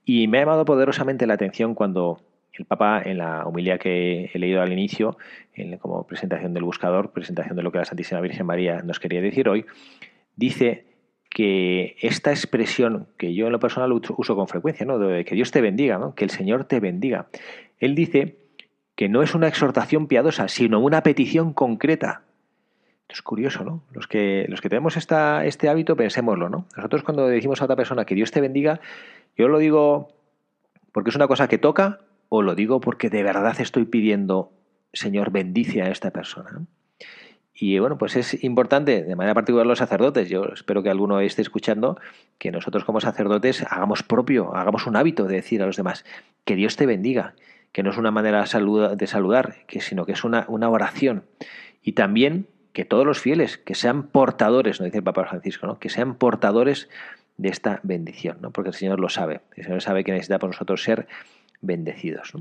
Y 0.06 0.28
me 0.28 0.38
ha 0.38 0.40
llamado 0.40 0.64
poderosamente 0.64 1.26
la 1.26 1.34
atención 1.34 1.74
cuando 1.74 2.22
el 2.54 2.64
Papa, 2.64 3.02
en 3.04 3.18
la 3.18 3.46
humildad 3.46 3.78
que 3.78 4.30
he 4.32 4.38
leído 4.38 4.62
al 4.62 4.72
inicio, 4.72 5.18
como 5.80 6.06
presentación 6.06 6.54
del 6.54 6.64
buscador, 6.64 7.12
presentación 7.12 7.54
de 7.54 7.62
lo 7.62 7.70
que 7.70 7.78
la 7.78 7.84
Santísima 7.84 8.22
Virgen 8.22 8.46
María 8.46 8.80
nos 8.82 8.98
quería 8.98 9.20
decir 9.20 9.50
hoy, 9.50 9.66
dice 10.34 10.86
que 11.28 11.96
esta 12.00 12.30
expresión 12.30 13.08
que 13.18 13.34
yo 13.34 13.44
en 13.46 13.52
lo 13.52 13.60
personal 13.60 13.92
uso 13.92 14.36
con 14.36 14.48
frecuencia, 14.48 14.86
¿no? 14.86 14.98
de 14.98 15.26
que 15.26 15.34
Dios 15.34 15.50
te 15.50 15.60
bendiga, 15.60 15.98
¿no? 15.98 16.14
que 16.14 16.24
el 16.24 16.30
Señor 16.30 16.64
te 16.64 16.80
bendiga, 16.80 17.26
él 17.78 17.94
dice 17.94 18.41
que 18.94 19.08
no 19.08 19.22
es 19.22 19.34
una 19.34 19.48
exhortación 19.48 20.06
piadosa, 20.06 20.48
sino 20.48 20.80
una 20.80 21.02
petición 21.02 21.52
concreta. 21.52 22.22
Es 23.08 23.22
curioso, 23.22 23.64
¿no? 23.64 23.82
Los 23.92 24.06
que, 24.06 24.46
los 24.48 24.60
que 24.60 24.68
tenemos 24.68 24.96
esta, 24.96 25.44
este 25.44 25.68
hábito, 25.68 25.96
pensémoslo, 25.96 26.48
¿no? 26.48 26.66
Nosotros 26.76 27.02
cuando 27.02 27.26
decimos 27.26 27.60
a 27.60 27.64
otra 27.64 27.76
persona 27.76 28.04
que 28.04 28.14
Dios 28.14 28.30
te 28.30 28.40
bendiga, 28.40 28.80
yo 29.36 29.48
lo 29.48 29.58
digo 29.58 30.08
porque 30.92 31.10
es 31.10 31.16
una 31.16 31.28
cosa 31.28 31.48
que 31.48 31.58
toca 31.58 32.00
o 32.28 32.42
lo 32.42 32.54
digo 32.54 32.80
porque 32.80 33.10
de 33.10 33.22
verdad 33.22 33.60
estoy 33.60 33.84
pidiendo, 33.84 34.52
Señor, 34.92 35.30
bendice 35.30 35.82
a 35.82 35.90
esta 35.90 36.10
persona. 36.10 36.64
Y 37.54 37.78
bueno, 37.78 37.98
pues 37.98 38.16
es 38.16 38.42
importante, 38.42 39.04
de 39.04 39.14
manera 39.14 39.34
particular 39.34 39.66
los 39.66 39.78
sacerdotes, 39.78 40.28
yo 40.28 40.46
espero 40.46 40.82
que 40.82 40.88
alguno 40.88 41.20
esté 41.20 41.42
escuchando, 41.42 41.98
que 42.38 42.50
nosotros 42.50 42.84
como 42.84 43.00
sacerdotes 43.00 43.62
hagamos 43.68 44.02
propio, 44.02 44.56
hagamos 44.56 44.86
un 44.86 44.96
hábito 44.96 45.24
de 45.24 45.36
decir 45.36 45.62
a 45.62 45.66
los 45.66 45.76
demás, 45.76 46.04
que 46.44 46.56
Dios 46.56 46.76
te 46.76 46.86
bendiga, 46.86 47.34
que 47.72 47.82
no 47.82 47.90
es 47.90 47.96
una 47.96 48.10
manera 48.10 48.42
de 48.42 49.06
saludar, 49.06 49.66
que, 49.66 49.80
sino 49.80 50.06
que 50.06 50.12
es 50.12 50.24
una, 50.24 50.44
una 50.48 50.68
oración. 50.68 51.24
Y 51.82 51.92
también 51.92 52.46
que 52.72 52.84
todos 52.84 53.04
los 53.04 53.20
fieles, 53.20 53.58
que 53.58 53.74
sean 53.74 54.04
portadores, 54.04 54.80
no 54.80 54.86
dice 54.86 54.98
el 54.98 55.04
Papa 55.04 55.24
Francisco, 55.24 55.66
¿no? 55.66 55.78
que 55.78 55.88
sean 55.88 56.14
portadores 56.14 56.88
de 57.36 57.48
esta 57.48 57.80
bendición, 57.82 58.38
¿no? 58.40 58.50
porque 58.50 58.70
el 58.70 58.74
Señor 58.74 59.00
lo 59.00 59.08
sabe, 59.08 59.40
el 59.56 59.64
Señor 59.64 59.82
sabe 59.82 60.04
que 60.04 60.12
necesita 60.12 60.38
por 60.38 60.50
nosotros 60.50 60.82
ser 60.82 61.06
bendecidos. 61.60 62.32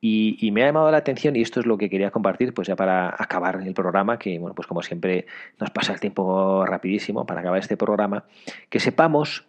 Y, 0.00 0.50
me 0.52 0.62
ha 0.62 0.66
llamado 0.66 0.90
la 0.90 0.98
atención, 0.98 1.36
y 1.36 1.42
esto 1.42 1.60
es 1.60 1.66
lo 1.66 1.78
que 1.78 1.88
quería 1.88 2.10
compartir, 2.10 2.52
pues 2.54 2.68
ya 2.68 2.76
para 2.76 3.08
acabar 3.08 3.62
el 3.64 3.74
programa, 3.74 4.18
que 4.18 4.38
bueno, 4.38 4.54
pues 4.54 4.66
como 4.68 4.82
siempre 4.82 5.26
nos 5.58 5.70
pasa 5.70 5.92
el 5.92 6.00
tiempo 6.00 6.64
rapidísimo 6.66 7.24
para 7.24 7.40
acabar 7.40 7.60
este 7.60 7.76
programa, 7.76 8.24
que 8.68 8.80
sepamos 8.80 9.46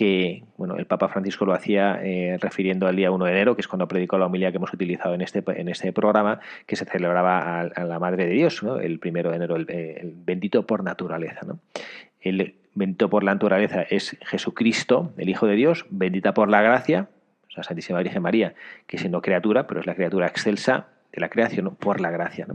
que 0.00 0.44
bueno, 0.56 0.76
el 0.78 0.86
Papa 0.86 1.08
Francisco 1.08 1.44
lo 1.44 1.52
hacía 1.52 2.00
eh, 2.02 2.38
refiriendo 2.40 2.86
al 2.86 2.96
día 2.96 3.10
1 3.10 3.22
de 3.22 3.32
enero, 3.32 3.54
que 3.54 3.60
es 3.60 3.68
cuando 3.68 3.86
predicó 3.86 4.16
la 4.16 4.24
homilía 4.24 4.50
que 4.50 4.56
hemos 4.56 4.72
utilizado 4.72 5.14
en 5.14 5.20
este, 5.20 5.44
en 5.46 5.68
este 5.68 5.92
programa, 5.92 6.40
que 6.64 6.74
se 6.74 6.86
celebraba 6.86 7.60
a, 7.60 7.84
la 7.84 7.98
Madre 7.98 8.24
de 8.24 8.32
Dios, 8.32 8.62
el 8.80 8.98
primero 8.98 9.28
de 9.28 9.36
enero, 9.36 9.56
el, 9.56 10.14
bendito 10.24 10.66
por 10.66 10.82
naturaleza. 10.82 11.40
¿no? 11.46 11.58
El 12.18 12.54
bendito 12.74 13.10
por 13.10 13.24
la 13.24 13.34
naturaleza 13.34 13.82
es 13.82 14.16
Jesucristo, 14.22 15.12
el 15.18 15.28
Hijo 15.28 15.46
de 15.46 15.54
Dios, 15.54 15.84
bendita 15.90 16.32
por 16.32 16.48
la 16.48 16.62
gracia, 16.62 17.10
la 17.54 17.62
Santísima 17.62 17.98
Virgen 17.98 18.22
María, 18.22 18.54
que 18.86 18.96
siendo 18.96 19.20
criatura, 19.20 19.66
pero 19.66 19.80
es 19.80 19.86
la 19.86 19.94
criatura 19.94 20.28
excelsa 20.28 20.86
de 21.12 21.20
la 21.20 21.28
creación 21.28 21.76
por 21.76 22.00
la 22.00 22.10
gracia. 22.10 22.46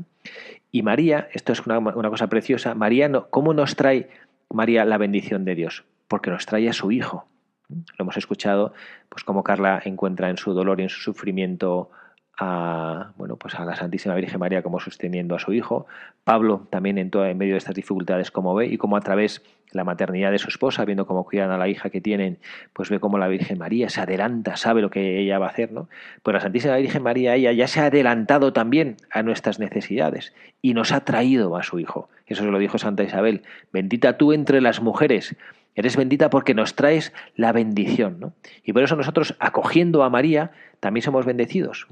Y 0.72 0.82
María, 0.82 1.30
esto 1.32 1.54
es 1.54 1.64
una, 1.68 1.80
cosa 2.10 2.26
preciosa, 2.26 2.74
María, 2.74 3.08
¿cómo 3.30 3.54
nos 3.54 3.76
trae 3.76 4.10
María 4.50 4.84
la 4.84 4.98
bendición 4.98 5.46
de 5.46 5.54
Dios? 5.54 5.84
Porque 6.08 6.32
nos 6.32 6.48
trae 6.48 6.68
a 6.70 6.74
su 6.74 6.91
Hijo. 6.91 7.28
Lo 7.70 7.84
hemos 7.99 8.18
escuchado, 8.18 8.74
pues 9.09 9.24
como 9.24 9.43
Carla 9.43 9.82
encuentra 9.84 10.30
en 10.30 10.38
su 10.38 10.53
dolor 10.53 10.80
y 10.80 10.84
en 10.84 10.89
su 10.89 11.01
sufrimiento 11.01 11.89
a, 12.38 13.13
bueno, 13.18 13.38
pues 13.38 13.55
a 13.55 13.66
la 13.66 13.76
Santísima 13.76 14.16
Virgen 14.16 14.39
María 14.39 14.61
como 14.61 14.80
sosteniendo 14.80 15.36
a 15.36 15.39
su 15.39 15.53
hijo. 15.53 15.88
Pablo 16.24 16.68
también 16.70 16.97
en, 16.97 17.09
en 17.13 17.38
medio 17.38 17.53
de 17.53 17.59
estas 17.59 17.76
dificultades 17.76 18.32
como 18.32 18.53
ve 18.55 18.68
y 18.68 18.78
como 18.78 18.97
a 18.97 19.01
través 19.01 19.41
la 19.72 19.84
maternidad 19.84 20.32
de 20.32 20.39
su 20.39 20.47
esposa, 20.47 20.86
viendo 20.86 21.05
cómo 21.05 21.26
cuidan 21.26 21.51
a 21.51 21.57
la 21.57 21.68
hija 21.68 21.89
que 21.89 22.01
tienen, 22.01 22.39
pues 22.74 22.89
ve 22.89 22.99
cómo 22.99 23.18
la 23.18 23.28
Virgen 23.28 23.57
María 23.57 23.89
se 23.89 24.01
adelanta, 24.01 24.55
sabe 24.55 24.82
lo 24.82 24.89
que 24.89 25.20
ella 25.20 25.38
va 25.38 25.47
a 25.47 25.49
hacer, 25.49 25.72
¿no? 25.72 25.89
Pues 26.24 26.34
la 26.34 26.39
Santísima 26.39 26.78
Virgen 26.78 27.03
María, 27.03 27.36
ella 27.36 27.51
ya 27.51 27.68
se 27.68 27.82
ha 27.82 27.88
adelantado 27.88 28.53
también 28.53 28.97
a 29.11 29.22
nuestras 29.22 29.59
necesidades 29.59 30.34
y 30.61 30.74
nos 30.74 30.91
ha 30.91 31.01
traído 31.01 31.55
a 31.57 31.63
su 31.63 31.80
Hijo. 31.80 32.09
Eso 32.26 32.43
se 32.43 32.51
lo 32.51 32.57
dijo 32.57 32.78
Santa 32.78 33.03
Isabel. 33.03 33.43
Bendita 33.72 34.18
tú 34.18 34.34
entre 34.34 34.61
las 34.61 34.82
mujeres. 34.82 35.36
Eres 35.76 35.98
bendita 35.98 36.30
porque 36.30 36.54
nos 36.54 36.76
traes 36.76 37.14
la 37.36 37.52
bendición, 37.52 38.20
¿no? 38.20 38.34
Y 38.64 38.74
por 38.74 38.84
eso 38.84 38.96
nosotros, 38.96 39.36
acogiendo 39.40 40.04
a 40.04 40.10
María, 40.10 40.52
también 40.80 41.04
somos 41.04 41.26
bendecidos. 41.26 41.88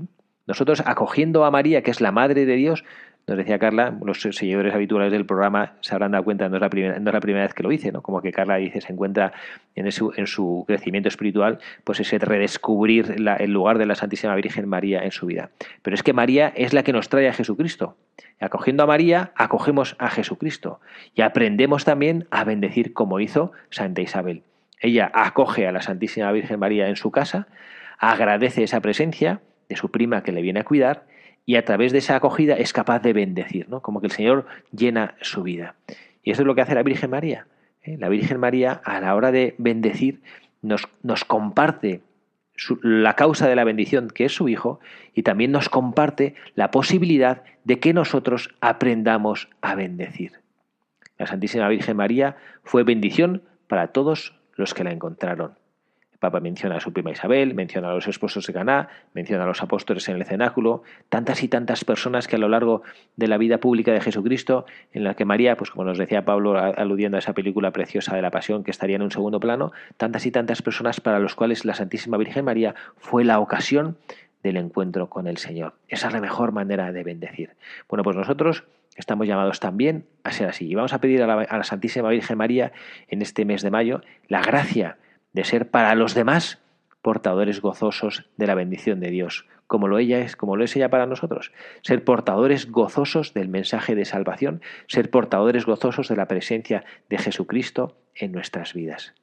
Nosotros, 0.48 0.82
acogiendo 0.86 1.46
a 1.46 1.52
María, 1.52 1.84
que 1.84 1.92
es 1.92 2.02
la 2.02 2.12
Madre 2.12 2.46
de 2.46 2.56
Dios, 2.56 2.84
nos 3.26 3.38
decía 3.38 3.58
Carla, 3.58 3.98
los 4.04 4.22
seguidores 4.22 4.74
habituales 4.74 5.12
del 5.12 5.26
programa 5.26 5.74
se 5.80 5.96
habrán 5.96 6.12
dado 6.12 6.26
cuenta, 6.26 6.50
no 6.50 6.58
es 6.58 6.62
la 6.62 6.70
primera, 6.70 7.00
no 7.00 7.10
es 7.10 7.14
la 7.14 7.22
primera 7.22 7.46
vez 7.46 7.54
que 7.54 7.64
lo 7.64 7.72
hice, 7.72 7.92
¿no? 7.92 8.02
Como 8.02 8.22
que 8.22 8.34
Carla 8.34 8.58
dice, 8.58 8.82
se 8.82 8.92
encuentra 8.92 9.32
en 9.76 9.90
su, 9.94 10.12
en 10.18 10.28
su 10.28 10.66
crecimiento 10.68 11.08
espiritual, 11.08 11.60
pues 11.86 12.02
ese 12.02 12.20
redescubrir 12.20 13.16
el 13.40 13.52
lugar 13.52 13.78
de 13.78 13.86
la 13.86 13.96
Santísima 13.96 14.36
Virgen 14.36 14.68
María 14.68 15.04
en 15.06 15.12
su 15.12 15.26
vida. 15.26 15.52
Pero 15.82 15.96
es 15.96 16.04
que 16.04 16.12
María 16.12 16.52
es 16.56 16.74
la 16.74 16.84
que 16.84 16.92
nos 16.92 17.08
trae 17.08 17.30
a 17.30 17.34
Jesucristo. 17.34 17.96
Acogiendo 18.42 18.84
a 18.84 18.88
María, 18.88 19.32
acogemos 19.36 19.96
a 20.00 20.10
Jesucristo. 20.10 20.82
Y 21.16 21.22
aprendemos 21.22 21.86
también 21.86 22.28
a 22.30 22.44
bendecir 22.44 22.92
como 22.92 23.22
hizo 23.22 23.54
Santa 23.70 24.02
Isabel. 24.02 24.44
Ella 24.82 25.10
acoge 25.14 25.66
a 25.66 25.72
la 25.72 25.82
Santísima 25.82 26.30
Virgen 26.34 26.60
María 26.60 26.90
en 26.90 26.98
su 26.98 27.10
casa, 27.10 27.48
agradece 28.00 28.64
esa 28.64 28.82
presencia 28.82 29.40
de 29.70 29.78
su 29.78 29.92
prima 29.92 30.24
que 30.24 30.34
le 30.34 30.42
viene 30.42 30.60
a 30.60 30.66
cuidar 30.66 31.06
y 31.46 31.56
a 31.56 31.66
través 31.66 31.92
de 31.92 31.98
esa 32.00 32.16
acogida 32.16 32.56
es 32.56 32.74
capaz 32.74 33.00
de 33.00 33.14
bendecir, 33.14 33.68
¿no? 33.70 33.82
Como 33.82 34.00
que 34.00 34.08
el 34.08 34.12
Señor 34.12 34.46
llena 34.72 35.16
su 35.22 35.44
vida. 35.44 35.76
Y 36.24 36.32
eso 36.32 36.42
es 36.42 36.48
lo 36.48 36.56
que 36.56 36.62
hace 36.62 36.76
la 36.76 36.84
Virgen 36.84 37.10
María. 37.10 37.48
¿eh? 37.84 37.98
La 38.00 38.10
Virgen 38.10 38.40
María, 38.40 38.82
a 38.84 39.02
la 39.02 39.16
hora 39.16 39.32
de 39.32 39.56
bendecir, 39.58 40.22
nos, 40.62 40.88
nos 41.02 41.26
comparte 41.26 42.02
la 42.82 43.16
causa 43.16 43.48
de 43.48 43.56
la 43.56 43.64
bendición, 43.64 44.10
que 44.10 44.26
es 44.26 44.34
su 44.34 44.48
Hijo, 44.48 44.80
y 45.14 45.24
también 45.24 45.52
nos 45.52 45.70
comparte 45.70 46.36
la 46.56 46.72
posibilidad 46.72 47.44
de 47.64 47.80
que 47.80 47.94
nosotros 47.94 48.56
aprendamos 48.62 49.50
a 49.62 49.76
bendecir. 49.76 50.34
La 51.18 51.28
Santísima 51.28 51.68
Virgen 51.68 51.98
María 51.98 52.38
fue 52.64 52.84
bendición 52.84 53.44
para 53.68 53.88
todos 53.88 54.40
los 54.56 54.74
que 54.74 54.84
la 54.84 54.92
encontraron. 54.92 55.56
Papa 56.24 56.40
menciona 56.40 56.78
a 56.78 56.80
su 56.80 56.94
prima 56.94 57.12
Isabel, 57.12 57.54
menciona 57.54 57.92
a 57.92 57.94
los 57.94 58.08
esposos 58.08 58.48
de 58.48 58.54
Caná, 58.54 58.88
menciona 59.14 59.44
a 59.44 59.46
los 59.46 59.62
apóstoles 59.62 60.08
en 60.08 60.16
el 60.16 60.24
cenáculo, 60.24 60.84
tantas 61.10 61.44
y 61.44 61.50
tantas 61.50 61.84
personas 61.84 62.30
que 62.30 62.38
a 62.38 62.40
lo 62.40 62.48
largo 62.48 62.82
de 63.18 63.28
la 63.28 63.38
vida 63.38 63.58
pública 63.58 63.92
de 63.92 64.00
Jesucristo, 64.00 64.66
en 64.94 65.04
la 65.04 65.16
que 65.16 65.26
María, 65.26 65.58
pues 65.58 65.70
como 65.70 65.84
nos 65.84 65.98
decía 65.98 66.24
Pablo 66.24 66.58
aludiendo 66.58 67.18
a 67.18 67.20
esa 67.20 67.34
película 67.34 67.72
preciosa 67.72 68.16
de 68.16 68.22
la 68.22 68.32
Pasión 68.32 68.64
que 68.64 68.72
estaría 68.72 68.96
en 68.96 69.02
un 69.02 69.12
segundo 69.12 69.42
plano, 69.42 69.74
tantas 69.98 70.26
y 70.26 70.32
tantas 70.32 70.62
personas 70.62 71.02
para 71.02 71.20
los 71.20 71.36
cuales 71.36 71.66
la 71.66 71.74
Santísima 71.74 72.16
Virgen 72.16 72.46
María 72.46 72.74
fue 72.96 73.26
la 73.26 73.40
ocasión 73.40 73.98
del 74.44 74.56
encuentro 74.56 75.10
con 75.10 75.28
el 75.28 75.36
Señor. 75.36 75.74
Esa 75.90 76.08
es 76.08 76.14
la 76.14 76.22
mejor 76.22 76.54
manera 76.54 76.94
de 76.94 77.04
bendecir. 77.04 77.52
Bueno, 77.90 78.04
pues 78.04 78.16
nosotros 78.16 78.64
estamos 78.96 79.28
llamados 79.28 79.60
también 79.60 80.06
a 80.24 80.32
ser 80.32 80.48
así. 80.48 80.70
Y 80.70 80.76
vamos 80.76 80.94
a 80.94 81.02
pedir 81.02 81.22
a 81.22 81.28
la, 81.28 81.42
a 81.42 81.58
la 81.58 81.64
Santísima 81.66 82.08
Virgen 82.08 82.38
María 82.38 82.72
en 83.10 83.22
este 83.22 83.44
mes 83.44 83.62
de 83.62 83.72
mayo 83.72 84.02
la 84.30 84.42
gracia 84.42 84.98
de 85.34 85.44
ser 85.44 85.70
para 85.70 85.96
los 85.96 86.14
demás 86.14 86.60
portadores 87.02 87.60
gozosos 87.60 88.30
de 88.38 88.48
la 88.48 88.56
bendición 88.56 89.00
de 89.02 89.10
Dios, 89.10 89.46
como 89.68 89.88
lo 89.88 89.98
ella 89.98 90.20
es, 90.20 90.36
como 90.36 90.56
lo 90.56 90.64
es 90.64 90.76
ella 90.76 90.90
para 90.90 91.06
nosotros, 91.06 91.52
ser 91.82 92.04
portadores 92.04 92.72
gozosos 92.72 93.34
del 93.34 93.50
mensaje 93.50 93.94
de 93.94 94.06
salvación, 94.06 94.62
ser 94.88 95.10
portadores 95.10 95.66
gozosos 95.66 96.08
de 96.08 96.16
la 96.16 96.28
presencia 96.28 96.86
de 97.10 97.18
Jesucristo 97.18 97.98
en 98.16 98.32
nuestras 98.32 98.74
vidas. 98.74 99.14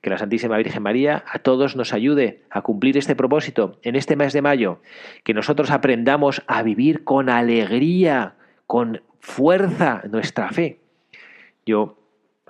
Que 0.00 0.10
la 0.10 0.18
Santísima 0.18 0.56
Virgen 0.56 0.82
María 0.82 1.22
a 1.26 1.38
todos 1.38 1.76
nos 1.76 1.92
ayude 1.92 2.42
a 2.50 2.62
cumplir 2.62 2.96
este 2.96 3.14
propósito 3.14 3.78
en 3.82 3.94
este 3.94 4.16
mes 4.16 4.32
de 4.32 4.42
mayo, 4.42 4.80
que 5.22 5.34
nosotros 5.34 5.70
aprendamos 5.70 6.42
a 6.46 6.62
vivir 6.62 7.04
con 7.04 7.28
alegría, 7.28 8.34
con 8.66 9.02
fuerza 9.20 10.02
nuestra 10.10 10.50
fe. 10.50 10.80
Yo 11.66 11.99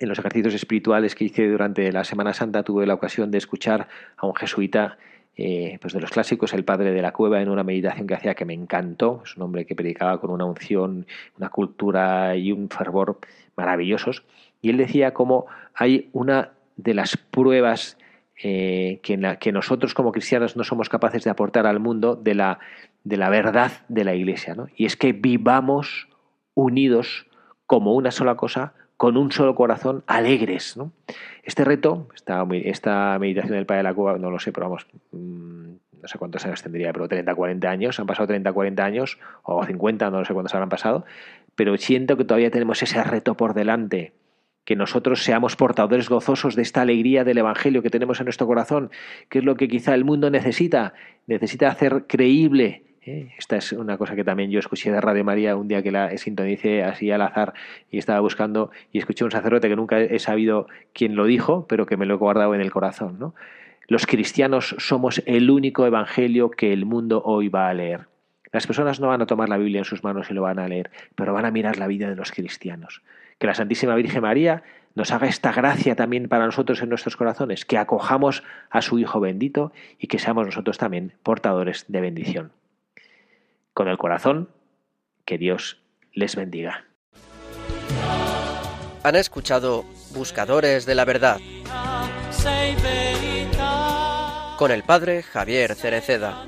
en 0.01 0.09
los 0.09 0.19
ejercicios 0.19 0.55
espirituales 0.55 1.15
que 1.15 1.25
hice 1.25 1.47
durante 1.47 1.93
la 1.93 2.05
Semana 2.05 2.33
Santa 2.33 2.63
tuve 2.63 2.87
la 2.87 2.95
ocasión 2.95 3.31
de 3.31 3.39
escuchar 3.39 3.87
a 4.17 4.27
un 4.27 4.35
jesuita 4.35 4.97
eh, 5.37 5.79
pues 5.81 5.93
de 5.93 6.01
los 6.01 6.11
clásicos, 6.11 6.53
el 6.55 6.65
padre 6.65 6.93
de 6.93 7.03
la 7.03 7.13
cueva, 7.13 7.41
en 7.41 7.49
una 7.49 7.63
meditación 7.63 8.07
que 8.07 8.15
hacía 8.15 8.35
que 8.35 8.45
me 8.45 8.55
encantó. 8.55 9.23
Es 9.25 9.37
un 9.37 9.43
hombre 9.43 9.65
que 9.65 9.75
predicaba 9.75 10.21
con 10.21 10.31
una 10.31 10.45
unción, 10.45 11.07
una 11.39 11.51
cultura 11.51 12.35
y 12.37 12.51
un 12.51 12.69
fervor 12.69 13.19
maravillosos. 13.57 14.25
Y 14.63 14.71
él 14.71 14.79
decía 14.79 15.15
cómo 15.15 15.47
hay 15.75 16.09
una 16.13 16.51
de 16.77 16.95
las 16.95 17.17
pruebas 17.17 17.97
eh, 18.43 19.01
que, 19.03 19.37
que 19.39 19.53
nosotros 19.53 19.95
como 19.95 20.13
cristianos 20.13 20.57
no 20.57 20.65
somos 20.65 20.89
capaces 20.89 21.25
de 21.25 21.31
aportar 21.31 21.67
al 21.67 21.79
mundo 21.79 22.17
de 22.17 22.35
la, 22.35 22.59
de 23.05 23.17
la 23.19 23.29
verdad 23.29 23.73
de 23.89 24.05
la 24.05 24.15
Iglesia. 24.15 24.55
¿no? 24.55 24.69
Y 24.77 24.87
es 24.87 24.97
que 24.97 25.13
vivamos 25.13 26.09
unidos 26.55 27.27
como 27.67 27.95
una 27.95 28.11
sola 28.11 28.37
cosa 28.37 28.75
con 29.01 29.17
un 29.17 29.33
solo 29.33 29.55
corazón, 29.55 30.05
alegres. 30.07 30.77
¿no? 30.77 30.93
Este 31.43 31.65
reto, 31.65 32.09
esta, 32.15 32.45
meditación 33.19 33.55
del 33.55 33.65
Padre 33.65 33.79
de 33.79 33.85
la 33.85 33.95
Cueva, 33.95 34.19
no 34.19 34.31
lo 34.31 34.39
sé, 34.39 34.53
pero 34.53 34.67
vamos, 34.67 34.87
mm, 35.13 35.71
no 36.03 36.07
sé 36.07 36.19
cuántos 36.19 36.45
años 36.45 36.63
tendría, 36.63 36.93
pero 36.93 37.09
30, 37.09 37.35
40 37.35 37.71
años, 37.71 37.99
han 37.99 38.05
pasado 38.05 38.27
30, 38.27 38.53
40 38.53 38.85
años, 38.85 39.19
o 39.43 39.65
50, 39.65 40.11
no 40.11 40.23
sé 40.27 40.35
cuántos 40.35 40.53
habrán 40.53 40.69
pasado, 40.69 41.07
pero 41.55 41.79
siento 41.79 42.19
que 42.19 42.27
todavía 42.27 42.51
tenemos 42.51 42.83
ese 42.83 43.03
reto 43.03 43.39
por 43.39 43.55
delante, 43.55 44.13
que 44.67 44.77
nosotros 44.77 45.25
seamos 45.25 45.57
portadores 45.57 46.11
gozosos 46.11 46.55
de 46.55 46.61
esta 46.61 46.83
alegría 46.83 47.25
del 47.25 47.39
Evangelio 47.39 47.81
que 47.81 47.89
tenemos 47.89 48.21
en 48.21 48.27
nuestro 48.27 48.47
corazón, 48.47 48.91
que 49.31 49.39
es 49.39 49.47
lo 49.47 49.55
que 49.55 49.69
quizá 49.69 49.95
el 49.95 50.05
mundo 50.05 50.29
necesita, 50.29 50.93
necesita 51.27 51.71
hacer 51.71 52.05
creíble 52.07 52.90
Esta 53.39 53.57
es 53.57 53.73
una 53.73 53.97
cosa 53.97 54.15
que 54.15 54.25
también 54.25 54.51
yo 54.51 54.59
escuché 54.59 54.91
de 54.91 55.01
Radio 55.01 55.25
María 55.25 55.57
un 55.57 55.69
día 55.69 55.83
que 55.83 55.91
la 55.91 56.17
sintonicé 56.17 56.83
así 56.83 57.11
al 57.11 57.23
azar 57.23 57.55
y 57.91 57.99
estaba 57.99 58.21
buscando 58.21 58.71
y 58.93 58.99
escuché 58.99 59.25
un 59.25 59.31
sacerdote 59.31 59.69
que 59.69 59.77
nunca 59.77 60.01
he 60.01 60.19
sabido 60.19 60.67
quién 60.93 61.17
lo 61.17 61.25
dijo, 61.25 61.67
pero 61.69 61.87
que 61.87 61.97
me 61.97 62.07
lo 62.07 62.15
he 62.15 62.19
guardado 62.19 62.55
en 62.55 62.61
el 62.61 62.71
corazón. 62.71 63.33
Los 63.89 64.07
cristianos 64.07 64.77
somos 64.79 65.23
el 65.27 65.51
único 65.51 65.87
evangelio 65.87 66.51
que 66.51 66.73
el 66.73 66.87
mundo 66.87 67.23
hoy 67.25 67.49
va 67.49 67.69
a 67.69 67.75
leer. 67.75 68.07
Las 68.53 68.67
personas 68.67 69.01
no 69.01 69.09
van 69.09 69.23
a 69.23 69.27
tomar 69.27 69.49
la 69.49 69.59
Biblia 69.59 69.81
en 69.81 69.85
sus 69.85 70.03
manos 70.03 70.31
y 70.31 70.35
lo 70.35 70.43
van 70.43 70.59
a 70.59 70.69
leer, 70.69 70.91
pero 71.15 71.33
van 71.33 71.45
a 71.45 71.51
mirar 71.51 71.79
la 71.79 71.87
vida 71.87 72.09
de 72.09 72.17
los 72.17 72.33
cristianos 72.33 73.03
Que 73.39 73.47
la 73.47 73.55
Santísima 73.55 73.95
Virgen 73.95 74.23
María 74.23 74.63
nos 74.95 75.13
haga 75.13 75.29
esta 75.29 75.53
gracia 75.53 75.95
también 75.95 76.29
para 76.29 76.47
nosotros 76.47 76.83
en 76.83 76.89
nuestros 76.89 77.17
corazones, 77.17 77.65
que 77.65 77.79
acojamos 77.79 78.43
a 78.71 78.83
su 78.83 78.99
Hijo 78.99 79.21
bendito 79.21 79.73
y 79.99 80.09
que 80.09 80.19
seamos 80.19 80.47
nosotros 80.47 80.79
también 80.79 81.13
portadores 81.23 81.85
de 81.89 82.01
bendición. 82.01 82.53
Con 83.73 83.89
el 83.89 83.99
corazón, 83.99 84.51
que 85.25 85.39
Dios 85.39 85.83
les 86.13 86.37
bendiga. 86.37 86.87
Han 89.03 89.17
escuchado 89.17 89.85
Buscadores 90.13 90.85
de 90.87 90.95
la 90.95 91.05
Verdad 91.05 91.39
con 94.61 94.71
el 94.71 94.83
padre 94.83 95.23
Javier 95.23 95.75
Cereceda. 95.75 96.45